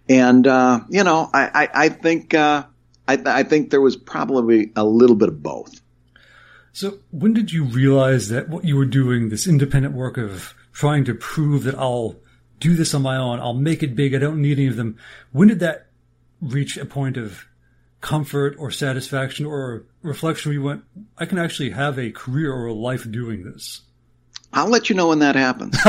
and 0.10 0.45
uh, 0.45 0.82
you 0.89 1.04
know 1.04 1.30
I 1.34 1.50
I, 1.54 1.69
I 1.86 1.89
think 1.89 2.34
uh, 2.34 2.65
I, 3.08 3.21
I 3.26 3.43
think 3.43 3.69
there 3.69 3.82
was 3.82 3.95
probably 3.95 4.71
a 4.76 4.84
little 4.84 5.15
bit 5.15 5.30
of 5.30 5.41
both. 5.41 5.82
So 6.73 7.00
when 7.12 7.34
did 7.34 7.52
you 7.52 7.63
realize 7.63 8.30
that 8.30 8.50
what 8.50 8.65
you 8.65 8.76
were 8.76 8.86
doing, 8.86 9.30
this 9.30 9.47
independent 9.47 9.95
work 9.95 10.17
of 10.17 10.54
trying 10.73 11.06
to 11.06 11.15
prove 11.15 11.63
that 11.63 11.73
I'll 11.73 12.17
do 12.60 12.76
this 12.76 12.93
on 12.93 13.02
my 13.02 13.17
own, 13.17 13.39
I'll 13.39 13.54
make 13.54 13.82
it 13.82 13.95
big, 13.95 14.13
I 14.13 14.19
don't 14.19 14.41
need 14.41 14.60
any 14.60 14.67
of 14.67 14.76
them. 14.76 14.97
When 15.32 15.47
did 15.47 15.60
that 15.62 15.88
reach 16.39 16.78
a 16.78 16.86
point 16.86 17.17
of 17.17 17.45
comfort 18.00 18.56
or 18.60 18.69
satisfaction 18.69 19.47
or 19.47 19.86
reflection 20.04 20.50
where 20.50 20.54
you 20.54 20.63
went, 20.63 20.84
I 21.17 21.26
can 21.26 21.39
actually 21.39 21.71
have 21.71 21.97
a 21.97 22.12
career 22.12 22.54
or 22.54 22.67
a 22.67 22.73
life 22.73 23.10
doing 23.10 23.43
this? 23.43 23.82
I'll 24.53 24.69
let 24.69 24.89
you 24.89 24.95
know 24.95 25.10
when 25.10 25.19
that 25.19 25.36
happens. 25.36 25.77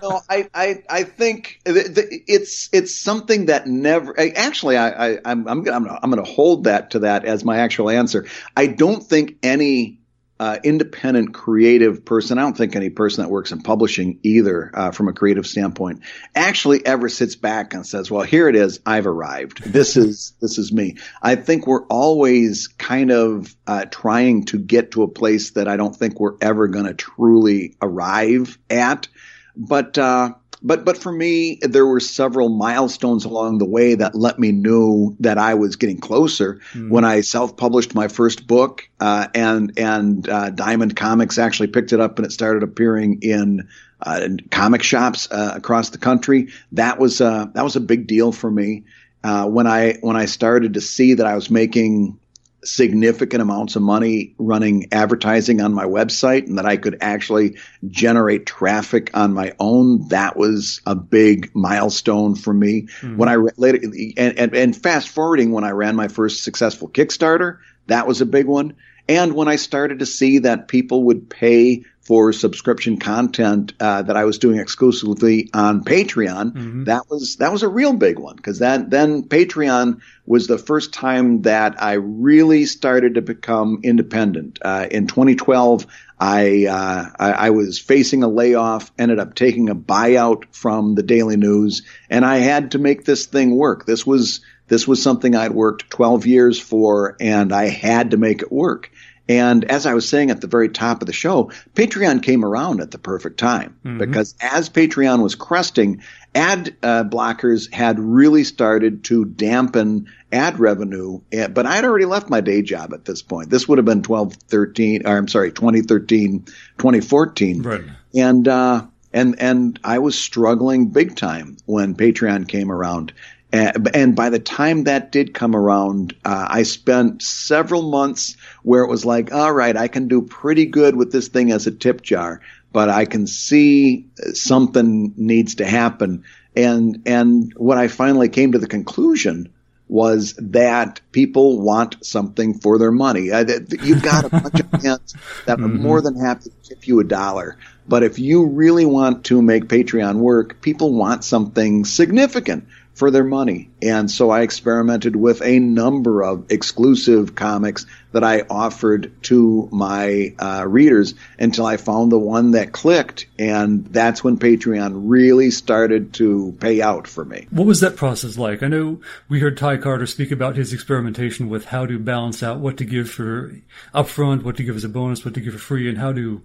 no, 0.00 0.20
I, 0.28 0.48
I, 0.54 0.82
I 0.88 1.02
think 1.02 1.60
it's 1.64 2.68
it's 2.72 2.94
something 2.94 3.46
that 3.46 3.66
never. 3.66 4.18
Actually, 4.18 4.76
I, 4.76 5.14
I 5.14 5.18
I'm 5.24 5.46
I'm 5.48 5.62
gonna, 5.62 5.98
I'm 6.02 6.10
going 6.10 6.24
to 6.24 6.30
hold 6.30 6.64
that 6.64 6.92
to 6.92 7.00
that 7.00 7.24
as 7.24 7.44
my 7.44 7.58
actual 7.58 7.90
answer. 7.90 8.26
I 8.56 8.68
don't 8.68 9.02
think 9.02 9.36
any 9.42 9.98
uh, 10.42 10.58
independent 10.64 11.32
creative 11.32 12.04
person, 12.04 12.36
I 12.36 12.42
don't 12.42 12.56
think 12.56 12.74
any 12.74 12.90
person 12.90 13.22
that 13.22 13.28
works 13.28 13.52
in 13.52 13.62
publishing 13.62 14.18
either, 14.24 14.72
uh, 14.74 14.90
from 14.90 15.06
a 15.06 15.12
creative 15.12 15.46
standpoint, 15.46 16.00
actually 16.34 16.84
ever 16.84 17.08
sits 17.08 17.36
back 17.36 17.74
and 17.74 17.86
says, 17.86 18.10
"Well, 18.10 18.22
here 18.22 18.48
it 18.48 18.56
is. 18.56 18.80
I've 18.84 19.06
arrived. 19.06 19.62
This 19.62 19.96
is 19.96 20.32
this 20.40 20.58
is 20.58 20.72
me." 20.72 20.96
I 21.22 21.36
think 21.36 21.68
we're 21.68 21.86
always 21.86 22.66
kind 22.66 23.12
of 23.12 23.54
uh, 23.68 23.84
trying 23.84 24.46
to 24.46 24.58
get 24.58 24.90
to 24.92 25.04
a 25.04 25.08
place 25.08 25.52
that 25.52 25.68
I 25.68 25.76
don't 25.76 25.94
think 25.94 26.18
we're 26.18 26.38
ever 26.40 26.66
going 26.66 26.86
to 26.86 26.94
truly 26.94 27.76
arrive 27.80 28.58
at. 28.68 29.06
But 29.54 29.96
uh, 29.96 30.32
but 30.62 30.84
but 30.84 30.96
for 30.96 31.12
me, 31.12 31.58
there 31.62 31.86
were 31.86 32.00
several 32.00 32.48
milestones 32.48 33.24
along 33.24 33.58
the 33.58 33.64
way 33.64 33.94
that 33.94 34.14
let 34.14 34.38
me 34.38 34.52
know 34.52 35.16
that 35.20 35.38
I 35.38 35.54
was 35.54 35.76
getting 35.76 35.98
closer. 35.98 36.60
Mm. 36.72 36.90
When 36.90 37.04
I 37.04 37.20
self-published 37.20 37.94
my 37.94 38.08
first 38.08 38.46
book, 38.46 38.88
uh, 39.00 39.28
and 39.34 39.72
and 39.78 40.28
uh, 40.28 40.50
Diamond 40.50 40.96
Comics 40.96 41.38
actually 41.38 41.68
picked 41.68 41.92
it 41.92 42.00
up 42.00 42.18
and 42.18 42.26
it 42.26 42.32
started 42.32 42.62
appearing 42.62 43.18
in 43.22 43.68
uh, 44.00 44.28
comic 44.50 44.82
shops 44.82 45.28
uh, 45.30 45.52
across 45.54 45.90
the 45.90 45.98
country. 45.98 46.48
That 46.72 46.98
was 46.98 47.20
uh, 47.20 47.46
that 47.54 47.64
was 47.64 47.76
a 47.76 47.80
big 47.80 48.06
deal 48.06 48.32
for 48.32 48.50
me. 48.50 48.84
Uh, 49.24 49.46
when 49.46 49.66
I 49.66 49.98
when 50.00 50.16
I 50.16 50.24
started 50.24 50.74
to 50.74 50.80
see 50.80 51.14
that 51.14 51.26
I 51.26 51.34
was 51.34 51.50
making 51.50 52.18
significant 52.64 53.42
amounts 53.42 53.76
of 53.76 53.82
money 53.82 54.34
running 54.38 54.86
advertising 54.92 55.60
on 55.60 55.74
my 55.74 55.84
website 55.84 56.46
and 56.46 56.58
that 56.58 56.66
I 56.66 56.76
could 56.76 56.98
actually 57.00 57.56
generate 57.88 58.46
traffic 58.46 59.10
on 59.14 59.34
my 59.34 59.52
own. 59.58 60.08
That 60.08 60.36
was 60.36 60.80
a 60.86 60.94
big 60.94 61.54
milestone 61.54 62.34
for 62.34 62.54
me. 62.54 62.82
Mm-hmm. 62.82 63.16
When 63.16 63.28
I 63.28 63.36
later 63.56 63.78
and, 63.82 64.38
and, 64.38 64.54
and 64.54 64.76
fast 64.76 65.08
forwarding 65.08 65.52
when 65.52 65.64
I 65.64 65.70
ran 65.70 65.96
my 65.96 66.08
first 66.08 66.44
successful 66.44 66.88
Kickstarter, 66.88 67.58
that 67.88 68.06
was 68.06 68.20
a 68.20 68.26
big 68.26 68.46
one. 68.46 68.76
And 69.08 69.34
when 69.34 69.48
I 69.48 69.56
started 69.56 69.98
to 69.98 70.06
see 70.06 70.38
that 70.40 70.68
people 70.68 71.04
would 71.04 71.28
pay 71.28 71.84
for 72.02 72.32
subscription 72.32 72.98
content 72.98 73.72
uh, 73.80 74.02
that 74.02 74.16
I 74.16 74.24
was 74.24 74.38
doing 74.38 74.58
exclusively 74.58 75.48
on 75.54 75.84
Patreon, 75.84 76.52
mm-hmm. 76.52 76.84
that 76.84 77.08
was 77.08 77.36
that 77.36 77.52
was 77.52 77.62
a 77.62 77.68
real 77.68 77.92
big 77.92 78.18
one 78.18 78.36
because 78.36 78.58
that 78.58 78.90
then 78.90 79.22
Patreon 79.22 80.00
was 80.26 80.46
the 80.46 80.58
first 80.58 80.92
time 80.92 81.42
that 81.42 81.82
I 81.82 81.94
really 81.94 82.66
started 82.66 83.14
to 83.14 83.22
become 83.22 83.80
independent. 83.82 84.58
Uh, 84.62 84.86
in 84.90 85.06
2012, 85.06 85.86
I, 86.18 86.66
uh, 86.66 87.10
I, 87.18 87.32
I 87.32 87.50
was 87.50 87.80
facing 87.80 88.22
a 88.22 88.28
layoff, 88.28 88.92
ended 88.96 89.18
up 89.18 89.34
taking 89.34 89.68
a 89.68 89.74
buyout 89.74 90.44
from 90.54 90.94
the 90.94 91.02
Daily 91.02 91.36
News, 91.36 91.82
and 92.08 92.24
I 92.24 92.36
had 92.36 92.72
to 92.72 92.78
make 92.78 93.04
this 93.04 93.26
thing 93.26 93.56
work. 93.56 93.86
This 93.86 94.06
was 94.06 94.40
this 94.68 94.86
was 94.86 95.02
something 95.02 95.34
I'd 95.34 95.50
worked 95.50 95.90
12 95.90 96.26
years 96.26 96.60
for, 96.60 97.16
and 97.20 97.52
I 97.52 97.66
had 97.66 98.12
to 98.12 98.16
make 98.16 98.42
it 98.42 98.52
work. 98.52 98.91
And 99.28 99.64
as 99.64 99.86
I 99.86 99.94
was 99.94 100.08
saying 100.08 100.30
at 100.30 100.40
the 100.40 100.46
very 100.46 100.68
top 100.68 101.00
of 101.00 101.06
the 101.06 101.12
show, 101.12 101.50
Patreon 101.74 102.22
came 102.22 102.44
around 102.44 102.80
at 102.80 102.90
the 102.90 102.98
perfect 102.98 103.38
time 103.38 103.76
mm-hmm. 103.84 103.98
because 103.98 104.34
as 104.40 104.68
Patreon 104.68 105.22
was 105.22 105.34
cresting, 105.34 106.02
ad 106.34 106.74
uh, 106.82 107.04
blockers 107.04 107.72
had 107.72 108.00
really 108.00 108.42
started 108.42 109.04
to 109.04 109.24
dampen 109.24 110.08
ad 110.32 110.58
revenue. 110.58 111.20
Eh, 111.30 111.46
but 111.46 111.66
I 111.66 111.76
had 111.76 111.84
already 111.84 112.06
left 112.06 112.30
my 112.30 112.40
day 112.40 112.62
job 112.62 112.92
at 112.92 113.04
this 113.04 113.22
point. 113.22 113.50
This 113.50 113.68
would 113.68 113.78
have 113.78 113.84
been 113.84 114.02
12, 114.02 114.34
13, 114.34 115.06
or 115.06 115.16
I'm 115.16 115.28
sorry, 115.28 115.52
2013, 115.52 116.44
2014. 116.78 117.62
Right. 117.62 117.82
And, 118.14 118.48
uh, 118.48 118.86
and, 119.12 119.40
and 119.40 119.78
I 119.84 119.98
was 119.98 120.18
struggling 120.18 120.88
big 120.88 121.16
time 121.16 121.58
when 121.66 121.94
Patreon 121.94 122.48
came 122.48 122.72
around. 122.72 123.12
And, 123.52 123.94
and 123.94 124.16
by 124.16 124.30
the 124.30 124.38
time 124.38 124.84
that 124.84 125.12
did 125.12 125.34
come 125.34 125.54
around, 125.54 126.14
uh, 126.24 126.46
I 126.48 126.62
spent 126.62 127.22
several 127.22 127.82
months 127.82 128.36
where 128.62 128.82
it 128.82 128.88
was 128.88 129.04
like, 129.04 129.32
all 129.32 129.52
right, 129.52 129.76
I 129.76 129.88
can 129.88 130.08
do 130.08 130.22
pretty 130.22 130.66
good 130.66 130.96
with 130.96 131.12
this 131.12 131.28
thing 131.28 131.52
as 131.52 131.66
a 131.66 131.70
tip 131.70 132.00
jar, 132.00 132.40
but 132.72 132.88
I 132.88 133.04
can 133.04 133.26
see 133.26 134.06
something 134.32 135.12
needs 135.16 135.56
to 135.56 135.66
happen. 135.66 136.24
And, 136.56 137.02
and 137.04 137.52
what 137.56 137.76
I 137.76 137.88
finally 137.88 138.30
came 138.30 138.52
to 138.52 138.58
the 138.58 138.66
conclusion 138.66 139.52
was 139.88 140.34
that 140.38 141.02
people 141.12 141.60
want 141.60 142.02
something 142.04 142.54
for 142.54 142.78
their 142.78 142.90
money. 142.90 143.30
Uh, 143.30 143.44
you've 143.82 144.02
got 144.02 144.24
a 144.24 144.30
bunch 144.30 144.60
of 144.60 144.70
fans 144.80 145.14
that 145.44 145.60
are 145.60 145.64
mm-hmm. 145.64 145.82
more 145.82 146.00
than 146.00 146.18
happy 146.18 146.44
to 146.44 146.70
give 146.70 146.86
you 146.86 147.00
a 147.00 147.04
dollar. 147.04 147.58
But 147.86 148.02
if 148.02 148.18
you 148.18 148.46
really 148.46 148.86
want 148.86 149.26
to 149.26 149.42
make 149.42 149.64
Patreon 149.64 150.16
work, 150.16 150.62
people 150.62 150.94
want 150.94 151.24
something 151.24 151.84
significant 151.84 152.68
for 152.94 153.10
their 153.10 153.24
money. 153.24 153.70
And 153.80 154.10
so 154.10 154.30
I 154.30 154.42
experimented 154.42 155.16
with 155.16 155.40
a 155.42 155.58
number 155.58 156.22
of 156.22 156.50
exclusive 156.50 157.34
comics 157.34 157.86
that 158.12 158.22
I 158.22 158.42
offered 158.42 159.10
to 159.24 159.68
my 159.72 160.34
uh, 160.38 160.66
readers 160.68 161.14
until 161.38 161.64
I 161.64 161.78
found 161.78 162.12
the 162.12 162.18
one 162.18 162.50
that 162.50 162.72
clicked. 162.72 163.26
And 163.38 163.86
that's 163.86 164.22
when 164.22 164.38
Patreon 164.38 164.92
really 165.06 165.50
started 165.50 166.12
to 166.14 166.54
pay 166.60 166.82
out 166.82 167.08
for 167.08 167.24
me. 167.24 167.46
What 167.50 167.66
was 167.66 167.80
that 167.80 167.96
process 167.96 168.36
like? 168.36 168.62
I 168.62 168.68
know 168.68 169.00
we 169.28 169.40
heard 169.40 169.56
Ty 169.56 169.78
Carter 169.78 170.06
speak 170.06 170.30
about 170.30 170.56
his 170.56 170.72
experimentation 170.72 171.48
with 171.48 171.66
how 171.66 171.86
to 171.86 171.98
balance 171.98 172.42
out 172.42 172.60
what 172.60 172.76
to 172.76 172.84
give 172.84 173.08
for 173.08 173.56
upfront, 173.94 174.42
what 174.42 174.56
to 174.58 174.64
give 174.64 174.76
as 174.76 174.84
a 174.84 174.88
bonus, 174.90 175.24
what 175.24 175.34
to 175.34 175.40
give 175.40 175.54
for 175.54 175.58
free, 175.58 175.88
and 175.88 175.98
how 175.98 176.12
to 176.12 176.42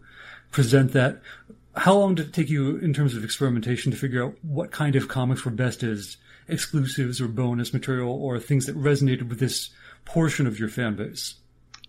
present 0.52 0.94
that. 0.94 1.22
How 1.76 1.94
long 1.94 2.16
did 2.16 2.28
it 2.28 2.34
take 2.34 2.50
you 2.50 2.78
in 2.78 2.94
terms 2.94 3.16
of 3.16 3.24
experimentation 3.24 3.92
to 3.92 3.98
figure 3.98 4.24
out 4.24 4.36
what 4.42 4.72
kind 4.72 4.96
of 4.96 5.08
comics 5.08 5.46
were 5.46 5.52
best 5.52 5.84
as 5.84 6.18
exclusives 6.48 7.22
or 7.22 7.28
bonus 7.28 7.74
material 7.74 8.12
or 8.12 8.40
things 8.40 8.66
that 8.66 8.78
resonated 8.78 9.30
with 9.30 9.40
this 9.40 9.70
portion 10.06 10.48
of 10.48 10.60
your 10.60 10.70
fan 10.70 10.96
base? 10.96 11.36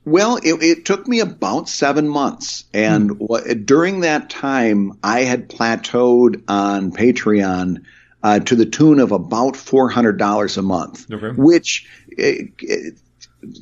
Well, 0.04 0.36
it, 0.36 0.62
it 0.62 0.84
took 0.84 1.06
me 1.06 1.20
about 1.20 1.68
seven 1.68 2.08
months. 2.08 2.64
And 2.72 3.10
hmm. 3.10 3.64
during 3.64 4.00
that 4.00 4.30
time, 4.30 4.98
I 5.02 5.20
had 5.20 5.48
plateaued 5.48 6.44
on 6.48 6.92
Patreon 6.92 7.84
uh, 8.22 8.40
to 8.40 8.56
the 8.56 8.66
tune 8.66 9.00
of 9.00 9.12
about 9.12 9.54
$400 9.54 10.58
a 10.58 10.62
month, 10.62 11.12
okay. 11.12 11.40
which 11.40 11.88
it, 12.08 12.52
it, 12.60 12.98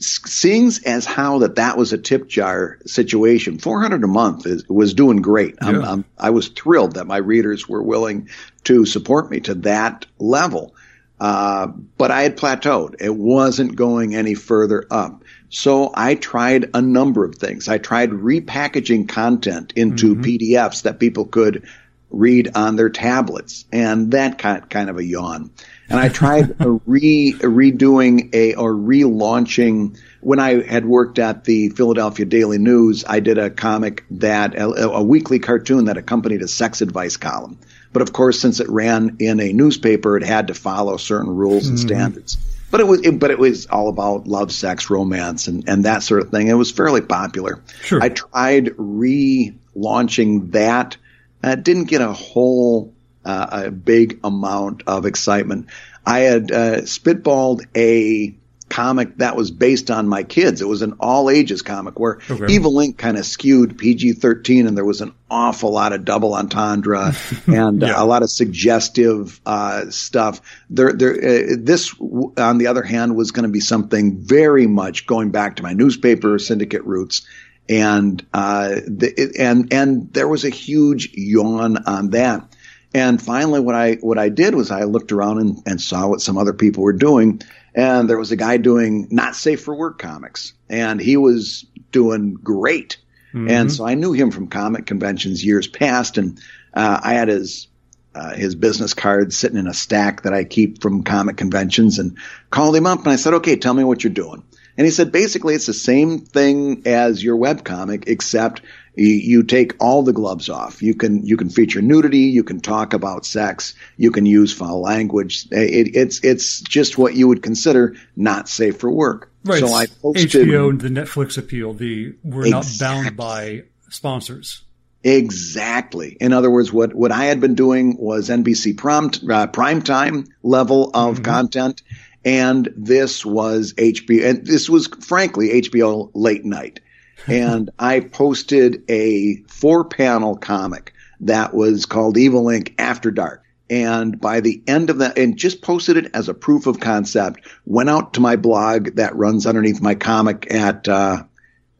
seeing 0.01 0.71
as 0.87 1.05
how 1.05 1.41
that 1.41 1.57
that 1.57 1.77
was 1.77 1.93
a 1.93 1.99
tip 1.99 2.29
jar 2.29 2.79
situation, 2.87 3.59
400 3.59 4.03
a 4.03 4.07
month 4.07 4.47
is, 4.47 4.67
was 4.69 4.95
doing 4.95 5.21
great. 5.21 5.57
Yeah. 5.61 5.69
I'm, 5.69 5.85
I'm, 5.85 6.05
i 6.19 6.31
was 6.31 6.49
thrilled 6.49 6.95
that 6.95 7.07
my 7.07 7.19
readers 7.19 7.69
were 7.69 7.83
willing 7.83 8.29
to 8.65 8.87
support 8.87 9.31
me 9.31 9.41
to 9.41 9.55
that 9.55 10.07
level. 10.19 10.75
Uh, 11.19 11.69
but 11.97 12.11
I 12.11 12.23
had 12.23 12.37
plateaued. 12.37 12.97
It 13.01 13.15
wasn't 13.15 13.77
going 13.77 14.15
any 14.15 14.35
further 14.35 14.87
up. 14.91 15.25
So 15.49 15.91
I 15.95 16.17
tried 16.17 16.71
a 16.75 16.83
number 16.83 17.25
of 17.25 17.37
things. 17.37 17.69
I 17.69 17.79
tried 17.79 18.11
repackaging 18.11 19.09
content 19.09 19.73
into 19.77 20.15
mm-hmm. 20.15 20.23
PDFs 20.23 20.83
that 20.83 21.01
people 21.01 21.25
could 21.25 21.67
read 22.11 22.51
on 22.55 22.77
their 22.77 22.89
tablets, 22.89 23.65
and 23.73 24.13
that 24.13 24.39
kind 24.39 24.69
kind 24.71 24.91
of 24.91 24.99
a 24.99 25.05
yawn. 25.05 25.51
And 25.89 25.99
I 25.99 26.09
tried 26.09 26.57
a 26.61 26.71
re 26.87 27.35
redoing 27.39 28.35
a 28.35 28.55
or 28.55 28.73
relaunching. 28.73 29.99
When 30.21 30.41
I 30.41 30.63
had 30.63 30.85
worked 30.85 31.19
at 31.19 31.45
the 31.45 31.69
Philadelphia 31.71 32.27
Daily 32.27 32.59
News, 32.59 33.05
I 33.07 33.21
did 33.21 33.39
a 33.39 33.49
comic 33.51 34.05
that 34.13 34.57
a, 34.57 34.89
a 34.89 35.03
weekly 35.03 35.39
cartoon 35.39 35.85
that 35.85 35.97
accompanied 35.97 36.43
a 36.43 36.49
sex 36.49 36.81
advice 36.81 37.17
column. 37.17 37.59
But 37.97 38.03
of 38.03 38.13
course, 38.13 38.39
since 38.39 38.61
it 38.61 38.69
ran 38.69 39.17
in 39.21 39.41
a 39.41 39.55
newspaper, 39.55 40.19
it 40.19 40.23
had 40.23 40.49
to 40.49 40.55
follow 40.55 40.99
certain 40.99 41.35
rules 41.35 41.67
and 41.69 41.79
mm-hmm. 41.79 41.89
standards. 41.89 42.37
But 42.71 42.81
it 42.81 42.87
was, 42.87 43.01
it, 43.07 43.19
but 43.19 43.31
it 43.31 43.39
was 43.39 43.65
all 43.65 43.89
about 43.89 44.27
love, 44.27 44.53
sex, 44.53 44.91
romance, 44.91 45.49
and, 45.49 45.67
and 45.67 45.87
that 45.87 46.03
sort 46.03 46.21
of 46.21 46.29
thing. 46.29 46.49
It 46.49 46.53
was 46.53 46.71
fairly 46.71 47.01
popular. 47.01 47.63
Sure. 47.81 48.03
I 48.03 48.11
tried 48.11 48.67
relaunching 48.77 50.53
that. 50.53 50.99
Uh, 51.43 51.55
didn't 51.55 51.87
get 51.87 52.03
a 52.03 52.13
whole 52.13 52.93
uh, 53.25 53.47
a 53.65 53.71
big 53.71 54.21
amount 54.23 54.83
of 54.87 55.07
excitement. 55.07 55.69
I 56.05 56.19
had 56.19 56.53
uh, 56.53 56.81
spitballed 56.83 57.65
a 57.75 58.35
comic 58.69 59.17
that 59.19 59.37
was 59.37 59.51
based 59.51 59.91
on 59.91 60.09
my 60.09 60.23
kids. 60.23 60.61
It 60.61 60.69
was 60.69 60.83
an 60.83 60.95
all 60.99 61.31
ages 61.31 61.63
comic 61.63 61.99
where 61.99 62.19
okay. 62.29 62.53
Evil 62.53 62.73
Inc. 62.73 62.99
kind 62.99 63.17
of 63.17 63.25
skewed 63.25 63.79
PG 63.79 64.15
13 64.15 64.67
and 64.67 64.77
there 64.77 64.85
was 64.85 65.01
an 65.01 65.15
awful 65.31 65.71
lot 65.71 65.93
of 65.93 66.05
double 66.05 66.35
entendre 66.35 67.13
and 67.47 67.83
yeah. 67.83 67.93
uh, 67.93 68.05
a 68.05 68.07
lot 68.07 68.23
of 68.23 68.31
suggestive 68.31 69.41
uh, 69.47 69.91
stuff. 69.91 70.41
There, 70.69 70.93
there, 70.93 71.13
uh, 71.13 71.57
this, 71.59 71.95
on 72.01 72.59
the 72.59 72.67
other 72.67 72.83
hand, 72.83 73.17
was 73.17 73.31
going 73.31 73.45
to 73.45 73.53
be 73.53 73.61
something 73.61 74.19
very 74.19 74.67
much 74.67 75.07
going 75.07 75.31
back 75.31 75.57
to 75.57 75.63
my 75.63 75.73
newspaper 75.73 76.39
syndicate 76.39 76.85
roots. 76.85 77.27
And, 77.69 78.25
uh, 78.33 78.69
the, 78.87 79.35
and, 79.39 79.73
and 79.73 80.13
there 80.13 80.29
was 80.29 80.45
a 80.45 80.51
huge 80.51 81.11
yawn 81.15 81.79
on 81.85 82.11
that. 82.11 82.53
And 82.95 83.21
finally, 83.21 83.61
what 83.61 83.75
I, 83.75 83.95
what 83.97 84.19
I 84.19 84.29
did 84.29 84.55
was 84.55 84.71
I 84.71 84.85
looked 84.85 85.13
around 85.13 85.41
and, 85.41 85.63
and 85.67 85.81
saw 85.81 86.09
what 86.09 86.21
some 86.21 86.39
other 86.39 86.53
people 86.53 86.83
were 86.83 86.93
doing 86.93 87.43
and 87.77 88.09
there 88.09 88.19
was 88.19 88.33
a 88.33 88.37
guy 88.37 88.57
doing 88.57 89.07
not 89.11 89.37
safe 89.37 89.63
for 89.63 89.75
work 89.75 89.99
comics 89.99 90.55
and 90.69 90.99
he 90.99 91.17
was 91.19 91.67
doing 91.93 92.35
great. 92.35 92.97
Mm-hmm. 93.29 93.51
And 93.51 93.73
so 93.73 93.87
I 93.87 93.95
knew 93.95 94.13
him 94.13 94.31
from 94.31 94.49
comic 94.49 94.87
conventions 94.87 95.45
years 95.45 95.69
past 95.69 96.17
and 96.17 96.41
uh, 96.75 97.01
I 97.03 97.13
had 97.13 97.29
his 97.29 97.69
uh, 98.15 98.35
his 98.35 98.55
business 98.55 98.95
card 98.95 99.31
sitting 99.35 99.59
in 99.59 99.67
a 99.67 99.75
stack 99.75 100.23
that 100.23 100.33
I 100.33 100.45
keep 100.45 100.81
from 100.81 101.03
comic 101.03 101.37
conventions 101.37 101.99
and 101.99 102.17
called 102.49 102.75
him 102.75 102.87
up 102.87 103.01
and 103.01 103.09
I 103.09 103.17
said, 103.17 103.35
"Okay, 103.35 103.57
tell 103.57 103.75
me 103.75 103.85
what 103.85 104.03
you're 104.03 104.13
doing." 104.13 104.43
And 104.79 104.85
he 104.85 104.91
said, 104.91 105.11
basically, 105.11 105.55
it's 105.55 105.67
the 105.67 105.73
same 105.73 106.21
thing 106.21 106.83
as 106.87 107.23
your 107.23 107.37
web 107.37 107.65
comic, 107.65 108.05
except 108.09 108.61
you 108.97 109.43
take 109.43 109.75
all 109.79 110.03
the 110.03 110.13
gloves 110.13 110.49
off. 110.49 110.83
You 110.83 110.95
can 110.95 111.25
you 111.25 111.37
can 111.37 111.51
feature 111.51 111.83
nudity. 111.83 112.21
You 112.21 112.43
can 112.43 112.61
talk 112.61 112.95
about 112.95 113.27
sex. 113.27 113.75
You 113.97 114.11
can 114.11 114.27
use 114.27 114.53
foul 114.53 114.81
language. 114.81 115.47
It, 115.51 115.95
it's 115.95 116.25
it's 116.25 116.61
just 116.63 116.97
what 116.97 117.15
you 117.15 117.29
would 117.29 117.43
consider 117.43 117.95
not 118.17 118.49
safe 118.49 118.79
for 118.79 118.91
work. 118.91 119.31
Right. 119.45 119.61
So 119.61 119.73
I 119.73 119.87
posted 119.87 120.31
HBO 120.31 120.81
the 120.81 120.89
Netflix 120.89 121.37
appeal. 121.37 121.75
The 121.75 122.15
we're 122.25 122.47
exactly. 122.47 122.51
not 122.51 123.05
bound 123.05 123.17
by 123.17 123.65
sponsors. 123.91 124.63
Exactly. 125.05 126.17
In 126.21 126.33
other 126.33 126.51
words, 126.51 126.73
what, 126.73 126.93
what 126.93 127.13
I 127.13 127.27
had 127.27 127.41
been 127.41 127.55
doing 127.55 127.97
was 127.97 128.29
NBC 128.29 128.77
prime, 128.77 129.13
uh, 129.31 129.47
prime 129.47 129.81
time 129.81 130.27
level 130.43 130.91
of 130.95 131.17
mm-hmm. 131.17 131.23
content. 131.23 131.83
And 132.25 132.69
this 132.77 133.25
was 133.25 133.73
HBO, 133.75 134.29
and 134.29 134.45
this 134.45 134.69
was 134.69 134.89
frankly 134.89 135.63
HBO 135.63 136.11
late 136.13 136.45
night 136.45 136.81
and 137.27 137.71
I 137.79 138.01
posted 138.01 138.85
a 138.89 139.37
four 139.49 139.85
panel 139.85 140.37
comic 140.37 140.93
that 141.21 141.55
was 141.55 141.87
called 141.87 142.17
Evil 142.17 142.45
Inc. 142.45 142.75
After 142.79 143.11
Dark. 143.11 143.43
And 143.69 144.21
by 144.21 144.41
the 144.41 144.63
end 144.69 144.91
of 144.91 144.99
that, 144.99 145.19
and 145.19 145.37
just 145.37 145.61
posted 145.61 145.97
it 145.97 146.11
as 146.15 146.29
a 146.29 146.35
proof 146.35 146.67
of 146.67 146.79
concept, 146.79 147.41
went 147.65 147.91
out 147.91 148.15
to 148.15 148.21
my 148.21 148.37
blog 148.37 148.95
that 148.97 149.17
runs 149.17 149.47
underneath 149.47 149.81
my 149.81 149.97
comic 149.97 150.47
at, 150.55 150.87
uh, 150.87 151.25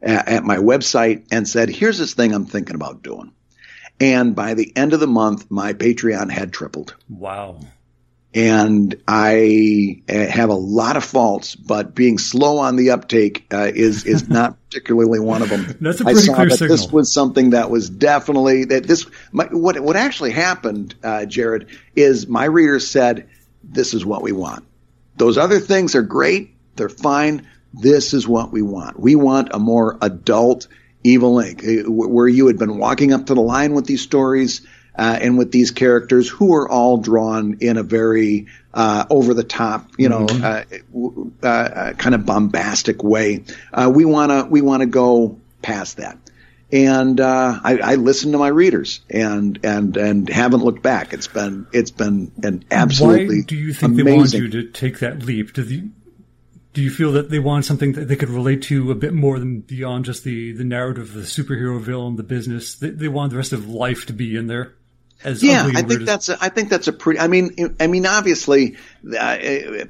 at, 0.01 0.27
at 0.27 0.43
my 0.43 0.57
website 0.57 1.27
and 1.31 1.47
said, 1.47 1.69
here's 1.69 1.97
this 1.97 2.13
thing 2.13 2.33
I'm 2.33 2.45
thinking 2.45 2.75
about 2.75 3.03
doing. 3.03 3.31
And 4.01 4.35
by 4.35 4.53
the 4.53 4.75
end 4.75 4.93
of 4.93 4.99
the 4.99 5.07
month, 5.07 5.49
my 5.49 5.73
Patreon 5.73 6.29
had 6.29 6.51
tripled. 6.51 6.93
Wow 7.07 7.61
and 8.33 9.01
I 9.07 10.03
uh, 10.09 10.27
have 10.27 10.49
a 10.49 10.55
lot 10.55 10.97
of 10.97 11.03
faults, 11.03 11.55
but 11.55 11.95
being 11.95 12.17
slow 12.17 12.59
on 12.59 12.75
the 12.75 12.91
uptake 12.91 13.47
uh, 13.51 13.71
is 13.73 14.05
is 14.05 14.27
not 14.29 14.57
particularly 14.69 15.19
one 15.19 15.41
of 15.41 15.49
them. 15.49 15.77
That's 15.79 16.01
a 16.01 16.03
pretty 16.03 16.19
I 16.19 16.23
saw 16.23 16.35
clear 16.35 16.49
that 16.49 16.57
signal. 16.57 16.77
This 16.77 16.91
was 16.91 17.13
something 17.13 17.51
that 17.51 17.69
was 17.69 17.89
definitely 17.89 18.65
that 18.65 18.83
this. 18.83 19.05
My, 19.31 19.45
what 19.45 19.79
what 19.79 19.95
actually 19.95 20.31
happened, 20.31 20.95
uh, 21.03 21.25
Jared, 21.25 21.67
is 21.95 22.27
my 22.27 22.45
readers 22.45 22.87
said, 22.87 23.27
"This 23.63 23.93
is 23.93 24.05
what 24.05 24.21
we 24.21 24.33
want. 24.33 24.65
Those 25.15 25.37
other 25.37 25.59
things 25.59 25.95
are 25.95 26.03
great; 26.03 26.53
they're 26.75 26.89
fine. 26.89 27.47
This 27.73 28.13
is 28.13 28.27
what 28.27 28.51
we 28.51 28.61
want. 28.61 28.99
We 28.99 29.15
want 29.15 29.49
a 29.51 29.59
more 29.59 29.97
adult." 30.01 30.67
Evil 31.03 31.35
Inc., 31.35 31.87
where 31.87 32.27
you 32.27 32.47
had 32.47 32.57
been 32.57 32.79
walking 32.79 33.13
up 33.13 33.27
to 33.27 33.33
the 33.33 33.39
line 33.39 33.73
with 33.73 33.85
these 33.85 34.01
stories, 34.01 34.61
uh, 34.97 35.19
and 35.21 35.37
with 35.37 35.51
these 35.51 35.71
characters 35.71 36.27
who 36.27 36.53
are 36.55 36.67
all 36.67 36.97
drawn 36.97 37.57
in 37.61 37.77
a 37.77 37.83
very 37.83 38.47
uh, 38.73 39.05
over 39.09 39.33
the 39.33 39.43
top, 39.43 39.89
you 39.97 40.09
know, 40.09 40.25
mm-hmm. 40.25 41.29
uh, 41.43 41.47
uh 41.47 41.93
kind 41.93 42.15
of 42.15 42.25
bombastic 42.25 43.03
way. 43.03 43.43
Uh, 43.73 43.91
we 43.93 44.05
want 44.05 44.31
to 44.31 44.45
we 44.49 44.61
want 44.61 44.81
to 44.81 44.87
go 44.87 45.39
past 45.61 45.97
that. 45.97 46.17
And 46.69 47.21
uh, 47.21 47.59
I, 47.63 47.77
I 47.77 47.95
listen 47.95 48.33
to 48.33 48.37
my 48.37 48.49
readers 48.49 48.99
and 49.09 49.59
and 49.63 49.95
and 49.95 50.29
haven't 50.29 50.63
looked 50.63 50.83
back. 50.83 51.13
It's 51.13 51.27
been 51.27 51.67
it's 51.71 51.91
been 51.91 52.31
an 52.43 52.65
absolutely. 52.69 53.37
Why 53.37 53.43
do 53.45 53.55
you 53.55 53.73
think 53.73 53.93
amazing. 53.93 54.05
they 54.05 54.17
want 54.17 54.33
you 54.33 54.49
to 54.49 54.63
take 54.71 54.99
that 54.99 55.23
leap? 55.23 55.53
Do 55.53 55.63
the 55.63 55.83
do 56.73 56.83
you 56.83 56.91
feel 56.91 57.13
that 57.13 57.31
they 57.31 57.39
want 57.39 57.65
something 57.65 57.93
that 57.93 58.07
they 58.07 58.15
could 58.15 58.29
relate 58.29 58.61
to 58.63 58.91
a 58.91 58.95
bit 58.95 59.11
more 59.11 59.39
than 59.39 59.61
beyond 59.61 60.05
just 60.05 60.23
the, 60.23 60.51
the 60.51 60.63
narrative, 60.63 61.05
of 61.05 61.13
the 61.15 61.21
superhero 61.21 61.81
villain, 61.81 62.17
the 62.17 62.23
business? 62.23 62.75
They, 62.75 62.91
they 62.91 63.07
want 63.07 63.31
the 63.31 63.37
rest 63.37 63.51
of 63.51 63.67
life 63.67 64.05
to 64.05 64.13
be 64.13 64.35
in 64.35 64.45
there. 64.45 64.75
As 65.23 65.41
yeah, 65.43 65.63
I 65.65 65.81
think 65.81 66.01
as- 66.01 66.05
that's 66.05 66.29
a, 66.29 66.37
I 66.39 66.49
think 66.49 66.69
that's 66.69 66.87
a 66.87 66.93
pretty. 66.93 67.19
I 67.19 67.27
mean, 67.27 67.75
I 67.79 67.87
mean, 67.87 68.05
obviously, 68.05 68.77
uh, 69.17 69.37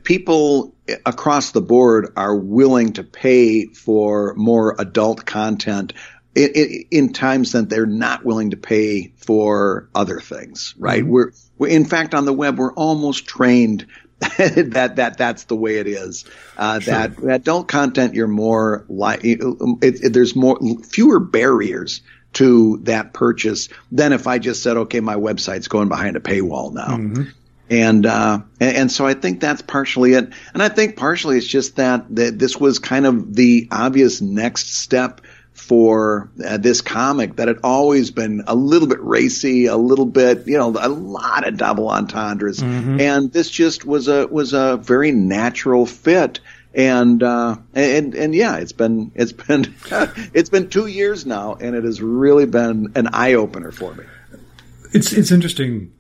people 0.04 0.76
across 1.06 1.52
the 1.52 1.62
board 1.62 2.14
are 2.16 2.36
willing 2.36 2.94
to 2.94 3.04
pay 3.04 3.66
for 3.66 4.34
more 4.36 4.76
adult 4.80 5.26
content. 5.26 5.94
In, 6.36 6.52
in, 6.54 6.86
in 6.92 7.14
times 7.14 7.54
that 7.54 7.68
they're 7.68 7.88
not 7.88 8.24
willing 8.24 8.52
to 8.52 8.58
pay 8.58 9.12
for 9.18 9.90
other 9.96 10.20
things, 10.20 10.76
right? 10.78 11.04
We're, 11.04 11.32
we're, 11.58 11.70
in 11.70 11.86
fact, 11.86 12.14
on 12.14 12.26
the 12.26 12.34
web, 12.34 12.60
we're 12.60 12.74
almost 12.74 13.26
trained 13.26 13.88
that 14.20 14.94
that 14.98 15.18
that's 15.18 15.46
the 15.46 15.56
way 15.56 15.78
it 15.78 15.88
is. 15.88 16.26
Uh, 16.56 16.80
That 16.80 17.18
that 17.18 17.36
adult 17.42 17.68
content, 17.68 18.14
you're 18.14 18.28
more 18.28 18.86
like 18.88 19.22
it, 19.24 19.40
it, 19.82 20.14
there's 20.14 20.36
more 20.36 20.60
fewer 20.84 21.20
barriers 21.20 22.02
to 22.34 22.78
that 22.84 23.14
purchase 23.14 23.70
than 23.92 24.14
if 24.14 24.28
I 24.28 24.38
just 24.38 24.62
said, 24.62 24.78
okay, 24.78 25.00
my 25.00 25.16
website's 25.16 25.68
going 25.68 25.90
behind 25.90 26.16
a 26.16 26.20
paywall 26.20 26.74
now. 26.74 26.98
And, 27.70 28.06
uh, 28.06 28.40
and 28.62 28.78
and 28.78 28.92
so 28.92 29.06
I 29.06 29.14
think 29.14 29.42
that's 29.42 29.62
partially 29.62 30.14
it, 30.14 30.30
and 30.54 30.64
I 30.64 30.70
think 30.70 30.96
partially 30.96 31.38
it's 31.38 31.46
just 31.48 31.76
that 31.76 32.06
that 32.16 32.40
this 32.40 32.56
was 32.58 32.80
kind 32.80 33.06
of 33.06 33.36
the 33.36 33.68
obvious 33.72 34.22
next 34.22 34.74
step 34.76 35.20
for 35.54 36.30
uh, 36.46 36.56
this 36.58 36.80
comic 36.82 37.36
that 37.38 37.50
had 37.50 37.58
always 37.64 38.12
been 38.12 38.44
a 38.48 38.56
little 38.56 38.88
bit 38.88 39.02
racy, 39.02 39.66
a 39.66 39.76
little 39.76 40.06
bit, 40.06 40.48
you 40.48 40.58
know, 40.58 40.70
a 40.80 40.88
lot 40.88 41.46
of 41.46 41.58
double 41.58 41.90
entendres, 41.90 42.62
and 43.02 43.34
this 43.34 43.50
just 43.50 43.84
was 43.84 44.08
a 44.08 44.28
was 44.28 44.54
a 44.54 44.78
very 44.78 45.12
natural 45.12 45.86
fit. 45.86 46.40
And 46.78 47.24
uh, 47.24 47.58
and 47.74 48.14
and 48.14 48.36
yeah, 48.36 48.58
it's 48.58 48.72
been 48.72 49.12
it's 49.16 49.32
been 49.32 49.76
it's 50.34 50.50
been 50.50 50.70
two 50.70 50.86
years 50.86 51.26
now, 51.26 51.56
and 51.56 51.76
it 51.76 51.84
has 51.84 52.04
really 52.04 52.46
been 52.46 52.92
an 52.94 53.10
eye 53.14 53.34
opener 53.34 53.72
for 53.72 53.96
me. 53.96 54.06
It's 54.94 55.12
it's 55.12 55.32
interesting. 55.32 55.92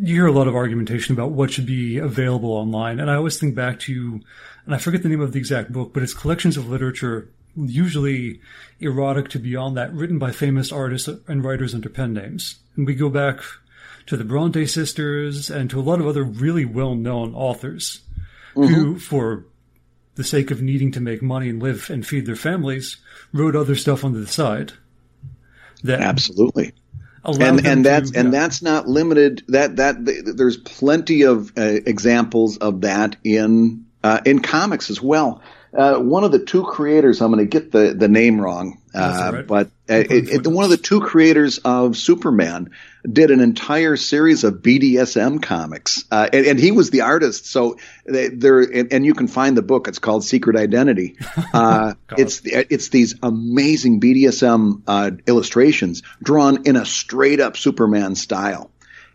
You 0.00 0.16
hear 0.16 0.26
a 0.26 0.32
lot 0.32 0.48
of 0.48 0.56
argumentation 0.56 1.14
about 1.14 1.30
what 1.30 1.52
should 1.52 1.66
be 1.66 1.98
available 1.98 2.50
online, 2.50 2.98
and 2.98 3.08
I 3.08 3.14
always 3.14 3.38
think 3.38 3.54
back 3.54 3.78
to, 3.80 4.20
and 4.66 4.74
I 4.74 4.78
forget 4.78 5.04
the 5.04 5.08
name 5.08 5.20
of 5.20 5.32
the 5.32 5.38
exact 5.38 5.70
book, 5.70 5.94
but 5.94 6.02
it's 6.02 6.12
collections 6.12 6.56
of 6.56 6.68
literature, 6.68 7.30
usually 7.54 8.40
erotic 8.80 9.28
to 9.28 9.38
beyond 9.38 9.76
that, 9.76 9.94
written 9.94 10.18
by 10.18 10.32
famous 10.32 10.72
artists 10.72 11.08
and 11.28 11.44
writers 11.44 11.72
under 11.72 11.88
pen 11.88 12.14
names. 12.14 12.56
And 12.74 12.84
we 12.84 12.96
go 12.96 13.08
back 13.08 13.40
to 14.06 14.16
the 14.16 14.24
Bronte 14.24 14.66
sisters 14.66 15.50
and 15.50 15.70
to 15.70 15.78
a 15.78 15.82
lot 15.82 16.00
of 16.00 16.06
other 16.08 16.24
really 16.24 16.64
well-known 16.64 17.32
authors 17.32 18.00
who, 18.54 18.98
for 18.98 19.44
the 20.14 20.24
sake 20.24 20.50
of 20.50 20.62
needing 20.62 20.92
to 20.92 21.00
make 21.00 21.22
money 21.22 21.48
and 21.48 21.62
live 21.62 21.88
and 21.90 22.06
feed 22.06 22.26
their 22.26 22.36
families, 22.36 22.98
wrote 23.32 23.56
other 23.56 23.74
stuff 23.74 24.04
on 24.04 24.12
the 24.12 24.26
side. 24.26 24.72
That 25.84 26.00
Absolutely. 26.00 26.72
and 27.24 27.66
and 27.66 27.84
to- 27.84 27.90
that's 27.90 28.12
and 28.12 28.32
yeah. 28.32 28.40
that's 28.40 28.62
not 28.62 28.88
limited. 28.88 29.42
That 29.48 29.76
that 29.76 29.96
there's 30.36 30.56
plenty 30.56 31.22
of 31.22 31.52
uh, 31.56 31.62
examples 31.62 32.58
of 32.58 32.82
that 32.82 33.16
in 33.24 33.86
uh, 34.02 34.20
in 34.24 34.40
comics 34.40 34.90
as 34.90 35.00
well. 35.00 35.42
Uh, 35.76 35.98
one 35.98 36.24
of 36.24 36.32
the 36.32 36.38
two 36.44 36.64
creators, 36.64 37.22
I'm 37.22 37.32
going 37.32 37.44
to 37.44 37.48
get 37.48 37.72
the 37.72 37.94
the 37.96 38.08
name 38.08 38.40
wrong, 38.40 38.81
uh, 38.94 39.30
right. 39.34 39.46
but 39.46 39.70
uh, 39.88 39.94
I'll 39.94 40.02
put 40.04 40.12
it 40.12 40.28
it, 40.28 40.46
it, 40.46 40.46
one 40.46 40.64
of 40.64 40.70
the 40.70 40.76
two 40.76 41.00
creators 41.00 41.58
of 41.58 41.96
Superman 41.96 42.70
did 43.10 43.30
an 43.30 43.40
entire 43.40 43.96
series 43.96 44.44
of 44.44 44.54
BDSM 44.54 45.42
comics, 45.42 46.04
uh, 46.10 46.28
and, 46.32 46.46
and 46.46 46.58
he 46.58 46.70
was 46.70 46.90
the 46.90 47.00
artist. 47.00 47.46
So 47.46 47.78
they, 48.06 48.28
there, 48.28 48.60
and, 48.60 48.92
and 48.92 49.06
you 49.06 49.14
can 49.14 49.28
find 49.28 49.56
the 49.56 49.62
book. 49.62 49.88
It's 49.88 49.98
called 49.98 50.24
Secret 50.24 50.56
Identity. 50.56 51.16
Uh, 51.54 51.94
it's 52.16 52.40
it's 52.44 52.88
these 52.88 53.14
amazing 53.22 54.00
BDSM 54.00 54.82
uh, 54.86 55.10
illustrations 55.26 56.02
drawn 56.22 56.64
in 56.64 56.76
a 56.76 56.86
straight 56.86 57.40
up 57.40 57.56
Superman 57.56 58.14
style. 58.14 58.71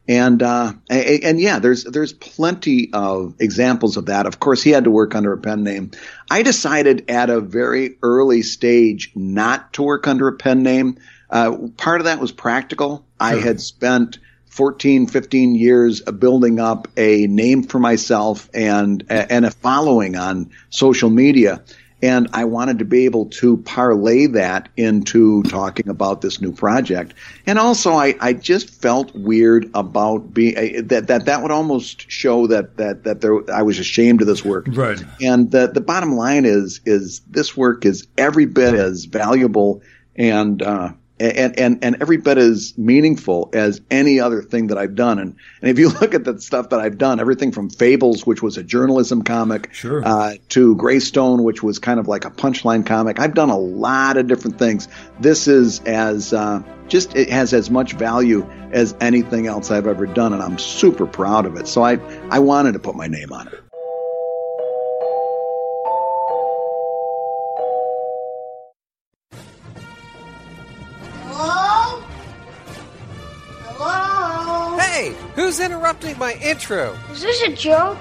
And, 0.08 0.42
uh, 0.42 0.74
and 0.90 1.40
yeah, 1.40 1.60
there's 1.60 1.84
there's 1.84 2.14
plenty 2.14 2.92
of 2.94 3.36
examples 3.40 3.98
of 3.98 4.06
that. 4.06 4.26
Of 4.26 4.40
course, 4.40 4.64
he 4.64 4.70
had 4.70 4.86
to 4.86 4.92
work 4.92 5.16
under 5.16 5.34
a 5.34 5.38
pen 5.38 5.64
name. 5.64 5.92
I 6.32 6.44
decided 6.44 7.10
at 7.10 7.30
a 7.30 7.42
very 7.42 7.98
early 8.02 8.42
stage 8.42 9.12
not 9.16 9.74
to 9.74 9.84
work 9.84 10.08
under 10.08 10.30
a 10.30 10.34
pen 10.34 10.64
name. 10.64 10.98
Uh, 11.30 11.58
part 11.76 12.00
of 12.00 12.06
that 12.06 12.20
was 12.20 12.32
practical. 12.32 13.06
I 13.20 13.36
had 13.36 13.60
spent 13.60 14.20
14, 14.58 15.08
15 15.08 15.56
years 15.56 16.02
building 16.02 16.60
up 16.60 16.88
a 16.98 17.28
name 17.28 17.64
for 17.64 17.80
myself 17.80 18.50
and 18.54 19.04
and 19.10 19.46
a 19.46 19.52
following 19.52 20.16
on 20.16 20.52
social 20.70 21.10
media. 21.10 21.62
And 22.02 22.28
I 22.34 22.46
wanted 22.46 22.80
to 22.80 22.86
be 22.86 23.06
able 23.06 23.26
to 23.26 23.58
parlay 23.58 24.28
that 24.28 24.70
into 24.78 25.42
talking 25.44 25.90
about 25.90 26.22
this 26.22 26.40
new 26.40 26.52
project. 26.52 27.16
And 27.48 27.58
also, 27.58 27.94
I, 27.94 28.16
I 28.20 28.34
just 28.34 28.70
felt 28.70 29.16
weird 29.16 29.70
about 29.74 30.34
being 30.34 30.88
that, 30.88 31.08
that 31.08 31.26
that 31.26 31.42
would 31.42 31.52
almost 31.52 32.10
show 32.12 32.48
that 32.48 32.78
that 32.78 33.04
that 33.06 33.22
there 33.22 33.50
I 33.52 33.64
was 33.64 33.80
ashamed 33.80 34.22
of 34.22 34.28
this 34.28 34.46
work. 34.46 34.68
Right. 34.70 35.02
And 35.22 35.50
the 35.50 35.68
the 35.68 35.82
bottom 35.82 36.16
line 36.16 36.46
is 36.46 36.82
is 36.86 37.22
this 37.22 37.58
work 37.58 37.86
is 37.86 38.08
every 38.18 38.46
bit 38.46 38.76
as 38.76 39.06
valuable 39.06 39.82
and 40.16 40.62
uh, 40.62 40.94
and, 41.20 41.60
and, 41.60 41.84
and 41.84 41.98
every 42.02 42.18
bit 42.18 42.38
as 42.38 42.78
meaningful 42.78 43.50
as 43.54 43.82
any 43.90 44.20
other 44.20 44.42
thing 44.42 44.68
that 44.68 44.78
I've 44.78 44.96
done. 44.96 45.20
And, 45.20 45.36
and 45.62 45.70
if 45.72 45.80
you 45.80 45.90
look 46.02 46.14
at 46.14 46.24
the 46.24 46.40
stuff 46.40 46.70
that 46.70 46.80
I've 46.80 46.98
done, 46.98 47.20
everything 47.20 47.52
from 47.52 47.70
Phables, 47.70 48.26
which 48.26 48.42
was 48.42 48.58
a 48.58 48.64
journalism 48.64 49.24
comic, 49.24 49.74
Sure. 49.74 50.04
uh, 50.06 50.36
to 50.50 50.76
Greystone, 50.76 51.44
which 51.44 51.64
was 51.64 51.80
kind 51.80 52.00
of 52.00 52.08
like 52.08 52.26
a 52.26 52.32
punchline 52.32 52.86
comic, 52.86 53.20
I've 53.20 53.34
done 53.34 53.50
a 53.50 53.58
lot 53.58 54.18
of 54.18 54.28
different 54.28 54.60
things. 54.60 54.88
This 55.20 55.48
is 55.48 55.80
as, 55.82 56.34
uh, 56.34 56.62
just, 56.88 57.16
it 57.16 57.30
has 57.30 57.54
as 57.54 57.70
much 57.70 57.94
value 57.94 58.48
as 58.72 58.96
anything 59.02 59.48
else 59.48 59.72
I've 59.72 59.88
ever 59.88 60.06
done. 60.06 60.34
And 60.34 60.42
I'm 60.42 60.58
super 60.58 61.06
proud 61.06 61.46
of 61.46 61.56
it. 61.58 61.68
So 61.68 61.84
I, 61.84 61.94
I 62.30 62.40
wanted 62.40 62.74
to 62.74 62.80
put 62.80 62.96
my 62.96 63.08
name 63.08 63.34
on 63.34 63.48
it. 63.48 63.60
Who's 75.38 75.60
interrupting 75.60 76.18
my 76.18 76.34
intro? 76.42 76.98
Is 77.12 77.22
this 77.22 77.42
a 77.44 77.54
joke? 77.54 77.98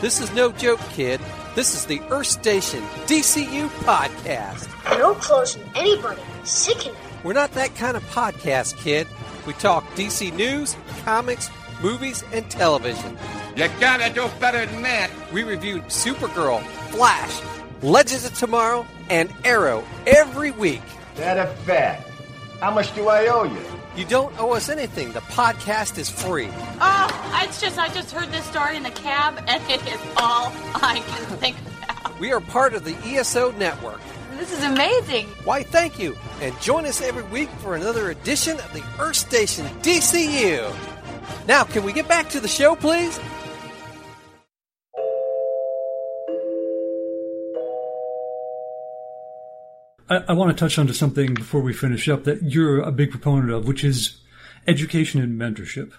This 0.00 0.20
is 0.20 0.32
no 0.32 0.52
joke, 0.52 0.80
kid. 0.90 1.20
This 1.56 1.74
is 1.74 1.86
the 1.86 2.00
Earth 2.08 2.28
Station 2.28 2.80
DCU 3.06 3.68
podcast. 3.82 4.68
No 4.96 5.12
closing 5.14 5.62
anybody. 5.74 6.22
Sickening. 6.44 6.94
We're 7.24 7.32
not 7.32 7.50
that 7.52 7.74
kind 7.74 7.96
of 7.96 8.04
podcast, 8.04 8.76
kid. 8.78 9.08
We 9.44 9.54
talk 9.54 9.84
DC 9.96 10.32
news, 10.36 10.76
comics, 11.04 11.50
movies, 11.82 12.22
and 12.32 12.48
television. 12.48 13.18
You 13.56 13.68
gotta 13.80 14.14
do 14.14 14.28
better 14.38 14.64
than 14.64 14.82
that. 14.82 15.10
We 15.32 15.42
review 15.42 15.80
Supergirl, 15.88 16.64
Flash, 16.90 17.42
Legends 17.82 18.24
of 18.24 18.34
Tomorrow, 18.34 18.86
and 19.10 19.32
Arrow 19.44 19.82
every 20.06 20.52
week. 20.52 20.82
That 21.16 21.38
a 21.38 21.52
fact. 21.64 22.08
How 22.60 22.70
much 22.70 22.94
do 22.94 23.08
I 23.08 23.26
owe 23.26 23.44
you? 23.44 23.77
You 23.98 24.04
don't 24.04 24.32
owe 24.38 24.52
us 24.52 24.68
anything. 24.68 25.10
The 25.10 25.18
podcast 25.22 25.98
is 25.98 26.08
free. 26.08 26.48
Oh, 26.80 27.40
it's 27.42 27.60
just 27.60 27.80
I 27.80 27.88
just 27.88 28.12
heard 28.12 28.30
this 28.30 28.44
story 28.44 28.76
in 28.76 28.84
the 28.84 28.92
cab, 28.92 29.42
and 29.48 29.60
it 29.68 29.84
is 29.88 30.00
all 30.16 30.52
I 30.76 31.02
can 31.04 31.38
think 31.38 31.56
about. 31.82 32.20
We 32.20 32.30
are 32.30 32.40
part 32.40 32.74
of 32.74 32.84
the 32.84 32.94
ESO 33.04 33.50
network. 33.58 34.00
This 34.36 34.56
is 34.56 34.62
amazing. 34.62 35.26
Why, 35.42 35.64
thank 35.64 35.98
you, 35.98 36.16
and 36.40 36.56
join 36.60 36.86
us 36.86 37.02
every 37.02 37.24
week 37.24 37.48
for 37.58 37.74
another 37.74 38.10
edition 38.10 38.60
of 38.60 38.72
the 38.72 38.84
Earth 39.00 39.16
Station 39.16 39.66
DCU. 39.82 40.72
Now, 41.48 41.64
can 41.64 41.82
we 41.82 41.92
get 41.92 42.06
back 42.06 42.28
to 42.30 42.38
the 42.38 42.46
show, 42.46 42.76
please? 42.76 43.18
I, 50.08 50.16
I 50.28 50.32
want 50.32 50.50
to 50.50 50.60
touch 50.60 50.78
on 50.78 50.86
to 50.86 50.94
something 50.94 51.34
before 51.34 51.60
we 51.60 51.72
finish 51.72 52.08
up 52.08 52.24
that 52.24 52.42
you're 52.42 52.80
a 52.80 52.92
big 52.92 53.10
proponent 53.10 53.50
of, 53.50 53.66
which 53.66 53.84
is 53.84 54.20
education 54.66 55.20
and 55.20 55.40
mentorship. 55.40 55.92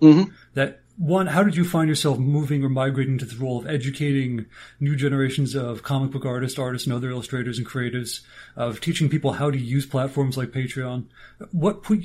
Mm-hmm. 0.00 0.32
That 0.54 0.80
one, 0.96 1.26
how 1.26 1.42
did 1.42 1.56
you 1.56 1.64
find 1.64 1.88
yourself 1.88 2.18
moving 2.18 2.62
or 2.62 2.68
migrating 2.68 3.18
to 3.18 3.24
the 3.24 3.36
role 3.36 3.58
of 3.58 3.66
educating 3.66 4.46
new 4.78 4.94
generations 4.94 5.54
of 5.54 5.82
comic 5.82 6.12
book 6.12 6.24
artists, 6.24 6.58
artists, 6.58 6.86
and 6.86 6.94
other 6.94 7.10
illustrators 7.10 7.58
and 7.58 7.66
creatives, 7.66 8.20
of 8.54 8.80
teaching 8.80 9.08
people 9.08 9.32
how 9.32 9.50
to 9.50 9.58
use 9.58 9.86
platforms 9.86 10.36
like 10.36 10.50
Patreon? 10.50 11.06
What 11.50 11.82
put, 11.82 12.04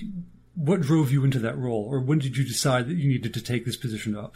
what 0.56 0.82
drove 0.82 1.12
you 1.12 1.24
into 1.24 1.40
that 1.40 1.58
role, 1.58 1.88
or 1.88 2.00
when 2.00 2.20
did 2.20 2.36
you 2.36 2.44
decide 2.44 2.88
that 2.88 2.98
you 2.98 3.08
needed 3.08 3.34
to 3.36 3.42
take 3.42 3.66
this 3.66 3.78
position 3.78 4.16
up? 4.16 4.36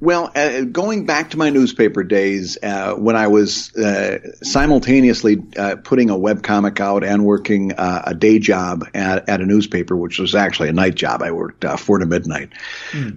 Well, 0.00 0.30
uh, 0.32 0.60
going 0.62 1.06
back 1.06 1.30
to 1.30 1.38
my 1.38 1.50
newspaper 1.50 2.04
days, 2.04 2.56
uh, 2.62 2.94
when 2.94 3.16
I 3.16 3.26
was 3.26 3.74
uh, 3.74 4.18
simultaneously 4.42 5.42
uh, 5.56 5.76
putting 5.82 6.10
a 6.10 6.14
webcomic 6.14 6.78
out 6.78 7.02
and 7.02 7.24
working 7.24 7.72
uh, 7.72 8.02
a 8.06 8.14
day 8.14 8.38
job 8.38 8.84
at, 8.94 9.28
at 9.28 9.40
a 9.40 9.46
newspaper, 9.46 9.96
which 9.96 10.20
was 10.20 10.36
actually 10.36 10.68
a 10.68 10.72
night 10.72 10.94
job. 10.94 11.20
I 11.20 11.32
worked 11.32 11.64
uh, 11.64 11.76
four 11.76 11.98
to 11.98 12.06
midnight. 12.06 12.50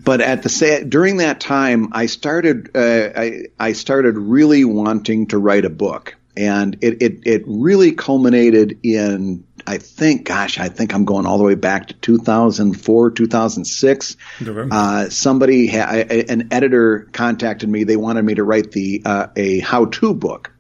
But 0.04 0.22
at 0.22 0.42
the 0.42 0.50
sa- 0.50 0.84
during 0.88 1.18
that 1.18 1.40
time, 1.40 1.90
I 1.92 2.08
started 2.08 2.72
I, 2.74 3.46
I 3.60 3.74
started 3.74 4.18
really 4.18 4.66
wanting 4.66 5.28
to 5.28 5.38
write 5.38 5.66
a 5.66 5.70
book, 5.70 6.16
and 6.36 6.78
it 6.82 7.04
it, 7.04 7.20
it 7.26 7.44
really 7.46 7.92
culminated 7.92 8.80
in 8.82 9.44
I 9.68 9.78
think, 9.78 10.26
gosh, 10.26 10.60
I 10.60 10.70
think 10.70 10.94
I'm 10.94 11.06
going 11.06 11.26
all 11.26 11.38
the 11.38 11.44
way 11.44 11.56
back 11.56 11.88
to 11.88 11.94
2004, 11.94 13.12
2006. 13.12 14.18
Okay. 14.42 14.70
Uh, 14.72 15.10
somebody, 15.10 15.68
ha- 15.68 16.06
an 16.30 16.50
editor 16.52 17.08
contacted 17.12 17.70
me. 17.70 17.84
They 17.84 17.98
wanted 17.98 18.24
me 18.24 18.36
to 18.36 18.44
write 18.44 18.72
the 18.72 19.02
uh, 19.06 19.28
a 19.36 19.60
how-to 19.60 20.14
book. 20.14 20.52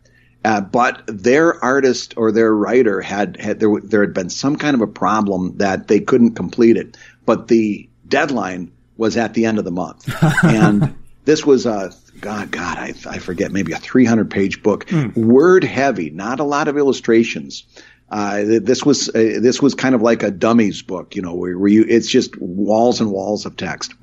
Uh, 0.43 0.61
but 0.61 1.03
their 1.07 1.63
artist 1.63 2.15
or 2.17 2.31
their 2.31 2.53
writer 2.53 2.99
had, 2.99 3.39
had 3.39 3.59
there, 3.59 3.79
there 3.83 4.01
had 4.01 4.13
been 4.13 4.29
some 4.29 4.55
kind 4.55 4.73
of 4.73 4.81
a 4.81 4.87
problem 4.87 5.57
that 5.57 5.87
they 5.87 5.99
couldn't 5.99 6.35
complete 6.35 6.77
it. 6.77 6.97
But 7.25 7.47
the 7.47 7.89
deadline 8.07 8.71
was 8.97 9.17
at 9.17 9.33
the 9.33 9.45
end 9.45 9.59
of 9.59 9.65
the 9.65 9.71
month, 9.71 10.09
and 10.43 10.95
this 11.25 11.45
was 11.45 11.65
a 11.65 11.91
God, 12.19 12.51
God, 12.51 12.77
I, 12.77 12.93
I 13.07 13.17
forget, 13.17 13.51
maybe 13.51 13.73
a 13.73 13.77
300 13.77 14.29
page 14.29 14.61
book, 14.61 14.87
word 15.15 15.63
heavy, 15.63 16.11
not 16.11 16.39
a 16.39 16.43
lot 16.43 16.67
of 16.67 16.77
illustrations. 16.77 17.63
Uh, 18.11 18.43
this 18.61 18.83
was 18.83 19.07
uh, 19.07 19.39
this 19.41 19.61
was 19.61 19.73
kind 19.73 19.95
of 19.95 20.01
like 20.01 20.21
a 20.21 20.29
dummies 20.31 20.81
book, 20.81 21.15
you 21.15 21.21
know, 21.21 21.33
where, 21.33 21.57
where 21.57 21.69
you 21.69 21.85
it's 21.87 22.09
just 22.09 22.37
walls 22.41 22.99
and 22.99 23.09
walls 23.09 23.45
of 23.45 23.55
text, 23.55 23.93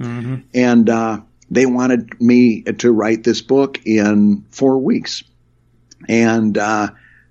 and 0.55 0.89
uh, 0.89 1.21
they 1.51 1.67
wanted 1.67 2.19
me 2.21 2.63
to 2.63 2.91
write 2.91 3.23
this 3.23 3.43
book 3.43 3.81
in 3.85 4.45
four 4.51 4.79
weeks. 4.79 5.23
And 6.09 6.57
uh, 6.57 6.89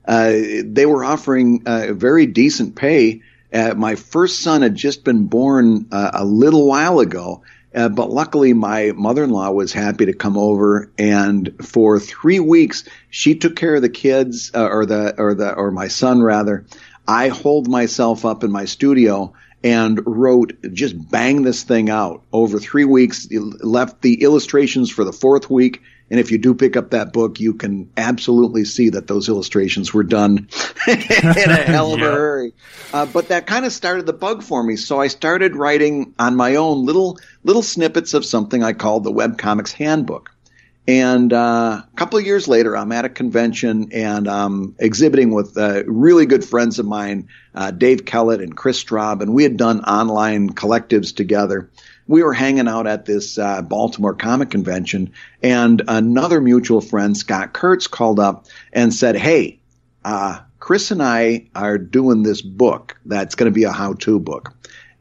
uh, 0.08 0.34
they 0.64 0.86
were 0.86 1.04
offering 1.04 1.64
uh, 1.66 1.94
very 1.94 2.26
decent 2.28 2.76
pay. 2.76 3.22
Uh, 3.52 3.74
my 3.76 3.96
first 3.96 4.42
son 4.42 4.62
had 4.62 4.76
just 4.76 5.04
been 5.04 5.28
born 5.28 5.88
uh, 5.92 6.12
a 6.14 6.26
little 6.26 6.68
while 6.68 7.00
ago, 7.00 7.44
uh, 7.78 7.90
but 7.90 8.10
luckily 8.10 8.54
my 8.54 8.92
mother-in-law 8.96 9.52
was 9.52 9.72
happy 9.72 10.08
to 10.08 10.14
come 10.14 10.36
over, 10.36 10.92
and 10.98 11.54
for 11.64 12.00
three 12.00 12.40
weeks 12.40 12.84
she 13.12 13.36
took 13.36 13.56
care 13.56 13.76
of 13.76 13.84
the 13.84 13.90
kids, 13.90 14.52
uh, 14.56 14.68
or 14.68 14.86
the 14.86 15.16
or 15.20 15.36
the 15.36 15.54
or 15.54 15.72
my 15.72 15.88
son 15.88 16.22
rather. 16.22 16.66
I 17.08 17.30
holed 17.30 17.70
myself 17.70 18.26
up 18.26 18.44
in 18.44 18.52
my 18.52 18.66
studio 18.66 19.34
and 19.64 20.02
wrote 20.06 20.54
just 20.74 21.10
bang 21.10 21.44
this 21.44 21.64
thing 21.64 21.90
out 21.90 22.24
over 22.34 22.60
three 22.60 22.86
weeks. 22.86 23.28
Left 23.32 24.02
the 24.02 24.24
illustrations 24.24 24.90
for 24.90 25.04
the 25.04 25.14
fourth 25.14 25.50
week. 25.50 25.82
And 26.10 26.20
if 26.20 26.32
you 26.32 26.38
do 26.38 26.54
pick 26.54 26.78
up 26.78 26.92
that 26.92 27.12
book, 27.12 27.40
you 27.40 27.54
can 27.54 27.92
absolutely 27.98 28.64
see 28.64 28.90
that 28.92 29.08
those 29.08 29.28
illustrations 29.28 29.94
were 29.94 30.04
done 30.04 30.48
in 30.88 31.00
a 31.00 31.64
hell 31.64 31.94
of 31.94 32.02
a 32.02 32.06
hurry. 32.12 32.54
Uh, 32.94 33.06
but 33.06 33.28
that 33.28 33.46
kind 33.46 33.66
of 33.66 33.74
started 33.74 34.06
the 34.06 34.14
bug 34.14 34.42
for 34.42 34.64
me. 34.64 34.78
So 34.78 35.02
I 35.02 35.08
started 35.08 35.56
writing 35.56 36.14
on 36.18 36.36
my 36.36 36.56
own 36.56 36.86
little 36.86 37.20
little 37.44 37.64
snippets 37.64 38.14
of 38.14 38.26
something 38.26 38.64
I 38.64 38.74
called 38.74 39.04
the 39.04 39.12
Webcomics 39.12 39.72
Handbook. 39.72 40.32
And 40.88 41.34
uh, 41.34 41.82
a 41.84 41.96
couple 41.98 42.18
of 42.18 42.26
years 42.26 42.48
later, 42.48 42.78
I'm 42.78 42.94
at 42.94 43.04
a 43.04 43.10
convention 43.10 43.92
and 43.92 44.26
I'm 44.30 44.74
exhibiting 44.80 45.32
with 45.34 45.58
uh, 45.58 45.84
really 45.86 46.26
good 46.26 46.46
friends 46.46 46.80
of 46.80 46.86
mine, 46.86 47.28
uh, 47.54 47.72
Dave 47.72 48.06
Kellett 48.06 48.40
and 48.40 48.56
Chris 48.56 48.82
Straub, 48.82 49.22
and 49.22 49.34
we 49.34 49.44
had 49.44 49.58
done 49.58 49.82
online 49.82 50.52
collectives 50.52 51.14
together. 51.14 51.70
We 52.08 52.24
were 52.24 52.34
hanging 52.34 52.68
out 52.68 52.88
at 52.88 53.06
this 53.06 53.38
uh, 53.38 53.62
Baltimore 53.62 54.14
Comic 54.14 54.50
Convention, 54.50 55.12
and 55.42 55.82
another 55.88 56.42
mutual 56.42 56.82
friend, 56.82 57.16
Scott 57.16 57.54
Kurtz, 57.54 57.88
called 57.88 58.20
up 58.20 58.48
and 58.72 58.94
said, 58.94 59.16
"Hey, 59.16 59.60
uh, 60.06 60.40
Chris 60.60 60.92
and 60.92 61.02
I 61.04 61.50
are 61.54 61.78
doing 61.78 62.24
this 62.24 62.42
book 62.42 62.98
that's 63.06 63.36
going 63.36 63.52
to 63.52 63.56
be 63.56 63.66
a 63.66 63.72
how-to 63.72 64.20
book, 64.20 64.54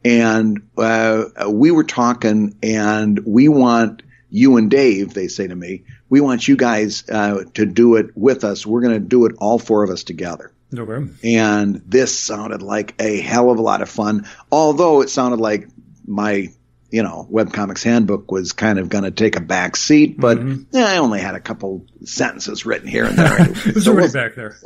and 0.05 0.63
uh, 0.77 1.25
we 1.49 1.71
were 1.71 1.85
talking, 1.85 2.57
and 2.63 3.21
we 3.25 3.49
want." 3.49 4.03
you 4.29 4.57
and 4.57 4.71
Dave, 4.71 5.15
they 5.15 5.29
say 5.29 5.47
to 5.47 5.55
me, 5.55 5.85
we 6.09 6.21
want 6.21 6.47
you 6.47 6.57
guys 6.57 7.09
uh, 7.09 7.45
to 7.55 7.65
do 7.65 7.97
it 7.97 8.17
with 8.17 8.45
us. 8.45 8.67
We're 8.67 8.81
going 8.81 8.95
to 8.95 9.01
do 9.01 9.27
it 9.27 9.37
all 9.39 9.59
four 9.59 9.83
of 9.83 9.91
us 9.91 10.05
together. 10.05 10.53
Okay. 10.77 11.09
And 11.25 11.77
this 11.87 12.19
sounded 12.19 12.63
like 12.63 13.01
a 13.01 13.21
hell 13.21 13.51
of 13.51 13.59
a 13.59 13.63
lot 13.63 13.83
of 13.83 13.89
fun, 13.89 14.29
although 14.51 15.01
it 15.01 15.11
sounded 15.11 15.41
like 15.41 15.69
my, 16.07 16.49
you 16.91 17.03
know, 17.03 17.27
webcomics 17.31 17.83
handbook 17.83 18.31
was 18.31 18.53
kind 18.53 18.79
of 18.79 18.89
going 18.89 19.05
to 19.05 19.11
take 19.11 19.37
a 19.37 19.41
back 19.41 19.77
seat, 19.77 20.19
but 20.19 20.39
yeah, 20.71 20.87
I 20.87 20.99
only 20.99 21.21
had 21.21 21.35
a 21.35 21.41
couple 21.41 21.85
sentences 22.05 22.65
written 22.67 22.89
here 22.89 23.05
and 23.07 23.17
there. 23.19 23.37
It 23.67 23.75
was 23.75 23.85
So 23.85 23.93
already 23.93 24.13
back 24.13 24.35
there. 24.37 24.57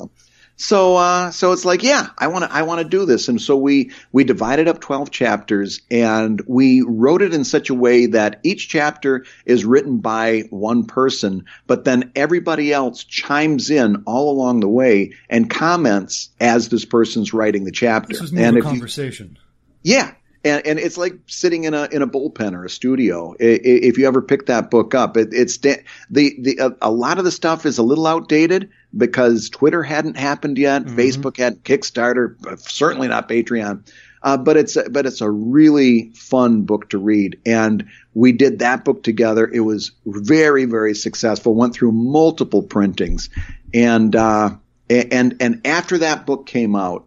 so, 0.57 0.97
uh, 0.97 1.31
so 1.31 1.53
it's 1.53 1.65
like, 1.65 1.83
yeah, 1.83 2.09
I 2.19 2.27
want 2.29 2.45
to, 2.45 2.53
I 2.53 2.63
want 2.63 2.83
to 2.83 2.89
do 2.89 3.07
this. 3.07 3.29
And 3.29 3.41
so 3.41 3.57
we, 3.57 3.93
we 4.13 4.25
divided 4.25 4.69
up 4.69 4.81
12 4.81 5.11
chapters 5.11 5.81
and 5.91 6.41
we 6.47 6.83
wrote 6.87 7.23
it 7.23 7.33
in 7.33 7.45
such 7.45 7.71
a 7.71 7.75
way 7.75 8.07
that 8.07 8.41
each 8.43 8.69
chapter 8.69 9.25
is 9.47 9.65
written 9.65 9.99
by 10.01 10.41
one 10.51 10.85
person, 10.85 11.47
but 11.67 11.85
then 11.85 12.13
everybody 12.15 12.71
else 12.75 13.03
chimes 13.05 13.71
in 13.71 14.03
all 14.07 14.31
along 14.31 14.61
the 14.61 14.69
way 14.69 15.15
and 15.31 15.49
comments 15.49 16.29
as 16.39 16.69
this 16.69 16.85
person's 16.85 17.33
writing 17.33 17.65
the 17.65 17.73
chapter. 17.73 18.13
This 18.13 18.21
was 18.21 18.33
more 18.33 18.45
and 18.45 18.57
a 18.57 18.59
if 18.59 18.65
you- 18.67 18.71
conversation. 18.71 19.39
yeah. 19.83 20.13
And, 20.43 20.67
and 20.67 20.79
it's 20.79 20.97
like 20.97 21.15
sitting 21.27 21.65
in 21.65 21.75
a 21.75 21.85
in 21.93 22.01
a 22.01 22.07
bullpen 22.07 22.55
or 22.55 22.65
a 22.65 22.71
studio. 22.71 23.35
If 23.39 23.99
you 23.99 24.07
ever 24.07 24.23
pick 24.23 24.47
that 24.47 24.71
book 24.71 24.95
up, 24.95 25.19
it, 25.19 25.29
it's 25.33 25.59
the 25.59 25.83
the 26.09 26.77
a, 26.81 26.91
lot 26.91 27.19
of 27.19 27.25
the 27.25 27.31
stuff 27.31 27.67
is 27.67 27.77
a 27.77 27.83
little 27.83 28.07
outdated 28.07 28.71
because 28.97 29.51
Twitter 29.51 29.83
hadn't 29.83 30.17
happened 30.17 30.57
yet, 30.57 30.85
Facebook 30.85 31.37
had 31.37 31.63
Kickstarter, 31.63 32.37
certainly 32.59 33.09
not 33.09 33.29
Patreon. 33.29 33.87
Uh, 34.23 34.37
but 34.37 34.57
it's 34.57 34.77
a, 34.77 34.89
but 34.91 35.07
it's 35.07 35.23
a 35.23 35.31
really 35.31 36.11
fun 36.11 36.63
book 36.63 36.91
to 36.91 36.99
read, 36.99 37.41
and 37.47 37.89
we 38.13 38.33
did 38.33 38.59
that 38.59 38.85
book 38.85 39.03
together. 39.03 39.49
It 39.51 39.61
was 39.61 39.93
very 40.05 40.67
very 40.67 40.95
successful. 40.95 41.55
Went 41.55 41.75
through 41.75 41.93
multiple 41.93 42.63
printings, 42.63 43.31
and 43.73 44.15
uh, 44.15 44.51
and 44.91 45.37
and 45.41 45.67
after 45.67 45.99
that 45.99 46.27
book 46.27 46.47
came 46.47 46.77
out, 46.77 47.07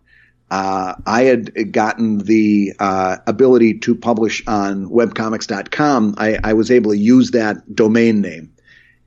uh, 0.53 0.93
I 1.07 1.23
had 1.23 1.71
gotten 1.71 2.19
the 2.19 2.73
uh, 2.77 3.17
ability 3.25 3.79
to 3.79 3.95
publish 3.95 4.45
on 4.45 4.85
webcomics.com. 4.85 6.13
I, 6.19 6.37
I 6.43 6.53
was 6.53 6.69
able 6.69 6.91
to 6.91 6.97
use 6.97 7.31
that 7.31 7.73
domain 7.73 8.21
name. 8.21 8.53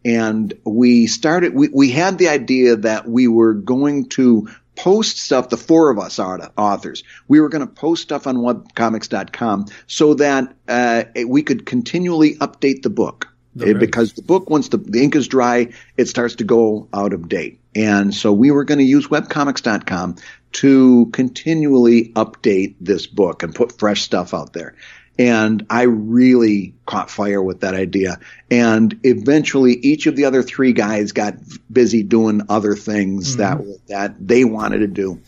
And 0.05 0.53
we 0.64 1.07
started, 1.07 1.55
we, 1.55 1.68
we 1.68 1.92
had 1.92 2.18
the 2.18 2.26
idea 2.26 2.74
that 2.74 3.09
we 3.09 3.28
were 3.28 3.55
going 3.55 4.09
to 4.11 4.49
post 4.74 5.18
stuff, 5.18 5.49
the 5.49 5.57
four 5.57 5.88
of 5.90 6.01
us 6.01 6.18
are 6.18 6.51
authors, 6.59 7.05
we 7.28 7.38
were 7.38 7.49
going 7.49 7.64
to 7.64 7.72
post 7.72 8.03
stuff 8.03 8.26
on 8.26 8.38
webcomics.com 8.38 9.66
so 9.86 10.14
that 10.14 10.53
uh, 10.66 11.05
we 11.28 11.44
could 11.44 11.64
continually 11.64 12.34
update 12.38 12.82
the 12.82 12.90
book. 12.90 13.28
Okay. 13.61 13.72
Because 13.72 14.12
the 14.12 14.22
book, 14.22 14.50
once 14.50 14.68
the, 14.68 14.76
the 14.76 15.02
ink 15.02 15.16
is 15.16 15.28
dry, 15.28 15.72
it 15.96 16.07
starts 16.07 16.36
to 16.36 16.44
go 16.44 16.88
out 16.92 17.12
of 17.12 17.28
date. 17.28 17.61
And 17.74 18.14
so 18.14 18.32
we 18.32 18.50
were 18.50 18.64
going 18.64 18.78
to 18.78 18.84
use 18.84 19.09
webcomics.com 19.09 20.16
to 20.52 21.07
continually 21.12 22.12
update 22.14 22.74
this 22.80 23.07
book 23.07 23.42
and 23.42 23.54
put 23.54 23.78
fresh 23.78 24.02
stuff 24.02 24.34
out 24.34 24.52
there. 24.52 24.74
And 25.18 25.66
I 25.70 25.82
really 25.82 26.74
caught 26.84 27.11
fire 27.11 27.42
with 27.42 27.61
that 27.61 27.74
idea. 27.74 28.18
And 28.50 28.98
eventually 29.02 29.72
each 29.72 30.07
of 30.07 30.16
the 30.16 30.26
other 30.26 30.42
three 30.42 30.72
guys 30.72 31.12
got 31.12 31.36
busy 31.72 32.02
doing 32.02 32.42
other 32.48 32.74
things 32.76 33.36
that, 33.36 33.59
mm-hmm. 33.59 33.72
that 33.88 34.14
they 34.20 34.44
wanted 34.44 34.78
to 34.78 34.86
do. 34.86 35.20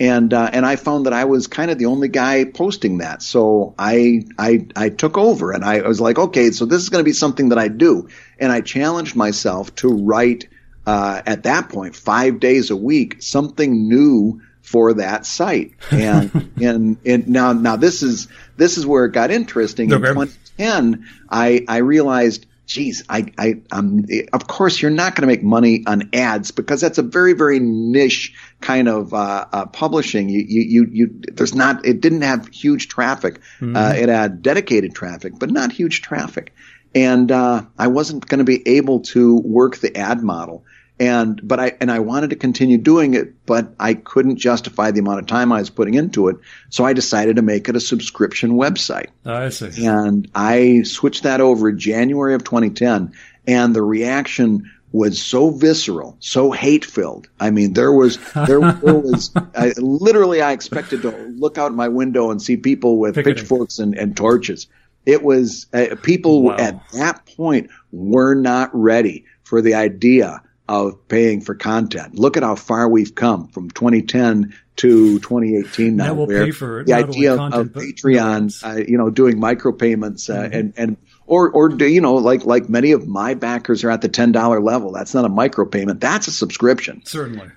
And, 0.00 0.32
uh, 0.32 0.50
and 0.52 0.64
I 0.64 0.76
found 0.76 1.06
that 1.06 1.12
I 1.12 1.26
was 1.26 1.46
kind 1.46 1.70
of 1.70 1.78
the 1.78 1.86
only 1.86 2.08
guy 2.08 2.44
posting 2.44 2.98
that. 2.98 3.22
So 3.22 3.74
I, 3.78 4.24
I, 4.38 4.66
I 4.74 4.88
took 4.88 5.18
over 5.18 5.52
and 5.52 5.64
I 5.64 5.86
was 5.86 6.00
like, 6.00 6.18
okay, 6.18 6.50
so 6.50 6.64
this 6.64 6.82
is 6.82 6.88
going 6.88 7.04
to 7.04 7.08
be 7.08 7.12
something 7.12 7.50
that 7.50 7.58
I 7.58 7.68
do. 7.68 8.08
And 8.38 8.50
I 8.50 8.62
challenged 8.62 9.14
myself 9.14 9.74
to 9.76 9.88
write, 9.88 10.48
uh, 10.86 11.22
at 11.26 11.44
that 11.44 11.68
point, 11.68 11.94
five 11.94 12.40
days 12.40 12.70
a 12.70 12.76
week, 12.76 13.22
something 13.22 13.88
new 13.88 14.40
for 14.62 14.94
that 14.94 15.26
site. 15.26 15.74
And, 15.90 16.50
and, 16.60 16.96
and 17.04 17.28
now, 17.28 17.52
now 17.52 17.76
this 17.76 18.02
is, 18.02 18.28
this 18.56 18.78
is 18.78 18.86
where 18.86 19.04
it 19.04 19.12
got 19.12 19.30
interesting. 19.30 19.90
In 19.92 19.98
2010, 20.00 21.06
I, 21.28 21.64
I 21.68 21.76
realized, 21.78 22.46
geez, 22.66 23.04
I, 23.08 23.32
I, 23.38 23.60
um, 23.70 24.06
of 24.32 24.46
course 24.46 24.80
you're 24.80 24.90
not 24.90 25.14
going 25.14 25.22
to 25.22 25.26
make 25.26 25.42
money 25.42 25.84
on 25.86 26.10
ads 26.12 26.50
because 26.50 26.80
that's 26.80 26.98
a 26.98 27.02
very, 27.02 27.34
very 27.34 27.60
niche 27.60 28.34
kind 28.62 28.88
of, 28.88 29.12
uh, 29.12 29.46
uh, 29.52 29.66
publishing. 29.66 30.28
You, 30.28 30.44
you, 30.46 30.62
you, 30.62 30.88
you, 30.90 31.20
there's 31.32 31.54
not, 31.54 31.84
it 31.84 32.00
didn't 32.00 32.22
have 32.22 32.48
huge 32.48 32.88
traffic. 32.88 33.40
Uh, 33.76 33.94
it 33.96 34.08
had 34.08 34.42
dedicated 34.42 34.94
traffic, 34.94 35.34
but 35.38 35.50
not 35.50 35.72
huge 35.72 36.02
traffic. 36.02 36.54
And, 36.94 37.30
uh, 37.30 37.64
I 37.78 37.88
wasn't 37.88 38.26
going 38.26 38.38
to 38.38 38.44
be 38.44 38.66
able 38.66 39.00
to 39.00 39.36
work 39.36 39.76
the 39.78 39.96
ad 39.96 40.22
model. 40.22 40.64
And, 41.00 41.40
but 41.42 41.58
I, 41.58 41.72
and 41.80 41.90
I 41.90 41.98
wanted 41.98 42.30
to 42.30 42.36
continue 42.36 42.78
doing 42.78 43.14
it, 43.14 43.44
but 43.44 43.74
I 43.80 43.94
couldn't 43.94 44.36
justify 44.36 44.92
the 44.92 45.00
amount 45.00 45.18
of 45.20 45.26
time 45.26 45.50
I 45.50 45.58
was 45.58 45.70
putting 45.70 45.94
into 45.94 46.28
it. 46.28 46.36
So 46.70 46.84
I 46.84 46.92
decided 46.92 47.36
to 47.36 47.42
make 47.42 47.68
it 47.68 47.74
a 47.74 47.80
subscription 47.80 48.52
website. 48.52 49.08
I 49.24 49.48
see. 49.48 49.84
And 49.84 50.30
I 50.34 50.82
switched 50.82 51.24
that 51.24 51.40
over 51.40 51.72
January 51.72 52.34
of 52.34 52.44
2010, 52.44 53.14
and 53.48 53.74
the 53.74 53.82
reaction 53.82 54.70
was 54.92 55.20
so 55.20 55.50
visceral, 55.50 56.16
so 56.20 56.50
hate 56.52 56.84
filled. 56.84 57.26
I 57.40 57.50
mean, 57.50 57.72
there 57.72 57.92
was, 57.92 58.18
there, 58.34 58.60
there 58.60 58.94
was, 58.94 59.30
I, 59.56 59.72
literally, 59.78 60.42
I 60.42 60.52
expected 60.52 61.02
to 61.02 61.10
look 61.38 61.56
out 61.58 61.72
my 61.74 61.88
window 61.88 62.30
and 62.30 62.40
see 62.40 62.56
people 62.56 62.98
with 62.98 63.14
Picketing. 63.14 63.36
pitchforks 63.42 63.78
and, 63.78 63.94
and 63.94 64.16
torches. 64.16 64.66
It 65.06 65.22
was, 65.22 65.66
uh, 65.72 65.96
people 66.02 66.42
Wow. 66.42 66.56
at 66.58 66.80
that 66.92 67.24
point 67.36 67.70
were 67.90 68.34
not 68.34 68.70
ready 68.74 69.24
for 69.44 69.62
the 69.62 69.74
idea 69.74 70.42
of 70.68 71.08
paying 71.08 71.40
for 71.40 71.54
content. 71.54 72.14
Look 72.14 72.36
at 72.36 72.42
how 72.42 72.54
far 72.54 72.88
we've 72.88 73.14
come 73.14 73.48
from 73.48 73.70
2010 73.70 74.54
to 74.76 75.18
2018 75.18 75.96
now. 75.96 76.04
Now 76.06 76.14
we'll 76.14 76.26
where 76.26 76.44
pay 76.44 76.50
for 76.50 76.80
it, 76.80 76.86
The 76.86 76.92
idea 76.94 77.32
of- 77.32 77.38
content, 77.38 77.76
of 77.76 77.82
Patreon, 77.82 78.64
uh, 78.64 78.76
you 78.88 78.96
know, 78.96 79.10
doing 79.10 79.38
micropayments 79.38 80.30
uh, 80.30 80.44
Mm-hmm. 80.48 80.54
and 80.54 80.72
and 80.76 80.96
or 81.32 81.48
or 81.50 81.70
do 81.70 81.86
you 81.86 82.02
know 82.02 82.16
like 82.16 82.44
like 82.44 82.68
many 82.68 82.92
of 82.92 83.08
my 83.08 83.32
backers 83.32 83.84
are 83.84 83.90
at 83.90 84.02
the 84.02 84.08
ten 84.10 84.32
dollar 84.32 84.60
level. 84.60 84.92
That's 84.92 85.14
not 85.14 85.24
a 85.24 85.30
micropayment. 85.30 85.98
That's 85.98 86.28
a 86.28 86.30
subscription 86.30 87.00
Certainly. 87.06 87.48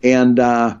and 0.00 0.38
uh, 0.38 0.76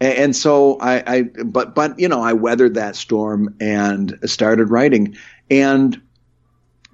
and 0.00 0.36
so 0.36 0.78
I, 0.78 1.02
I 1.16 1.22
but 1.22 1.74
but 1.74 1.98
you 1.98 2.08
know 2.08 2.20
I 2.20 2.34
weathered 2.34 2.74
that 2.74 2.94
storm 2.94 3.56
and 3.58 4.16
started 4.26 4.70
writing, 4.70 5.16
and 5.50 6.00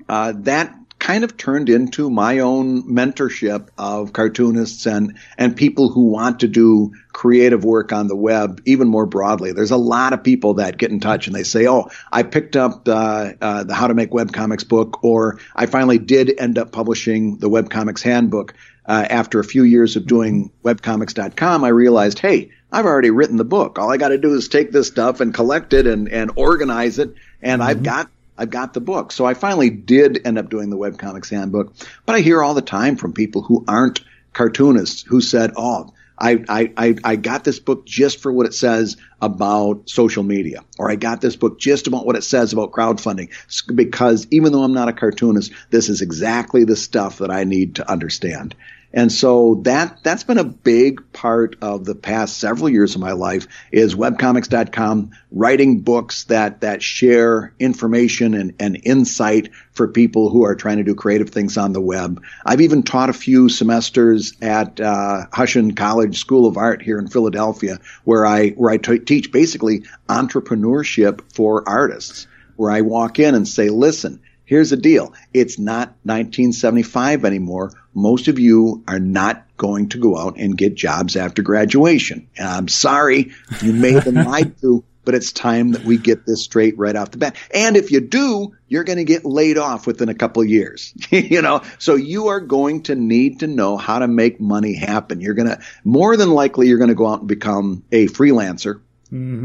uh, 0.09 0.33
that 0.39 0.75
kind 1.05 1.23
of 1.23 1.37
turned 1.37 1.69
into 1.69 2.09
my 2.09 2.39
own 2.39 2.83
mentorship 2.85 3.69
of 3.77 4.15
cartoonists 4.15 4.87
and 4.87 5.19
and 5.37 5.55
people 5.55 5.91
who 5.91 6.07
want 6.07 6.41
to 6.41 6.49
do 6.49 6.95
creative 7.13 7.63
work 7.63 7.93
on 7.93 8.07
the 8.07 8.17
web 8.17 8.63
even 8.65 8.89
more 8.89 9.05
broadly. 9.05 9.53
There's 9.53 9.71
a 9.71 9.77
lot 9.77 10.15
of 10.15 10.25
people 10.25 10.55
that 10.55 10.79
get 10.79 10.91
in 10.91 11.01
touch 11.01 11.27
and 11.27 11.37
they 11.37 11.43
say, 11.43 11.69
"Oh, 11.69 11.91
I 12.11 12.23
picked 12.23 12.57
up 12.57 12.89
uh, 12.89 13.33
uh, 13.39 13.65
the 13.65 13.75
How 13.75 13.89
to 13.89 13.93
Make 13.93 14.13
Webcomics 14.13 14.67
book," 14.67 15.05
or 15.05 15.39
"I 15.55 15.67
finally 15.67 15.99
did 15.99 16.33
end 16.41 16.57
up 16.57 16.73
publishing 16.73 17.37
the 17.37 17.51
Webcomics 17.51 18.01
Handbook." 18.01 18.55
Uh, 18.87 19.07
after 19.09 19.41
a 19.41 19.45
few 19.45 19.63
years 19.63 19.97
of 19.97 20.07
doing 20.07 20.51
webcomics.com, 20.63 21.65
I 21.65 21.69
realized, 21.69 22.19
hey, 22.19 22.51
I've 22.71 22.85
already 22.85 23.09
written 23.09 23.39
the 23.39 23.45
book. 23.45 23.79
All 23.79 23.91
I 23.91 23.97
got 23.97 24.09
to 24.09 24.19
do 24.19 24.35
is 24.35 24.49
take 24.49 24.73
this 24.73 24.89
stuff 24.89 25.21
and 25.21 25.33
collect 25.33 25.73
it 25.73 25.87
and, 25.87 26.07
and 26.07 26.33
organize 26.37 26.99
it, 26.99 27.15
and 27.41 27.63
I've 27.63 27.83
got 27.83 28.11
I've 28.37 28.51
got 28.51 28.75
the 28.75 28.81
book. 28.81 29.13
So 29.13 29.25
I 29.25 29.35
finally 29.35 29.71
did 29.71 30.27
end 30.27 30.39
up 30.39 30.51
doing 30.51 30.71
the 30.71 30.79
webcomics 30.79 31.31
handbook. 31.31 31.75
But 32.07 32.17
I 32.17 32.21
hear 32.21 32.43
all 32.43 32.55
the 32.55 32.63
time 32.63 32.97
from 32.97 33.13
people 33.13 33.43
who 33.43 33.65
aren't 33.69 34.01
cartoonists 34.33 35.03
who 35.03 35.21
said, 35.21 35.53
"Oh, 35.57 35.93
I, 36.19 36.45
I, 36.49 36.73
I, 36.77 36.97
I 37.03 37.17
got 37.17 37.45
this 37.45 37.59
book 37.59 37.87
just 37.87 38.21
for 38.21 38.33
what 38.33 38.47
it 38.47 38.55
says 38.55 38.97
about 39.21 39.89
social 39.89 40.23
media, 40.23 40.65
or 40.79 40.91
I 40.91 40.97
got 40.97 41.21
this 41.21 41.37
book 41.37 41.59
just 41.59 41.87
about 41.87 42.07
what 42.07 42.17
it 42.17 42.25
says 42.25 42.53
about 42.53 42.73
crowdfunding, 42.73 43.31
because 43.75 44.27
even 44.31 44.53
though 44.53 44.63
I'm 44.63 44.75
not 44.75 44.89
a 44.89 44.93
cartoonist, 44.93 45.53
this 45.71 45.89
is 45.89 46.03
exactly 46.03 46.65
the 46.65 46.77
stuff 46.77 47.19
that 47.19 47.31
I 47.31 47.45
need 47.45 47.77
to 47.77 47.91
understand. 47.91 48.55
And 48.97 49.11
so 49.11 49.57
that, 49.65 50.05
that's 50.05 50.23
been 50.23 50.39
a 50.39 50.45
big 50.45 51.13
part 51.13 51.57
of 51.61 51.85
the 51.85 51.97
past 51.97 52.39
several 52.39 52.69
years 52.69 52.95
of 52.95 53.01
my 53.01 53.11
life 53.11 53.49
is 53.73 53.97
webcomics.com, 53.97 55.11
writing 55.33 55.81
books 55.81 56.25
that, 56.25 56.61
that 56.61 56.81
share 56.81 57.53
information 57.59 58.35
and, 58.35 58.55
and 58.61 58.81
insight 58.85 59.51
for 59.73 59.89
people 59.89 60.31
who 60.31 60.45
are 60.45 60.55
trying 60.55 60.77
to 60.77 60.85
do 60.85 60.95
creative 60.95 61.31
things 61.31 61.59
on 61.59 61.73
the 61.73 61.81
web. 61.81 62.23
I've 62.47 62.61
even 62.61 62.85
taught 62.85 63.11
a 63.11 63.15
few 63.15 63.49
semesters 63.49 64.35
at, 64.41 64.81
uh, 64.81 65.27
Hussian 65.33 65.75
College 65.75 66.17
School 66.17 66.47
of 66.47 66.57
Art 66.57 66.81
here 66.81 67.01
in 67.01 67.09
Philadelphia, 67.09 67.81
where 68.05 68.25
I, 68.25 68.51
where 68.51 68.71
I 68.71 68.77
t- 68.77 69.01
teach 69.01 69.33
basically 69.33 69.83
entrepreneurship 70.09 71.21
for 71.33 71.69
artists, 71.69 72.29
where 72.55 72.71
I 72.71 72.83
walk 72.83 73.19
in 73.19 73.35
and 73.35 73.49
say, 73.49 73.71
listen, 73.71 74.21
Here's 74.47 74.71
the 74.71 74.77
deal. 74.77 75.15
It's 75.33 75.59
not 75.59 75.97
1975 76.03 77.25
anymore. 77.25 77.73
Most 77.95 78.29
of 78.29 78.39
you 78.39 78.83
are 78.89 78.99
not 78.99 79.47
going 79.57 79.89
to 79.91 79.99
go 79.99 80.19
out 80.19 80.37
and 80.37 80.59
get 80.59 80.75
jobs 80.75 81.17
after 81.17 81.43
graduation. 81.43 82.29
And 82.37 82.49
I'm 82.49 82.69
sorry 82.69 83.33
you 83.63 83.73
made 83.73 84.03
them 84.03 84.17
lied 84.17 84.61
to, 84.61 84.85
but 85.05 85.15
it's 85.15 85.33
time 85.33 85.73
that 85.73 85.85
we 85.85 85.97
get 85.97 86.27
this 86.27 86.43
straight 86.43 86.79
right 86.79 86.97
off 86.97 87.11
the 87.11 87.19
bat. 87.19 87.37
And 87.53 87.77
if 87.77 87.91
you 87.91 88.01
do, 88.01 88.55
you're 88.69 88.85
going 88.85 88.99
to 88.99 89.05
get 89.05 89.25
laid 89.25 89.59
off 89.59 89.87
within 89.87 90.09
a 90.09 90.15
couple 90.15 90.45
years. 90.45 90.93
you 91.11 91.43
know, 91.43 91.63
so 91.79 91.95
you 91.95 92.29
are 92.29 92.41
going 92.41 92.85
to 92.85 92.95
need 92.95 93.41
to 93.41 93.47
know 93.47 93.77
how 93.77 94.01
to 94.01 94.09
make 94.09 94.41
money 94.41 94.75
happen. 94.75 95.21
You're 95.21 95.35
going 95.35 95.49
to, 95.49 95.61
more 95.85 96.17
than 96.17 96.31
likely, 96.31 96.69
you're 96.69 96.79
going 96.79 96.89
to 96.89 96.95
go 96.95 97.07
out 97.07 97.21
and 97.21 97.29
become 97.29 97.85
a 97.93 98.07
freelancer. 98.07 98.81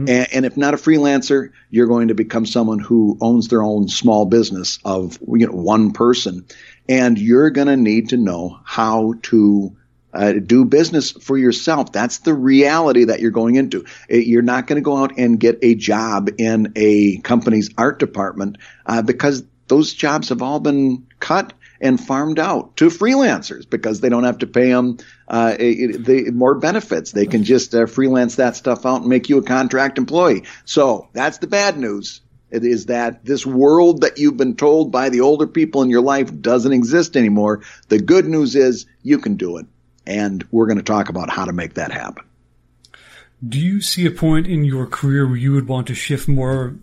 And, 0.10 0.28
and 0.34 0.46
if 0.46 0.58
not 0.58 0.74
a 0.74 0.78
freelancer, 0.78 1.52
you're 1.70 1.88
going 1.88 2.08
to 2.08 2.16
become 2.16 2.46
someone 2.46 2.80
who 2.80 3.18
owns 3.22 3.50
their 3.50 3.62
own 3.62 3.88
small 3.88 4.26
business 4.26 4.80
of 4.84 5.20
you 5.28 5.46
know 5.46 5.54
one 5.54 5.92
person, 5.92 6.46
and 6.88 7.20
you're 7.20 7.52
going 7.52 7.68
to 7.68 7.78
need 7.78 8.10
to 8.10 8.18
know 8.18 8.60
how 8.64 9.14
to 9.24 9.76
uh, 10.14 10.34
do 10.34 10.66
business 10.66 11.12
for 11.12 11.38
yourself. 11.38 11.92
That's 11.92 12.20
the 12.20 12.34
reality 12.34 13.06
that 13.06 13.20
you're 13.20 13.32
going 13.32 13.56
into. 13.56 13.86
Uh, 14.12 14.16
You're 14.16 14.42
not 14.42 14.66
going 14.66 14.78
to 14.78 14.82
go 14.82 14.98
out 14.98 15.18
and 15.18 15.40
get 15.40 15.60
a 15.62 15.76
job 15.76 16.30
in 16.38 16.74
a 16.76 17.18
company's 17.20 17.70
art 17.78 18.00
department 18.00 18.58
uh, 18.86 19.04
because 19.04 19.44
those 19.68 19.94
jobs 19.94 20.30
have 20.30 20.42
all 20.42 20.60
been 20.60 21.06
cut 21.20 21.54
and 21.82 22.00
farmed 22.00 22.40
out 22.40 22.76
to 22.78 22.88
freelancers 22.88 23.70
because 23.70 24.02
they 24.02 24.10
don't 24.10 24.24
have 24.24 24.40
to 24.40 24.48
pay 24.48 24.70
them 24.70 24.98
uh, 25.28 25.56
it, 25.60 26.34
more 26.34 26.56
benefits. 26.56 27.12
They 27.12 27.26
can 27.26 27.44
just 27.44 27.74
uh, 27.74 27.86
freelance 27.86 28.36
that 28.36 28.56
stuff 28.56 28.86
out 28.86 29.02
and 29.02 29.08
make 29.08 29.30
you 29.30 29.38
a 29.38 29.44
contract 29.44 29.98
employee. 29.98 30.44
So 30.66 31.08
that's 31.14 31.38
the 31.38 31.48
bad 31.48 31.78
news. 31.78 32.22
It 32.52 32.66
is 32.66 32.88
that 32.88 33.24
this 33.24 33.46
world 33.46 34.02
that 34.02 34.18
you've 34.18 34.38
been 34.38 34.56
told 34.56 34.92
by 34.92 35.10
the 35.10 35.22
older 35.22 35.46
people 35.46 35.84
in 35.84 35.90
your 35.90 36.02
life 36.02 36.34
doesn't 36.42 36.74
exist 36.74 37.16
anymore. 37.16 37.62
The 37.90 38.00
good 38.00 38.26
news 38.26 38.56
is 38.56 38.86
you 39.04 39.20
can 39.20 39.36
do 39.36 39.58
it. 39.58 39.68
And 40.06 40.46
we're 40.52 40.66
going 40.66 40.78
to 40.78 40.84
talk 40.84 41.10
about 41.10 41.30
how 41.30 41.46
to 41.46 41.54
make 41.54 41.76
that 41.76 41.92
happen. 41.92 42.26
Do 43.48 43.60
you 43.60 43.82
see 43.82 44.06
a 44.06 44.12
point 44.12 44.48
in 44.48 44.66
your 44.66 44.88
career 44.88 45.28
where 45.28 45.38
you 45.38 45.54
would 45.54 45.68
want 45.68 45.88
to 45.88 45.96
shift 45.96 46.28
more 46.28 46.76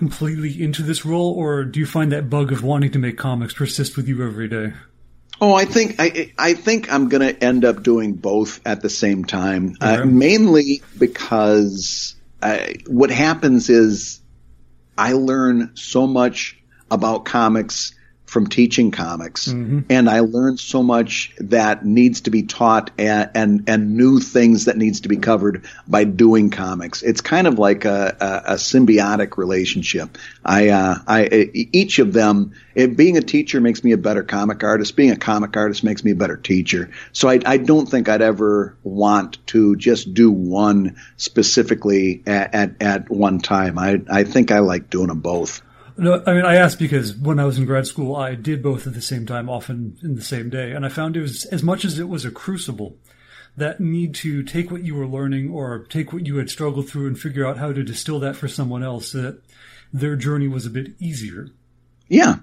completely 0.00 0.62
into 0.62 0.82
this 0.82 1.04
role, 1.04 1.34
or 1.34 1.62
do 1.62 1.78
you 1.78 1.84
find 1.84 2.10
that 2.10 2.30
bug 2.30 2.52
of 2.52 2.64
wanting 2.64 2.90
to 2.90 2.98
make 2.98 3.18
comics 3.18 3.52
persist 3.52 3.98
with 3.98 4.08
you 4.08 4.24
every 4.26 4.48
day? 4.48 4.72
Oh, 5.42 5.52
I 5.52 5.66
think 5.66 5.96
I 5.98 6.32
I 6.38 6.54
think 6.54 6.90
I'm 6.90 7.10
going 7.10 7.20
to 7.20 7.44
end 7.44 7.66
up 7.66 7.82
doing 7.82 8.14
both 8.14 8.66
at 8.66 8.80
the 8.80 8.88
same 8.88 9.26
time. 9.26 9.76
Uh, 9.78 10.06
mainly 10.06 10.82
because 10.98 12.14
uh, 12.40 12.60
what 12.86 13.10
happens 13.10 13.68
is 13.68 14.22
I 14.96 15.12
learn 15.12 15.72
so 15.74 16.06
much 16.06 16.58
about 16.90 17.26
comics 17.26 17.94
from 18.30 18.46
teaching 18.46 18.92
comics, 18.92 19.48
and 19.90 20.08
I 20.08 20.20
learned 20.20 20.60
so 20.60 20.84
much 20.84 21.34
that 21.38 21.84
needs 21.84 22.20
to 22.22 22.30
be 22.30 22.44
taught 22.44 22.92
and, 22.96 23.28
and 23.34 23.68
and 23.68 23.96
new 23.96 24.20
things 24.20 24.66
that 24.66 24.76
needs 24.76 25.00
to 25.00 25.08
be 25.08 25.16
covered 25.16 25.64
by 25.88 26.04
doing 26.04 26.50
comics. 26.50 27.02
It's 27.02 27.22
kind 27.22 27.48
of 27.48 27.58
like 27.58 27.84
a, 27.86 28.16
a, 28.20 28.52
a 28.52 28.54
symbiotic 28.54 29.36
relationship. 29.36 30.16
I 30.44 30.68
uh, 30.68 30.94
I 31.08 31.50
each 31.52 31.98
of 31.98 32.12
them. 32.12 32.52
It, 32.76 32.96
being 32.96 33.16
a 33.16 33.20
teacher 33.20 33.60
makes 33.60 33.82
me 33.82 33.90
a 33.90 33.98
better 33.98 34.22
comic 34.22 34.62
artist. 34.62 34.94
Being 34.94 35.10
a 35.10 35.16
comic 35.16 35.56
artist 35.56 35.82
makes 35.82 36.04
me 36.04 36.12
a 36.12 36.16
better 36.16 36.36
teacher. 36.36 36.92
So 37.10 37.28
I, 37.28 37.40
I 37.44 37.56
don't 37.56 37.86
think 37.86 38.08
I'd 38.08 38.22
ever 38.22 38.76
want 38.84 39.44
to 39.48 39.74
just 39.74 40.14
do 40.14 40.30
one 40.30 40.94
specifically 41.16 42.22
at, 42.28 42.54
at, 42.54 42.80
at 42.80 43.10
one 43.10 43.40
time. 43.40 43.76
I 43.76 44.00
I 44.08 44.22
think 44.22 44.52
I 44.52 44.60
like 44.60 44.88
doing 44.88 45.08
them 45.08 45.18
both. 45.18 45.62
No, 46.00 46.22
I 46.26 46.32
mean, 46.32 46.44
I 46.46 46.56
asked 46.56 46.78
because 46.78 47.14
when 47.14 47.38
I 47.38 47.44
was 47.44 47.58
in 47.58 47.66
grad 47.66 47.86
school, 47.86 48.16
I 48.16 48.34
did 48.34 48.62
both 48.62 48.86
at 48.86 48.94
the 48.94 49.02
same 49.02 49.26
time, 49.26 49.50
often 49.50 49.98
in 50.02 50.14
the 50.14 50.22
same 50.22 50.48
day, 50.48 50.72
and 50.72 50.86
I 50.86 50.88
found 50.88 51.16
it 51.16 51.20
was 51.20 51.44
as 51.46 51.62
much 51.62 51.84
as 51.84 51.98
it 51.98 52.08
was 52.08 52.24
a 52.24 52.30
crucible. 52.30 52.96
That 53.56 53.80
need 53.80 54.14
to 54.16 54.42
take 54.42 54.70
what 54.70 54.84
you 54.84 54.94
were 54.94 55.06
learning 55.06 55.50
or 55.50 55.84
take 55.90 56.12
what 56.12 56.26
you 56.26 56.36
had 56.36 56.48
struggled 56.48 56.88
through 56.88 57.08
and 57.08 57.18
figure 57.18 57.44
out 57.44 57.58
how 57.58 57.72
to 57.72 57.82
distill 57.82 58.20
that 58.20 58.36
for 58.36 58.48
someone 58.48 58.82
else 58.82 59.12
so 59.12 59.22
that 59.22 59.42
their 59.92 60.16
journey 60.16 60.48
was 60.48 60.64
a 60.64 60.70
bit 60.70 60.92
easier. 61.00 61.48
Yeah. 62.08 62.36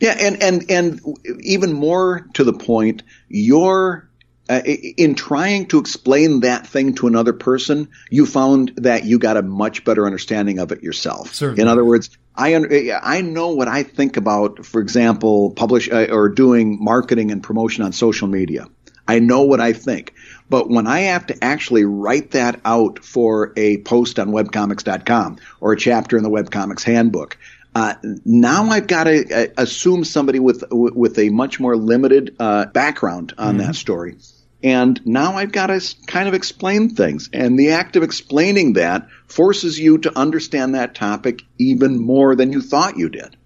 Yeah, 0.00 0.16
and 0.18 0.42
and 0.42 0.70
and 0.70 1.00
even 1.40 1.74
more 1.74 2.26
to 2.32 2.42
the 2.42 2.54
point, 2.54 3.02
you're 3.28 4.09
uh, 4.50 4.62
in 4.64 5.14
trying 5.14 5.66
to 5.66 5.78
explain 5.78 6.40
that 6.40 6.66
thing 6.66 6.94
to 6.96 7.06
another 7.06 7.32
person, 7.32 7.88
you 8.10 8.26
found 8.26 8.72
that 8.78 9.04
you 9.04 9.18
got 9.18 9.36
a 9.36 9.42
much 9.42 9.84
better 9.84 10.06
understanding 10.06 10.58
of 10.58 10.72
it 10.72 10.82
yourself. 10.82 11.32
Certainly. 11.32 11.62
In 11.62 11.68
other 11.68 11.84
words, 11.84 12.10
I 12.34 12.56
I 13.00 13.20
know 13.20 13.50
what 13.50 13.68
I 13.68 13.84
think 13.84 14.16
about, 14.16 14.66
for 14.66 14.80
example, 14.80 15.52
publish 15.52 15.88
uh, 15.88 16.08
or 16.10 16.28
doing 16.28 16.82
marketing 16.82 17.30
and 17.30 17.42
promotion 17.42 17.84
on 17.84 17.92
social 17.92 18.26
media. 18.26 18.66
I 19.06 19.20
know 19.20 19.42
what 19.42 19.60
I 19.60 19.72
think. 19.72 20.14
But 20.48 20.68
when 20.68 20.86
I 20.86 21.00
have 21.00 21.26
to 21.26 21.44
actually 21.44 21.84
write 21.84 22.32
that 22.32 22.60
out 22.64 23.04
for 23.04 23.52
a 23.56 23.78
post 23.78 24.18
on 24.18 24.30
webcomics.com 24.30 25.38
or 25.60 25.72
a 25.72 25.76
chapter 25.76 26.16
in 26.16 26.24
the 26.24 26.30
webcomics 26.30 26.82
handbook, 26.82 27.36
uh, 27.74 27.94
now 28.24 28.64
I've 28.64 28.88
got 28.88 29.04
to 29.04 29.32
uh, 29.32 29.46
assume 29.56 30.04
somebody 30.04 30.40
with 30.40 30.64
with 30.72 31.18
a 31.18 31.30
much 31.30 31.60
more 31.60 31.76
limited 31.76 32.34
uh, 32.40 32.66
background 32.66 33.32
on 33.38 33.58
that 33.58 33.76
story, 33.76 34.16
and 34.62 35.00
now 35.06 35.36
I've 35.36 35.52
got 35.52 35.68
to 35.68 35.80
kind 36.06 36.28
of 36.28 36.34
explain 36.34 36.90
things. 36.90 37.30
And 37.32 37.58
the 37.58 37.70
act 37.70 37.96
of 37.96 38.02
explaining 38.02 38.74
that 38.74 39.08
forces 39.26 39.78
you 39.78 39.98
to 39.98 40.18
understand 40.18 40.74
that 40.74 40.94
topic 40.94 41.42
even 41.58 41.98
more 41.98 42.36
than 42.36 42.52
you 42.52 42.60
thought 42.60 42.96
you 42.96 43.08
did. 43.08 43.36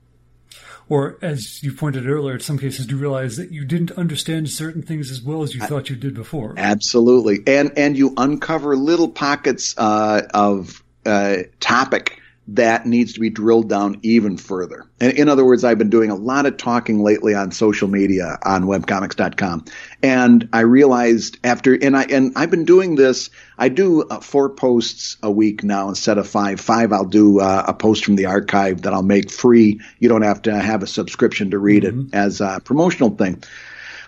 Or, 0.89 1.19
as 1.23 1.63
you 1.63 1.73
pointed 1.73 2.07
earlier, 2.07 2.35
in 2.35 2.41
some 2.41 2.59
cases, 2.59 2.91
you 2.91 2.99
realize 2.99 3.39
that 3.39 3.51
you 3.51 3.65
didn't 3.65 3.93
understand 3.93 4.51
certain 4.51 4.83
things 4.83 5.11
as 5.11 5.23
well 5.23 5.43
as 5.43 5.55
you 5.55 5.63
thought 5.63 5.89
you 5.89 5.97
did 5.97 6.15
before. 6.15 6.55
Absolutely, 6.59 7.39
and 7.47 7.73
and 7.79 7.97
you 7.97 8.13
uncover 8.19 8.77
little 8.77 9.09
pockets 9.09 9.75
uh, 9.79 10.23
of 10.35 10.83
uh, 11.07 11.39
topic 11.59 12.21
that 12.49 12.85
needs 12.85 13.15
to 13.15 13.21
be 13.21 13.31
drilled 13.31 13.69
down 13.71 13.99
even 14.03 14.37
further. 14.37 14.85
And 15.01 15.17
in 15.17 15.29
other 15.29 15.45
words, 15.45 15.65
I've 15.65 15.79
been 15.79 15.91
doing 15.91 16.11
a 16.11 16.15
lot 16.15 16.45
of 16.45 16.59
talking 16.59 17.03
lately 17.03 17.35
on 17.35 17.53
social 17.53 17.89
media 17.89 18.39
on 18.45 18.65
webcomics.com. 18.65 19.65
And 20.03 20.49
I 20.53 20.61
realized 20.61 21.39
after, 21.43 21.73
and 21.75 21.97
I, 21.97 22.05
and 22.05 22.33
I've 22.37 22.51
been 22.51 22.67
doing 22.67 22.97
this, 22.97 23.31
I 23.57 23.71
do 23.71 24.03
uh, 24.03 24.21
four 24.21 24.51
posts 24.51 25.17
a 25.23 25.31
week 25.31 25.65
now 25.65 25.89
instead 25.89 26.19
of 26.19 26.29
five. 26.29 26.61
Five, 26.61 26.93
I'll 26.93 27.07
do 27.07 27.41
uh, 27.41 27.65
a 27.69 27.73
post 27.73 28.05
from 28.05 28.17
the 28.17 28.27
archive 28.27 28.83
that 28.83 28.93
I'll 28.93 29.03
make 29.03 29.31
free. 29.31 29.81
You 29.99 30.09
don't 30.11 30.23
have 30.23 30.43
to 30.43 30.55
have 30.55 30.83
a 30.83 30.87
subscription 30.87 31.53
to 31.53 31.59
read 31.59 31.85
mm-hmm. 31.85 32.09
it 32.09 32.15
as 32.15 32.43
a 32.43 32.61
promotional 32.63 33.11
thing. 33.11 33.43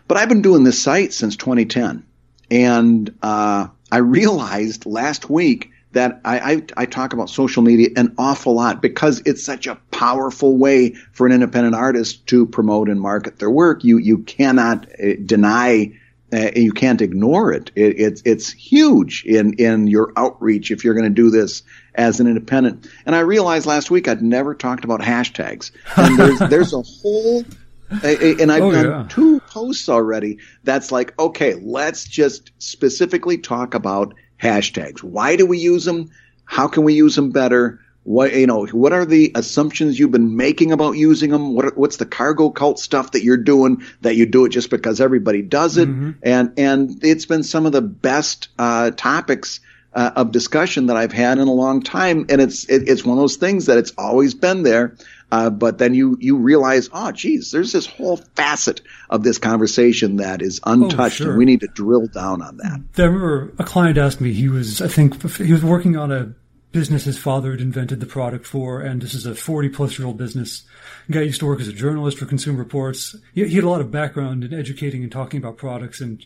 But 0.09 0.19
I've 0.19 0.29
been 0.29 0.43
doing 0.43 0.63
this 0.63 0.81
site 0.81 1.13
since 1.13 1.37
2010. 1.37 2.05
And, 2.51 3.19
uh, 3.23 3.69
I 3.91 3.99
realized 3.99 4.85
last 4.85 5.31
week 5.31 5.71
that 5.93 6.21
I, 6.25 6.39
I, 6.39 6.63
I, 6.77 6.87
talk 6.87 7.13
about 7.13 7.31
social 7.31 7.63
media 7.63 7.89
an 7.97 8.15
awful 8.19 8.55
lot 8.55 8.83
because 8.83 9.23
it's 9.25 9.43
such 9.43 9.67
a 9.67 9.77
powerful 9.91 10.57
way 10.57 10.91
for 11.13 11.27
an 11.27 11.33
independent 11.33 11.75
artist 11.75 12.27
to 12.27 12.47
promote 12.47 12.89
and 12.89 13.01
market 13.01 13.39
their 13.39 13.51
work. 13.51 13.85
You 13.85 13.99
you 13.99 14.19
cannot 14.19 14.87
uh, 15.01 15.15
deny. 15.25 15.99
Uh, 16.33 16.51
you 16.57 16.73
can't 16.73 17.01
ignore 17.01 17.53
it. 17.53 17.71
it. 17.77 18.01
It's 18.01 18.23
it's 18.25 18.53
huge 18.53 19.25
in 19.25 19.55
in 19.55 19.87
your 19.87 20.13
outreach 20.17 20.71
if 20.71 20.85
you're 20.85 20.95
going 20.95 21.05
to 21.09 21.11
do 21.11 21.31
this 21.31 21.63
as 21.95 22.19
an 22.21 22.27
independent. 22.27 22.89
And 23.07 23.15
I 23.15 23.21
realized 23.21 23.65
last 23.65 23.91
week 23.91 24.09
I'd 24.09 24.23
never 24.23 24.55
talked 24.55 24.85
about 24.85 25.01
hashtags. 25.01 25.71
And 25.97 26.19
there's 26.19 26.39
there's 26.51 26.73
a 26.73 26.83
whole 26.83 27.45
and 27.91 28.51
I've 28.51 28.63
oh, 28.63 28.73
done 28.73 28.85
yeah. 28.85 29.07
two 29.09 29.41
posts 29.41 29.89
already. 29.89 30.39
That's 30.65 30.91
like, 30.91 31.19
okay, 31.19 31.55
let's 31.55 32.05
just 32.05 32.51
specifically 32.59 33.39
talk 33.39 33.75
about 33.75 34.15
hashtags. 34.41 35.03
Why 35.03 35.37
do 35.37 35.47
we 35.47 35.59
use 35.59 35.85
them? 35.85 36.11
How 36.45 36.69
can 36.69 36.85
we 36.85 36.95
use 36.95 37.17
them 37.17 37.31
better? 37.31 37.81
What 38.05 38.35
you 38.35 38.47
know? 38.47 38.67
What 38.67 38.93
are 38.93 39.05
the 39.05 39.33
assumptions 39.35 39.99
you've 39.99 40.13
been 40.13 40.37
making 40.37 40.71
about 40.71 40.93
using 40.93 41.31
them? 41.31 41.55
What 41.55 41.77
what's 41.77 41.97
the 41.97 42.07
cargo 42.07 42.51
cult 42.51 42.79
stuff 42.79 43.13
that 43.13 43.25
you're 43.25 43.37
doing 43.37 43.83
that 44.03 44.15
you 44.15 44.27
do 44.27 44.45
it 44.45 44.51
just 44.51 44.71
because 44.71 45.01
everybody 45.01 45.43
does 45.43 45.77
it? 45.77 45.89
Mm-hmm. 45.89 46.11
And 46.23 46.53
and 46.57 47.05
it's 47.05 47.27
been 47.27 47.43
some 47.43 47.67
of 47.67 47.73
the 47.73 47.83
best 47.83 48.49
uh, 48.59 48.93
topics 48.93 49.59
uh, 49.93 50.13
of 50.15 50.31
discussion 50.31 50.87
that 50.87 50.97
I've 50.97 51.13
had 51.13 51.39
in 51.39 51.49
a 51.49 51.53
long 51.53 51.83
time. 51.83 52.27
And 52.29 52.41
it's 52.41 52.69
it, 52.69 52.89
it's 52.89 53.05
one 53.05 53.17
of 53.19 53.23
those 53.23 53.37
things 53.37 53.67
that 53.67 53.79
it's 53.79 53.93
always 53.99 54.35
been 54.35 54.63
there. 54.63 54.95
Uh, 55.31 55.51
but 55.51 55.79
then 55.79 55.93
you 55.95 56.17
you 56.21 56.37
realize, 56.37 56.89
oh, 56.93 57.11
geez, 57.11 57.51
there's 57.51 57.73
this 57.73 57.87
whole 57.87 58.17
facet 58.17 58.81
of 59.11 59.25
this 59.25 59.39
conversation 59.39 60.17
that 60.17 60.41
is 60.41 60.61
untouched, 60.65 61.21
oh, 61.21 61.25
sure. 61.25 61.29
and 61.31 61.39
we 61.39 61.45
need 61.45 61.61
to 61.61 61.67
drill 61.69 62.07
down 62.07 62.43
on 62.43 62.59
that. 62.59 62.81
I 62.97 63.03
remember 63.03 63.53
a 63.59 63.65
client 63.65 63.99
asked 63.99 64.21
me. 64.21 64.33
He 64.33 64.49
was, 64.49 64.81
I 64.81 64.89
think, 64.89 65.21
he 65.37 65.53
was 65.53 65.65
working 65.65 65.97
on 65.97 66.13
a 66.13 66.33
business 66.71 67.05
his 67.05 67.19
father 67.19 67.53
had 67.53 67.61
invented 67.61 68.01
the 68.01 68.07
product 68.07 68.47
for, 68.47 68.81
and 68.81 69.01
this 69.01 69.15
is 69.15 69.27
a 69.27 69.35
40 69.35 69.71
plus 69.71 69.99
year 69.99 70.07
old 70.07 70.17
business. 70.17 70.65
The 71.09 71.15
guy 71.15 71.23
used 71.23 71.41
to 71.41 71.47
work 71.47 71.61
as 71.61 71.69
a 71.69 71.73
journalist 71.73 72.19
for 72.19 72.27
Consumer 72.27 72.59
Reports. 72.59 73.17
He, 73.35 73.47
he 73.49 73.55
had 73.57 73.65
a 73.65 73.69
lot 73.69 73.81
of 73.81 73.91
background 73.91 74.45
in 74.45 74.55
educating 74.55 75.03
and 75.03 75.11
talking 75.11 75.39
about 75.39 75.57
products 75.57 76.01
and 76.01 76.25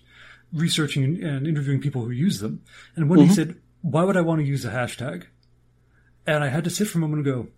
researching 0.53 1.05
and, 1.05 1.23
and 1.23 1.47
interviewing 1.47 1.81
people 1.81 2.05
who 2.05 2.11
use 2.11 2.41
them. 2.41 2.63
And 2.97 3.09
when 3.09 3.21
mm-hmm. 3.21 3.29
he 3.29 3.35
said, 3.35 3.57
"Why 3.81 4.05
would 4.05 4.17
I 4.17 4.23
want 4.23 4.41
to 4.41 4.47
use 4.47 4.67
a 4.67 4.71
hashtag?" 4.71 5.25
and 6.27 6.45
I 6.45 6.49
had 6.49 6.65
to 6.65 6.71
sit 6.71 6.89
for 6.89 6.99
a 6.99 7.01
moment 7.01 7.27
and 7.27 7.35
go, 7.35 7.49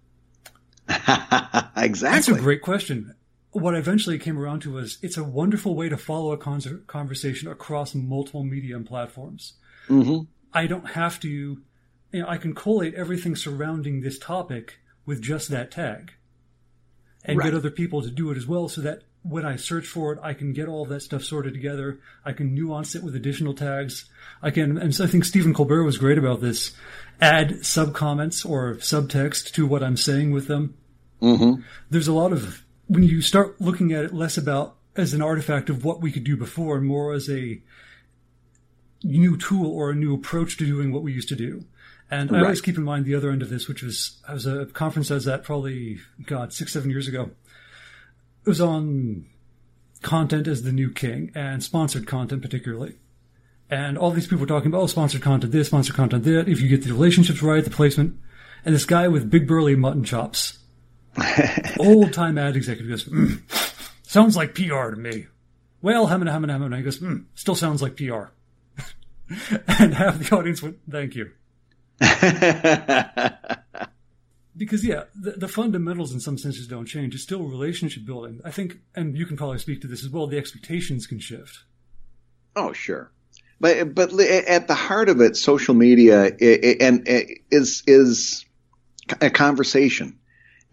exactly. 1.77 2.11
That's 2.11 2.29
a 2.29 2.35
great 2.35 2.63
question. 2.63 3.15
What 3.51 3.75
I 3.75 3.79
eventually 3.79 4.19
came 4.19 4.39
around 4.39 4.61
to 4.61 4.73
was 4.73 4.99
it's 5.03 5.17
a 5.17 5.25
wonderful 5.25 5.75
way 5.75 5.89
to 5.89 5.97
follow 5.97 6.33
a 6.33 6.39
con- 6.39 6.85
conversation 6.87 7.49
across 7.49 7.95
multiple 7.95 8.45
media 8.45 8.77
and 8.77 8.87
platforms. 8.87 9.55
Mm-hmm. 9.89 10.25
I 10.55 10.67
don't 10.67 10.91
have 10.93 11.21
to, 11.21 11.29
you 11.29 11.63
know, 12.13 12.27
I 12.27 12.39
can 12.39 12.55
collate 12.55 12.95
everything 12.95 13.37
surrounding 13.37 14.01
this 14.01 14.19
topic 14.19 14.79
with 15.05 15.21
just 15.21 15.49
that 15.49 15.71
tag 15.71 16.13
and 17.25 17.39
right. 17.39 17.45
get 17.47 17.55
other 17.55 17.71
people 17.71 18.03
to 18.03 18.11
do 18.11 18.31
it 18.31 18.37
as 18.37 18.47
well 18.47 18.69
so 18.69 18.81
that 18.81 19.03
when 19.23 19.47
I 19.47 19.57
search 19.57 19.87
for 19.87 20.13
it, 20.13 20.19
I 20.23 20.35
can 20.35 20.53
get 20.53 20.69
all 20.69 20.85
that 20.87 21.03
stuff 21.03 21.23
sorted 21.23 21.55
together. 21.55 22.01
I 22.25 22.33
can 22.33 22.55
nuance 22.55 22.95
it 22.95 23.03
with 23.03 23.15
additional 23.15 23.55
tags. 23.55 24.07
I 24.43 24.51
can, 24.51 24.77
and 24.79 24.95
so 24.95 25.05
I 25.05 25.07
think 25.07 25.25
Stephen 25.25 25.55
Colbert 25.55 25.85
was 25.85 25.99
great 25.99 26.19
about 26.19 26.41
this. 26.41 26.73
Add 27.21 27.65
sub 27.65 27.95
comments 27.95 28.45
or 28.45 28.75
subtext 28.77 29.53
to 29.53 29.67
what 29.67 29.83
I'm 29.83 29.97
saying 29.97 30.33
with 30.33 30.49
them. 30.49 30.77
Mm-hmm. 31.21 31.63
There's 31.91 32.09
a 32.09 32.13
lot 32.13 32.33
of, 32.33 32.65
when 32.89 33.05
you 33.05 33.23
start 33.23 33.61
looking 33.61 33.93
at 33.93 34.05
it 34.05 34.13
less 34.13 34.37
about 34.37 34.77
as 34.97 35.15
an 35.15 35.23
artifact 35.23 35.71
of 35.71 35.85
what 35.85 36.01
we 36.01 36.11
could 36.11 36.25
do 36.25 36.37
before 36.37 36.77
and 36.77 36.87
more 36.87 37.13
as 37.13 37.31
a 37.31 37.61
new 39.05 39.37
tool 39.37 39.71
or 39.71 39.91
a 39.91 39.95
new 39.95 40.15
approach 40.15 40.57
to 40.59 40.67
doing 40.67 40.93
what 40.93 41.03
we 41.03 41.13
used 41.13 41.29
to 41.29 41.37
do. 41.37 41.65
And 42.11 42.31
right. 42.31 42.41
I 42.41 42.43
always 42.43 42.61
keep 42.61 42.77
in 42.77 42.83
mind 42.83 43.05
the 43.05 43.15
other 43.15 43.31
end 43.31 43.41
of 43.41 43.49
this, 43.49 43.69
which 43.69 43.83
was, 43.83 44.21
I 44.29 44.35
was 44.35 44.47
at 44.47 44.61
a 44.61 44.67
conference 44.67 45.11
I 45.11 45.15
was 45.15 45.29
at 45.29 45.45
probably, 45.45 46.01
God, 46.27 46.53
six, 46.53 46.73
seven 46.73 46.91
years 46.91 47.09
ago 47.09 47.31
it 48.45 48.49
was 48.49 48.61
on 48.61 49.27
content 50.03 50.49
as 50.49 50.63
the 50.63 50.73
new 50.73 50.91
king 50.91 51.31
and 51.35 51.63
sponsored 51.63 52.07
content 52.07 52.43
particularly. 52.43 52.97
And 53.71 53.97
all 53.97 54.11
these 54.11 54.27
people 54.27 54.41
were 54.41 54.47
talking 54.47 54.69
about, 54.69 54.83
oh, 54.83 54.87
sponsored 54.87 55.23
content 55.23 55.53
this, 55.53 55.69
sponsored 55.69 55.97
content 55.97 56.25
that, 56.25 56.49
if 56.49 56.61
you 56.61 56.69
get 56.69 56.85
the 56.85 56.93
relationships 56.93 57.43
right, 57.43 57.65
the 57.65 57.71
placement. 57.71 58.19
And 58.65 58.75
this 58.75 58.85
guy 58.85 59.09
with 59.09 59.31
big 59.31 59.49
burly 59.49 59.77
mutton 59.77 60.05
chops, 60.05 60.59
old 61.79 62.13
time 62.13 62.37
ad 62.37 62.57
executive 62.57 62.91
goes, 62.91 63.05
mm, 63.05 63.41
sounds 64.03 64.37
like 64.37 64.55
PR 64.55 64.91
to 64.91 64.97
me. 64.97 65.27
Well, 65.81 66.07
hamina, 66.09 66.31
hamina, 66.31 66.59
hamina. 66.59 66.77
He 66.77 66.83
goes, 66.83 66.99
mm, 66.99 67.25
still 67.35 67.55
sounds 67.55 67.81
like 67.81 67.97
PR. 67.97 68.27
and 69.67 69.95
half 69.95 70.19
the 70.19 70.37
audience 70.37 70.63
went, 70.63 70.79
thank 70.91 71.15
you 71.15 71.31
because 74.57 74.85
yeah, 74.85 75.05
the, 75.15 75.33
the, 75.33 75.49
fundamentals 75.49 76.13
in 76.13 76.21
some 76.21 76.37
senses 76.37 76.67
don't 76.67 76.87
change. 76.87 77.15
It's 77.15 77.23
still 77.23 77.43
relationship 77.43 78.05
building. 78.05 78.41
I 78.45 78.51
think, 78.51 78.79
and 78.95 79.17
you 79.17 79.27
can 79.27 79.37
probably 79.37 79.59
speak 79.59 79.81
to 79.83 79.87
this 79.87 80.05
as 80.05 80.11
well. 80.11 80.27
The 80.27 80.39
expectations 80.39 81.07
can 81.07 81.19
shift. 81.19 81.65
Oh, 82.55 82.73
sure, 82.73 83.11
but 83.61 83.95
but 83.95 84.13
at 84.21 84.69
the 84.69 84.75
heart 84.75 85.09
of 85.09 85.21
it, 85.21 85.37
social 85.37 85.75
media 85.75 86.25
and 86.25 87.05
is 87.51 87.83
is 87.87 88.45
a 89.21 89.31
conversation. 89.31 90.19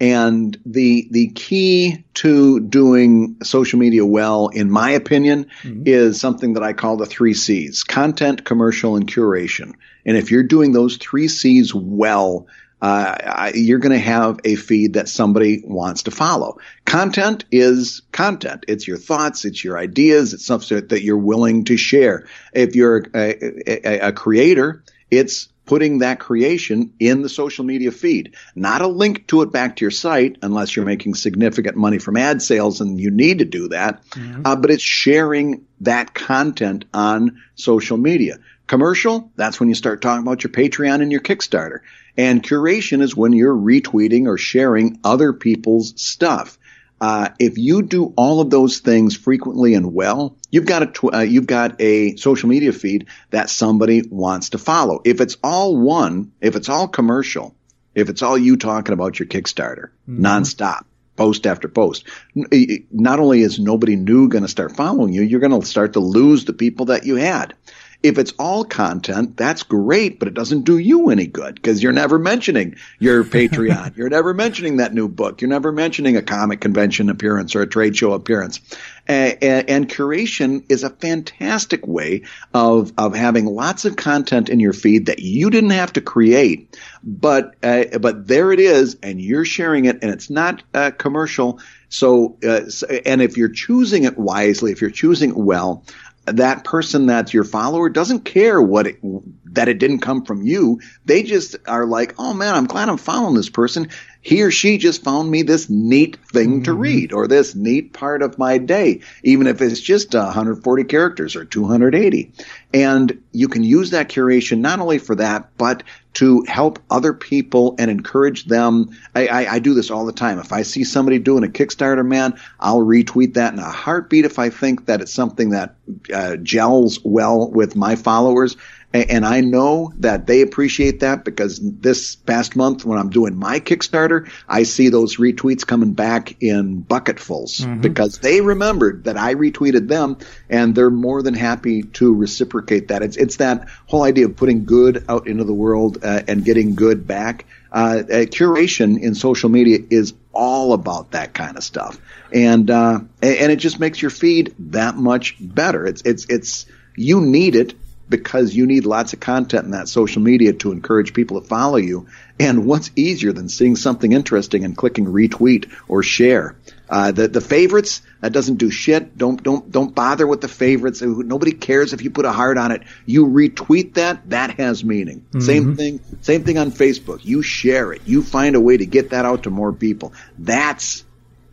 And 0.02 0.58
the 0.66 1.10
the 1.12 1.28
key 1.32 2.06
to 2.16 2.62
doing 2.62 3.36
social 3.44 3.80
media 3.80 4.06
well, 4.06 4.48
in 4.48 4.72
my 4.72 4.92
opinion, 4.92 5.48
mm-hmm. 5.62 5.84
is 5.86 6.22
something 6.22 6.54
that 6.54 6.64
I 6.64 6.72
call 6.72 6.96
the 6.96 7.06
three 7.06 7.34
C's: 7.34 7.84
content, 7.84 8.46
commercial, 8.46 8.96
and 8.96 9.12
curation. 9.12 9.74
And 10.06 10.16
if 10.16 10.32
you're 10.32 10.44
doing 10.44 10.72
those 10.72 10.98
three 10.98 11.28
C's 11.28 11.76
well, 11.76 12.48
uh, 12.82 13.52
you're 13.54 13.80
going 13.80 13.92
to 13.92 14.00
have 14.00 14.40
a 14.44 14.56
feed 14.56 14.94
that 14.94 15.10
somebody 15.10 15.62
wants 15.66 16.04
to 16.04 16.12
follow. 16.12 16.58
Content 16.86 17.46
is 17.52 18.02
content. 18.12 18.66
It's 18.68 18.88
your 18.88 18.98
thoughts. 18.98 19.46
It's 19.46 19.64
your 19.64 19.78
ideas. 19.78 20.34
It's 20.34 20.46
something 20.46 20.88
that 20.88 21.04
you're 21.04 21.18
willing 21.18 21.66
to 21.66 21.78
share. 21.78 22.28
If 22.54 22.76
you're 22.76 23.06
a, 23.14 23.88
a, 23.88 24.08
a 24.08 24.12
creator, 24.14 24.84
it's 25.12 25.50
putting 25.70 26.00
that 26.00 26.20
creation 26.20 26.92
in 27.00 27.22
the 27.22 27.30
social 27.30 27.64
media 27.64 27.92
feed, 27.92 28.34
not 28.56 28.82
a 28.82 28.88
link 28.88 29.28
to 29.28 29.44
it 29.44 29.52
back 29.52 29.76
to 29.76 29.86
your 29.86 29.92
site 29.92 30.36
unless 30.42 30.76
you're 30.76 30.84
making 30.84 31.14
significant 31.14 31.78
money 31.78 32.00
from 32.00 32.18
ad 32.18 32.42
sales 32.42 32.82
and 32.82 33.00
you 33.00 33.12
need 33.12 33.38
to 33.38 33.46
do 33.46 33.68
that. 33.68 34.04
Mm-hmm. 34.10 34.42
Uh, 34.46 34.56
but 34.56 34.72
it's 34.72 34.82
sharing 34.82 35.68
that 35.82 36.16
content 36.16 36.86
on 36.92 37.40
social 37.54 37.98
media. 37.98 38.40
Commercial, 38.70 39.32
that's 39.36 39.60
when 39.60 39.68
you 39.68 39.74
start 39.74 40.00
talking 40.00 40.22
about 40.22 40.44
your 40.44 40.52
Patreon 40.52 41.02
and 41.02 41.12
your 41.12 41.22
Kickstarter. 41.22 41.80
And 42.16 42.44
curation 42.44 43.02
is 43.02 43.16
when 43.16 43.34
you're 43.34 43.56
retweeting 43.56 44.28
or 44.28 44.38
sharing 44.38 45.00
other 45.04 45.34
people's 45.34 46.00
stuff. 46.00 46.60
Uh, 47.02 47.30
if 47.40 47.58
you 47.58 47.82
do 47.82 48.14
all 48.16 48.42
of 48.42 48.52
those 48.52 48.78
things 48.78 49.18
frequently 49.18 49.74
and 49.74 49.92
well, 49.92 50.38
you've 50.52 50.68
got 50.68 50.84
a 50.84 50.86
tw- 50.86 51.16
uh, 51.16 51.20
you've 51.22 51.48
got 51.48 51.82
a 51.82 52.16
social 52.18 52.48
media 52.48 52.72
feed 52.72 53.08
that 53.32 53.50
somebody 53.50 54.04
wants 54.08 54.52
to 54.52 54.60
follow. 54.60 55.02
If 55.04 55.20
it's 55.20 55.38
all 55.44 55.76
one, 55.76 56.32
if 56.40 56.56
it's 56.56 56.70
all 56.70 56.88
commercial, 56.88 57.56
if 57.96 58.08
it's 58.08 58.22
all 58.22 58.38
you 58.38 58.56
talking 58.56 58.94
about 58.94 59.18
your 59.18 59.28
Kickstarter 59.28 59.90
mm-hmm. 60.08 60.24
nonstop, 60.24 60.84
post 61.16 61.48
after 61.48 61.68
post, 61.68 62.06
not 62.36 63.20
only 63.20 63.42
is 63.42 63.58
nobody 63.58 63.96
new 63.96 64.30
going 64.30 64.44
to 64.44 64.48
start 64.48 64.76
following 64.76 65.12
you, 65.12 65.24
you're 65.24 65.40
going 65.40 65.60
to 65.60 65.66
start 65.66 65.94
to 65.94 66.00
lose 66.00 66.46
the 66.46 66.54
people 66.54 66.86
that 66.86 67.08
you 67.08 67.16
had. 67.16 67.56
If 68.02 68.18
it's 68.18 68.32
all 68.40 68.64
content, 68.64 69.36
that's 69.36 69.64
great, 69.64 70.20
but 70.20 70.28
it 70.28 70.34
doesn't 70.34 70.64
do 70.64 70.78
you 70.78 71.10
any 71.10 71.28
good 71.28 71.56
because 71.56 71.84
you're 71.84 71.92
never 71.92 72.18
mentioning 72.18 72.76
your 73.00 73.24
Patreon. 73.26 73.98
you're 73.98 74.10
never 74.10 74.34
mentioning 74.34 74.78
that 74.78 74.94
new 74.94 75.08
book. 75.08 75.42
You're 75.42 75.50
never 75.50 75.72
mentioning 75.72 76.16
a 76.16 76.22
comic 76.22 76.62
convention 76.62 77.10
appearance 77.10 77.56
or 77.56 77.62
a 77.62 77.68
trade 77.68 77.98
show 77.98 78.14
appearance. 78.14 78.62
And, 79.08 79.70
and, 79.70 79.90
curation 79.90 80.64
is 80.70 80.84
a 80.84 80.92
fantastic 80.92 81.88
way 81.88 82.22
of, 82.54 82.94
of 82.98 83.16
having 83.16 83.48
lots 83.48 83.84
of 83.86 83.96
content 83.96 84.50
in 84.50 84.60
your 84.60 84.72
feed 84.72 85.08
that 85.08 85.18
you 85.18 85.50
didn't 85.50 85.72
have 85.72 85.94
to 85.94 86.02
create, 86.02 86.78
but, 87.04 87.56
uh, 87.64 87.98
but 87.98 88.28
there 88.28 88.52
it 88.52 88.60
is 88.60 88.98
and 89.02 89.20
you're 89.20 89.46
sharing 89.46 89.86
it 89.86 89.98
and 90.04 90.12
it's 90.12 90.30
not 90.30 90.62
uh, 90.76 90.92
commercial. 90.92 91.60
So, 91.90 92.38
uh, 92.48 92.62
and 93.04 93.22
if 93.22 93.36
you're 93.36 93.50
choosing 93.50 94.04
it 94.04 94.16
wisely, 94.18 94.72
if 94.72 94.80
you're 94.80 94.92
choosing 94.92 95.32
it 95.32 95.38
well, 95.38 95.84
that 96.26 96.64
person 96.64 97.08
that's 97.08 97.34
your 97.34 97.44
follower 97.44 97.90
doesn't 97.90 98.22
care 98.22 98.62
what 98.62 98.88
it, 98.88 99.00
that 99.46 99.68
it 99.68 99.80
didn't 99.80 100.00
come 100.00 100.26
from 100.26 100.44
you. 100.44 100.80
They 101.06 101.24
just 101.24 101.56
are 101.68 101.86
like, 101.86 102.16
oh 102.20 102.34
man, 102.34 102.56
I'm 102.56 102.66
glad 102.66 102.90
I'm 102.90 102.98
following 102.98 103.36
this 103.36 103.50
person. 103.50 103.90
He 104.22 104.44
or 104.44 104.52
she 104.52 104.78
just 104.78 105.04
found 105.04 105.32
me 105.32 105.44
this 105.44 105.70
neat 105.70 106.18
thing 106.28 106.56
mm-hmm. 106.56 106.64
to 106.64 106.74
read 106.74 107.14
or 107.14 107.28
this 107.28 107.56
neat 107.56 107.94
part 107.94 108.22
of 108.22 108.38
my 108.38 108.58
day, 108.58 109.02
even 109.24 109.48
if 109.48 109.62
it's 109.62 109.80
just 109.80 110.14
140 110.14 110.84
characters 110.84 111.36
or 111.36 111.46
280. 111.46 112.34
And 112.74 113.24
you 113.32 113.48
can 113.48 113.64
use 113.64 113.92
that 113.92 114.10
curation 114.10 114.60
not 114.60 114.80
only 114.80 115.00
for 115.00 115.16
that, 115.16 115.50
but 115.58 115.84
to 116.16 116.44
help 116.48 116.80
other 116.90 117.14
people 117.14 117.76
and 117.78 117.92
encourage 117.92 118.46
them. 118.46 118.90
I, 119.16 119.28
I, 119.28 119.54
I, 119.54 119.60
do 119.60 119.74
this 119.74 119.92
all 119.92 120.06
the 120.06 120.12
time. 120.12 120.40
If 120.40 120.52
I 120.52 120.64
see 120.64 120.84
somebody 120.84 121.20
doing 121.20 121.44
a 121.44 121.48
Kickstarter, 121.48 122.06
man, 122.06 122.40
I'll 122.60 122.82
retweet 122.82 123.36
that 123.36 123.54
in 123.54 123.60
a 123.60 123.70
heartbeat 123.70 124.26
if 124.26 124.40
I 124.40 124.50
think 124.50 124.88
that 124.88 125.02
it's 125.02 125.14
something 125.14 125.52
that 125.52 125.76
uh, 126.14 126.38
gels 126.38 127.00
well 127.04 127.50
with 127.50 127.76
my 127.76 127.96
followers. 127.96 128.58
And 128.92 129.24
I 129.24 129.42
know 129.42 129.94
that 130.00 130.26
they 130.26 130.42
appreciate 130.42 131.02
that 131.02 131.24
because 131.24 131.60
this 131.62 132.16
past 132.16 132.56
month 132.56 132.84
when 132.84 132.98
I'm 132.98 133.12
doing 133.12 133.38
my 133.38 133.60
Kickstarter, 133.60 134.32
I 134.48 134.64
see 134.64 134.90
those 134.90 135.18
retweets 135.18 135.66
coming 135.66 135.94
back 135.94 136.42
in 136.42 136.82
bucketfuls 136.82 137.60
mm-hmm. 137.60 137.82
because 137.82 138.18
they 138.18 138.42
remembered 138.42 139.04
that 139.04 139.16
I 139.16 139.36
retweeted 139.36 139.88
them 139.88 140.18
and 140.50 140.74
they're 140.74 140.90
more 140.90 141.22
than 141.22 141.36
happy 141.36 141.84
to 141.84 142.12
reciprocate 142.16 142.88
that. 142.88 143.04
It's, 143.04 143.16
it's 143.16 143.36
that 143.36 143.70
whole 143.86 144.02
idea 144.02 144.26
of 144.26 144.36
putting 144.36 144.66
good 144.66 145.06
out 145.08 145.28
into 145.28 145.44
the 145.44 145.54
world 145.54 146.00
uh, 146.04 146.24
and 146.28 146.44
getting 146.44 146.74
good 146.74 147.06
back. 147.06 147.46
Uh, 147.72 148.02
uh, 148.02 148.26
curation 148.26 149.00
in 149.00 149.14
social 149.14 149.50
media 149.50 149.78
is 149.92 150.16
all 150.34 150.74
about 150.74 151.12
that 151.12 151.36
kind 151.36 151.58
of 151.58 151.64
stuff. 151.64 152.00
And, 152.34 152.72
uh, 152.72 153.02
and 153.22 153.52
it 153.52 153.58
just 153.58 153.80
makes 153.80 154.02
your 154.02 154.10
feed 154.10 154.56
that 154.58 154.96
much 154.96 155.36
better. 155.40 155.86
It's, 155.86 156.02
it's, 156.02 156.26
it's, 156.28 156.66
you 156.96 157.22
need 157.22 157.56
it 157.56 157.76
because 158.10 158.56
you 158.56 158.66
need 158.66 158.86
lots 158.86 159.14
of 159.14 159.20
content 159.20 159.66
in 159.66 159.72
that 159.72 159.88
social 159.88 160.22
media 160.22 160.54
to 160.54 160.72
encourage 160.72 161.14
people 161.14 161.40
to 161.40 161.48
follow 161.48 161.78
you. 161.78 162.08
And 162.40 162.66
what's 162.66 162.90
easier 162.96 163.34
than 163.34 163.50
seeing 163.50 163.76
something 163.76 164.12
interesting 164.12 164.64
and 164.64 164.76
clicking 164.76 165.06
retweet 165.06 165.70
or 165.88 166.04
share? 166.04 166.56
Uh, 166.90 167.12
the 167.12 167.28
the 167.28 167.42
favorites 167.42 168.02
that 168.22 168.34
doesn't 168.34 168.56
do 168.56 168.72
shit. 168.72 169.16
Don't 169.18 169.44
don't 169.44 169.72
don't 169.72 169.94
bother 169.94 170.26
with 170.26 170.42
the 170.42 170.48
favorites. 170.48 171.02
Nobody 171.02 171.52
cares 171.52 171.94
if 171.94 172.02
you 172.02 172.10
put 172.10 172.26
a 172.26 172.32
heart 172.32 172.58
on 172.58 172.72
it. 172.72 172.82
You 173.06 173.28
retweet 173.28 173.94
that. 173.96 174.30
That 174.30 174.58
has 174.58 174.84
meaning. 174.84 175.20
Mm-hmm. 175.20 175.40
Same 175.42 175.76
thing. 175.76 176.00
Same 176.22 176.44
thing 176.44 176.58
on 176.58 176.72
Facebook. 176.72 177.24
You 177.24 177.44
share 177.44 177.94
it. 177.94 178.02
You 178.06 178.24
find 178.24 178.56
a 178.56 178.60
way 178.60 178.78
to 178.78 178.86
get 178.86 179.12
that 179.12 179.26
out 179.26 179.44
to 179.44 179.52
more 179.52 179.72
people. 179.72 180.14
That's 180.40 181.04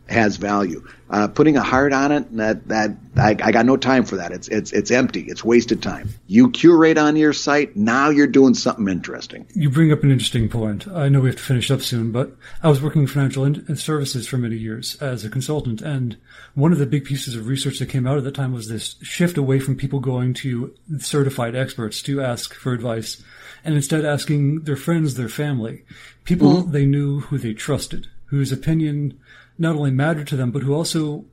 has 0.09 0.37
value. 0.37 0.85
Uh, 1.09 1.27
putting 1.27 1.55
a 1.55 1.61
heart 1.61 1.93
on 1.93 2.11
it, 2.11 2.35
that 2.35 2.67
that 2.67 2.91
I, 3.15 3.29
I, 3.41 3.51
got 3.53 3.65
no 3.65 3.77
time 3.77 4.03
for 4.03 4.17
that. 4.17 4.33
It's 4.33 4.49
it's 4.49 4.73
it's 4.73 4.91
empty. 4.91 5.21
It's 5.21 5.41
wasted 5.41 5.81
time. 5.81 6.09
You 6.27 6.51
curate 6.51 6.97
on 6.97 7.15
your 7.15 7.31
site. 7.31 7.77
Now 7.77 8.09
you're 8.09 8.27
doing 8.27 8.53
something 8.53 8.89
interesting. 8.89 9.47
You 9.53 9.69
bring 9.69 9.93
up 9.93 10.03
an 10.03 10.11
interesting 10.11 10.49
point. 10.49 10.85
I 10.89 11.07
know 11.07 11.21
we 11.21 11.29
have 11.29 11.37
to 11.37 11.43
finish 11.43 11.71
up 11.71 11.81
soon, 11.81 12.11
but 12.11 12.35
I 12.61 12.67
was 12.67 12.81
working 12.81 13.03
in 13.03 13.07
financial 13.07 13.45
in- 13.45 13.75
services 13.77 14.27
for 14.27 14.37
many 14.37 14.57
years 14.57 14.97
as 15.01 15.23
a 15.23 15.29
consultant, 15.29 15.81
and 15.81 16.17
one 16.55 16.73
of 16.73 16.77
the 16.77 16.85
big 16.85 17.05
pieces 17.05 17.35
of 17.35 17.47
research 17.47 17.79
that 17.79 17.89
came 17.89 18.05
out 18.05 18.17
at 18.17 18.25
that 18.25 18.35
time 18.35 18.51
was 18.51 18.67
this 18.67 18.95
shift 19.01 19.37
away 19.37 19.59
from 19.59 19.77
people 19.77 20.01
going 20.01 20.33
to 20.33 20.75
certified 20.99 21.55
experts 21.55 22.01
to 22.01 22.21
ask 22.21 22.53
for 22.53 22.73
advice, 22.73 23.23
and 23.63 23.75
instead 23.75 24.03
asking 24.03 24.63
their 24.63 24.75
friends, 24.75 25.15
their 25.15 25.29
family, 25.29 25.85
people 26.25 26.63
mm-hmm. 26.63 26.71
they 26.71 26.85
knew 26.85 27.21
who 27.21 27.37
they 27.37 27.53
trusted, 27.53 28.07
whose 28.25 28.51
opinion 28.51 29.17
not 29.57 29.75
only 29.75 29.91
mattered 29.91 30.27
to 30.27 30.35
them, 30.35 30.51
but 30.51 30.63
who 30.63 30.73
also 30.73 31.25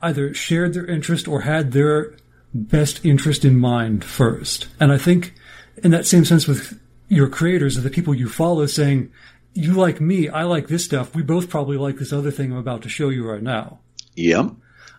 either 0.00 0.32
shared 0.32 0.74
their 0.74 0.86
interest 0.86 1.26
or 1.28 1.42
had 1.42 1.72
their 1.72 2.16
best 2.54 3.04
interest 3.04 3.44
in 3.44 3.58
mind 3.58 4.04
first. 4.04 4.68
And 4.80 4.92
I 4.92 4.98
think 4.98 5.34
in 5.82 5.90
that 5.90 6.06
same 6.06 6.24
sense 6.24 6.46
with 6.46 6.80
your 7.08 7.28
creators 7.28 7.76
or 7.76 7.80
the 7.80 7.90
people 7.90 8.14
you 8.14 8.28
follow 8.28 8.66
saying, 8.66 9.10
you 9.54 9.72
like 9.72 10.00
me, 10.00 10.28
I 10.28 10.44
like 10.44 10.68
this 10.68 10.84
stuff. 10.84 11.14
We 11.14 11.22
both 11.22 11.48
probably 11.48 11.76
like 11.76 11.96
this 11.96 12.12
other 12.12 12.30
thing 12.30 12.52
I'm 12.52 12.58
about 12.58 12.82
to 12.82 12.88
show 12.88 13.08
you 13.08 13.28
right 13.28 13.42
now. 13.42 13.80
Yep. 14.14 14.52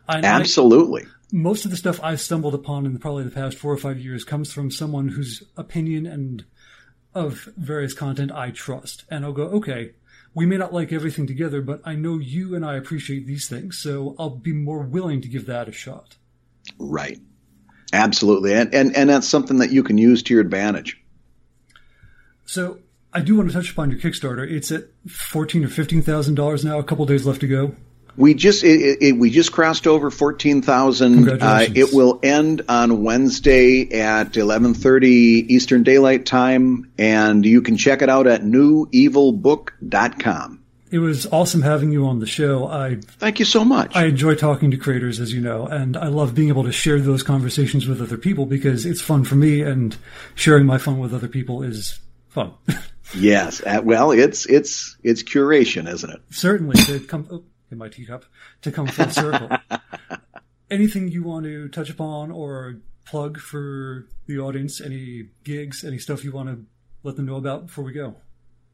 I, 0.07 0.20
Absolutely. 0.20 1.03
I, 1.03 1.07
most 1.32 1.65
of 1.65 1.72
the 1.72 1.78
stuff 1.78 1.99
I've 2.03 2.20
stumbled 2.20 2.55
upon 2.55 2.86
in 2.86 2.97
probably 2.97 3.24
the 3.24 3.32
past 3.32 3.57
four 3.57 3.72
or 3.72 3.78
five 3.78 3.99
years 3.99 4.24
comes 4.24 4.51
from 4.51 4.72
someone 4.72 5.09
whose 5.09 5.43
opinion 5.55 6.05
and 6.05 6.43
of 7.13 7.49
various 7.57 7.93
content 7.93 8.32
I 8.32 8.51
trust. 8.51 9.05
And 9.09 9.24
I'll 9.24 9.34
go, 9.34 9.43
okay, 9.43 9.91
we 10.34 10.46
may 10.46 10.58
not 10.58 10.74
like 10.74 10.94
everything 10.94 11.28
together, 11.28 11.62
but 11.62 11.82
I 11.86 11.96
know 11.96 12.18
you 12.18 12.56
and 12.56 12.66
I 12.66 12.76
appreciate 12.76 13.26
these 13.26 13.48
things, 13.50 13.78
so 13.78 14.16
I'll 14.20 14.30
be 14.30 14.54
more 14.54 14.82
willing 14.82 15.22
to 15.22 15.28
give 15.28 15.46
that 15.48 15.68
a 15.68 15.72
shot. 15.72 16.16
Right. 16.78 17.20
Absolutely. 17.92 18.54
And 18.54 18.74
and, 18.74 18.96
and 18.96 19.10
that's 19.10 19.28
something 19.28 19.58
that 19.58 19.72
you 19.72 19.84
can 19.84 19.98
use 19.98 20.22
to 20.24 20.34
your 20.34 20.42
advantage. 20.42 21.02
So 22.46 22.80
I 23.12 23.22
do 23.22 23.36
want 23.36 23.50
to 23.50 23.56
touch 23.56 23.72
upon 23.72 23.90
your 23.90 24.00
Kickstarter. 24.00 24.50
It's 24.50 24.72
at 24.72 24.86
fourteen 25.08 25.66
or 25.66 25.70
fifteen 25.70 26.04
thousand 26.04 26.36
dollars 26.36 26.64
now, 26.64 26.78
a 26.78 26.84
couple 26.84 27.06
days 27.06 27.26
left 27.26 27.42
to 27.42 27.48
go. 27.48 27.76
We 28.20 28.34
just 28.34 28.65
it, 28.65 28.97
it, 29.01 29.13
we 29.13 29.30
just 29.30 29.53
crossed 29.53 29.88
over 29.88 30.11
fourteen 30.11 30.61
thousand. 30.61 31.41
Uh, 31.41 31.67
it 31.74 31.93
will 31.93 32.20
end 32.22 32.63
on 32.67 33.01
Wednesday 33.01 33.97
at 33.97 34.36
eleven 34.36 34.74
thirty 34.74 35.45
Eastern 35.47 35.84
Daylight 35.84 36.26
Time, 36.26 36.91
and 36.97 37.45
you 37.45 37.61
can 37.61 37.78
check 37.78 38.01
it 38.01 38.09
out 38.09 38.28
at 38.28 38.41
newevilbook.com. 38.41 40.61
It 40.91 40.99
was 40.99 41.28
awesome 41.28 41.61
having 41.61 41.93
you 41.93 42.07
on 42.07 42.20
the 42.20 42.26
show. 42.26 42.67
I 42.67 42.95
thank 42.95 43.39
you 43.39 43.45
so 43.45 43.63
much. 43.63 43.95
I 43.95 44.07
enjoy 44.07 44.36
talking 44.36 44.72
to 44.72 44.78
creators, 44.78 45.22
as 45.22 45.32
you 45.32 45.39
know, 45.39 45.67
and 45.67 45.95
I 45.95 46.07
love 46.07 46.36
being 46.36 46.49
able 46.49 46.63
to 46.63 46.74
share 46.74 46.99
those 46.99 47.24
conversations 47.24 47.88
with 47.88 48.01
other 48.01 48.17
people 48.17 48.45
because 48.45 48.86
it's 48.86 49.01
fun 49.01 49.24
for 49.24 49.36
me, 49.36 49.61
and 49.61 49.95
sharing 50.36 50.65
my 50.65 50.78
fun 50.78 50.99
with 50.99 51.13
other 51.13 51.30
people 51.30 51.63
is 51.63 51.97
fun. 52.28 52.51
yes, 53.15 53.63
uh, 53.65 53.80
well, 53.82 54.11
it's 54.11 54.45
it's 54.45 54.97
it's 55.03 55.24
curation, 55.24 55.89
isn't 55.89 56.09
it? 56.09 56.20
Certainly. 56.32 56.82
In 57.72 57.78
my 57.78 57.89
teacup 57.89 58.26
to 58.61 58.72
come 58.72 58.88
full 58.88 59.09
circle. 59.09 59.49
Anything 60.72 61.07
you 61.09 61.24
want 61.24 61.45
to 61.45 61.70
touch 61.70 61.89
upon 61.89 62.32
or 62.32 62.78
plug 63.05 63.39
for 63.39 64.07
the 64.28 64.39
audience? 64.39 64.82
Any 64.82 65.30
gigs? 65.43 65.84
Any 65.84 65.97
stuff 65.97 66.24
you 66.24 66.32
want 66.32 66.49
to 66.49 66.65
let 67.03 67.15
them 67.15 67.26
know 67.26 67.36
about 67.36 67.67
before 67.67 67.84
we 67.84 67.91
go? 67.91 68.15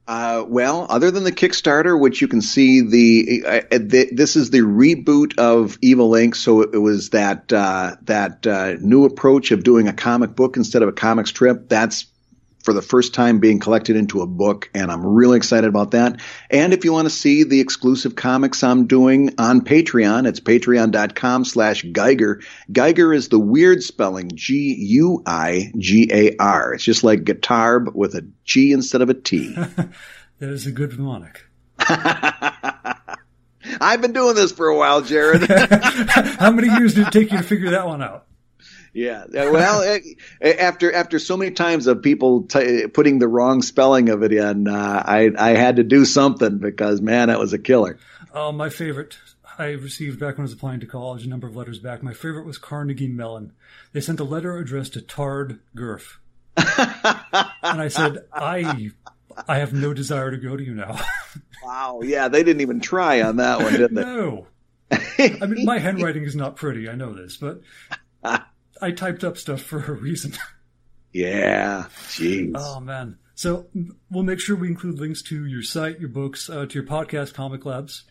Uh, 0.08 0.46
well, 0.48 0.86
other 0.90 1.10
than 1.10 1.24
the 1.24 1.32
Kickstarter, 1.32 2.00
which 2.00 2.22
you 2.22 2.28
can 2.28 2.42
see 2.42 2.82
the, 2.82 3.44
uh, 3.46 3.62
the 3.72 4.10
this 4.12 4.36
is 4.36 4.52
the 4.52 4.60
reboot 4.60 5.38
of 5.40 5.80
Evil 5.82 6.12
Inc. 6.12 6.36
So 6.36 6.62
it, 6.62 6.76
it 6.76 6.78
was 6.78 7.10
that 7.10 7.52
uh, 7.52 7.96
that 8.04 8.46
uh, 8.46 8.74
new 8.82 9.06
approach 9.06 9.52
of 9.52 9.64
doing 9.64 9.88
a 9.88 9.94
comic 9.94 10.36
book 10.36 10.58
instead 10.58 10.84
of 10.84 10.90
a 10.90 10.94
comic 10.94 11.26
strip. 11.26 11.70
That's 11.70 12.06
for 12.66 12.74
the 12.74 12.82
first 12.82 13.14
time 13.14 13.38
being 13.40 13.60
collected 13.60 13.96
into 13.96 14.22
a 14.22 14.28
book, 14.28 14.72
and 14.74 14.92
I'm 14.92 15.06
really 15.06 15.38
excited 15.38 15.68
about 15.68 15.92
that. 15.92 16.20
And 16.50 16.74
if 16.74 16.84
you 16.84 16.92
want 16.92 17.06
to 17.06 17.14
see 17.14 17.44
the 17.44 17.62
exclusive 17.62 18.16
comics 18.16 18.64
I'm 18.64 18.88
doing 18.88 19.36
on 19.38 19.62
Patreon, 19.62 20.28
it's 20.28 20.40
patreon.com 20.40 21.46
slash 21.46 21.86
Guigar. 21.86 22.44
Guigar 22.72 23.16
is 23.16 23.30
the 23.30 23.40
weird 23.40 23.84
spelling, 23.84 24.32
G-U-I-G-A-R. 24.34 25.14
It's 26.74 26.84
just 26.84 27.04
like 27.04 27.24
guitar, 27.24 27.80
but 27.80 27.96
with 27.96 28.16
a 28.16 28.28
G 28.44 28.72
instead 28.72 29.02
of 29.02 29.12
a 29.12 29.14
T. 29.14 29.54
that 30.40 30.50
is 30.50 30.66
a 30.66 30.72
good 30.72 30.92
mnemonic. 30.98 31.44
I've 33.80 34.02
been 34.02 34.14
doing 34.14 34.34
this 34.36 34.52
for 34.52 34.68
a 34.68 34.78
while, 34.78 35.02
Jared. 35.02 35.44
How 35.50 36.50
many 36.52 36.70
years 36.80 36.96
did 36.96 37.08
it 37.08 37.14
take 37.14 37.32
you 37.32 37.38
to 37.38 37.44
figure 37.44 37.70
that 37.72 37.86
one 37.86 38.02
out? 38.02 38.26
Yeah. 38.96 39.26
Well, 39.30 39.82
eh, 39.84 40.00
eh, 40.42 40.54
after 40.54 40.92
after 40.92 41.20
so 41.20 41.36
many 41.36 41.52
times 41.52 41.86
of 41.86 42.02
people 42.02 42.44
t- 42.44 42.88
putting 42.88 43.20
the 43.20 43.28
wrong 43.28 43.62
spelling 43.62 44.10
of 44.10 44.24
it 44.24 44.32
in, 44.32 44.68
uh, 44.68 45.04
I 45.06 45.32
I 45.38 45.50
had 45.50 45.76
to 45.76 45.84
do 45.84 46.06
something 46.06 46.58
because 46.60 47.02
man, 47.02 47.28
that 47.28 47.38
was 47.38 47.54
a 47.54 47.60
killer. 47.60 48.00
Oh, 48.34 48.52
my 48.52 48.70
favorite 48.70 49.18
I 49.60 49.72
received 49.72 50.20
back 50.20 50.38
when 50.38 50.44
I 50.44 50.44
was 50.44 50.54
applying 50.54 50.80
to 50.80 50.86
college, 50.86 51.26
a 51.26 51.30
number 51.30 51.48
of 51.48 51.56
letters 51.56 51.80
back. 51.80 52.04
My 52.04 52.14
favorite 52.14 52.46
was 52.46 52.58
Carnegie 52.58 53.08
Mellon. 53.08 53.52
They 53.92 54.02
sent 54.02 54.20
a 54.20 54.24
letter 54.24 54.58
addressed 54.58 54.94
to 54.94 55.02
Tard 55.02 55.60
Gurf, 55.76 56.18
and 56.58 57.82
I 57.82 57.90
said, 57.90 58.26
I 58.34 58.92
I 59.48 59.58
have 59.58 59.74
no 59.74 59.94
desire 59.94 60.32
to 60.32 60.38
go 60.38 60.56
to 60.56 60.64
you 60.64 60.74
now. 60.74 61.00
wow. 61.64 62.00
Yeah, 62.02 62.30
they 62.30 62.44
didn't 62.44 62.62
even 62.62 62.80
try 62.80 63.22
on 63.22 63.38
that 63.38 63.60
one, 63.60 63.74
did 63.74 63.94
they? 63.94 64.02
no. 64.04 64.48
I 64.92 65.46
mean, 65.48 65.66
my 65.66 65.80
handwriting 65.80 66.24
is 66.24 66.36
not 66.36 66.56
pretty. 66.56 66.88
I 66.88 66.96
know 66.96 67.14
this, 67.14 67.38
but 67.38 67.62
I 68.82 68.92
typed 68.92 69.24
up 69.24 69.38
stuff 69.38 69.62
for 69.62 69.80
a 69.80 69.92
reason. 69.92 70.34
Yeah, 71.16 71.86
jeez. 72.10 72.52
Oh 72.56 72.82
man. 72.82 73.18
So 73.36 73.68
we'll 74.12 74.24
make 74.24 74.42
sure 74.42 74.58
we 74.58 74.68
include 74.68 75.00
links 75.00 75.22
to 75.24 75.46
your 75.46 75.62
site, 75.64 75.98
your 75.98 76.10
books, 76.10 76.50
uh, 76.50 76.66
to 76.66 76.74
your 76.74 76.84
podcast, 76.84 77.34
Comic 77.34 77.66
Labs. 77.66 78.04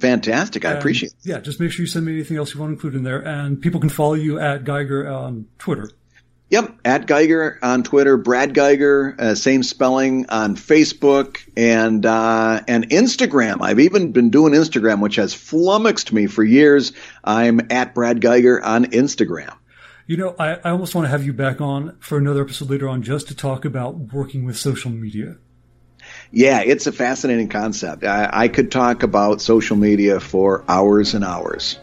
Fantastic. 0.00 0.64
I 0.64 0.70
and, 0.70 0.78
appreciate 0.80 1.12
it. 1.12 1.18
Yeah, 1.22 1.38
just 1.38 1.60
make 1.60 1.70
sure 1.70 1.84
you 1.84 1.86
send 1.86 2.06
me 2.06 2.14
anything 2.14 2.36
else 2.36 2.52
you 2.52 2.58
want 2.58 2.70
to 2.70 2.74
include 2.74 2.96
in 2.96 3.04
there. 3.04 3.20
And 3.20 3.60
people 3.60 3.78
can 3.78 3.90
follow 3.90 4.14
you 4.14 4.40
at 4.40 4.64
Guigar 4.64 5.08
on 5.08 5.46
Twitter. 5.58 5.90
Yep, 6.50 6.80
at 6.84 7.06
Guigar 7.06 7.58
on 7.62 7.82
Twitter, 7.82 8.16
Brad 8.16 8.54
Guigar, 8.54 9.20
uh, 9.20 9.34
same 9.34 9.62
spelling 9.62 10.26
on 10.30 10.56
Facebook 10.56 11.38
and 11.56 12.06
uh, 12.06 12.62
and 12.66 12.88
Instagram. 12.88 13.58
I've 13.60 13.80
even 13.80 14.12
been 14.12 14.30
doing 14.30 14.54
Instagram, 14.54 15.00
which 15.00 15.16
has 15.16 15.34
flummoxed 15.34 16.12
me 16.12 16.26
for 16.26 16.42
years. 16.42 16.92
I'm 17.22 17.70
at 17.70 17.94
Brad 17.94 18.22
Guigar 18.22 18.64
on 18.64 18.86
Instagram. 18.86 19.54
You 20.08 20.16
know, 20.16 20.34
I, 20.38 20.54
I 20.54 20.70
almost 20.70 20.94
want 20.94 21.04
to 21.04 21.10
have 21.10 21.26
you 21.26 21.34
back 21.34 21.60
on 21.60 21.98
for 22.00 22.16
another 22.16 22.40
episode 22.40 22.70
later 22.70 22.88
on 22.88 23.02
just 23.02 23.28
to 23.28 23.36
talk 23.36 23.66
about 23.66 23.94
working 23.94 24.46
with 24.46 24.56
social 24.56 24.90
media. 24.90 25.36
Yeah, 26.30 26.62
it's 26.62 26.86
a 26.86 26.92
fascinating 26.92 27.50
concept. 27.50 28.04
I, 28.04 28.30
I 28.32 28.48
could 28.48 28.72
talk 28.72 29.02
about 29.02 29.42
social 29.42 29.76
media 29.76 30.18
for 30.18 30.64
hours 30.66 31.12
and 31.12 31.22
hours. 31.22 31.78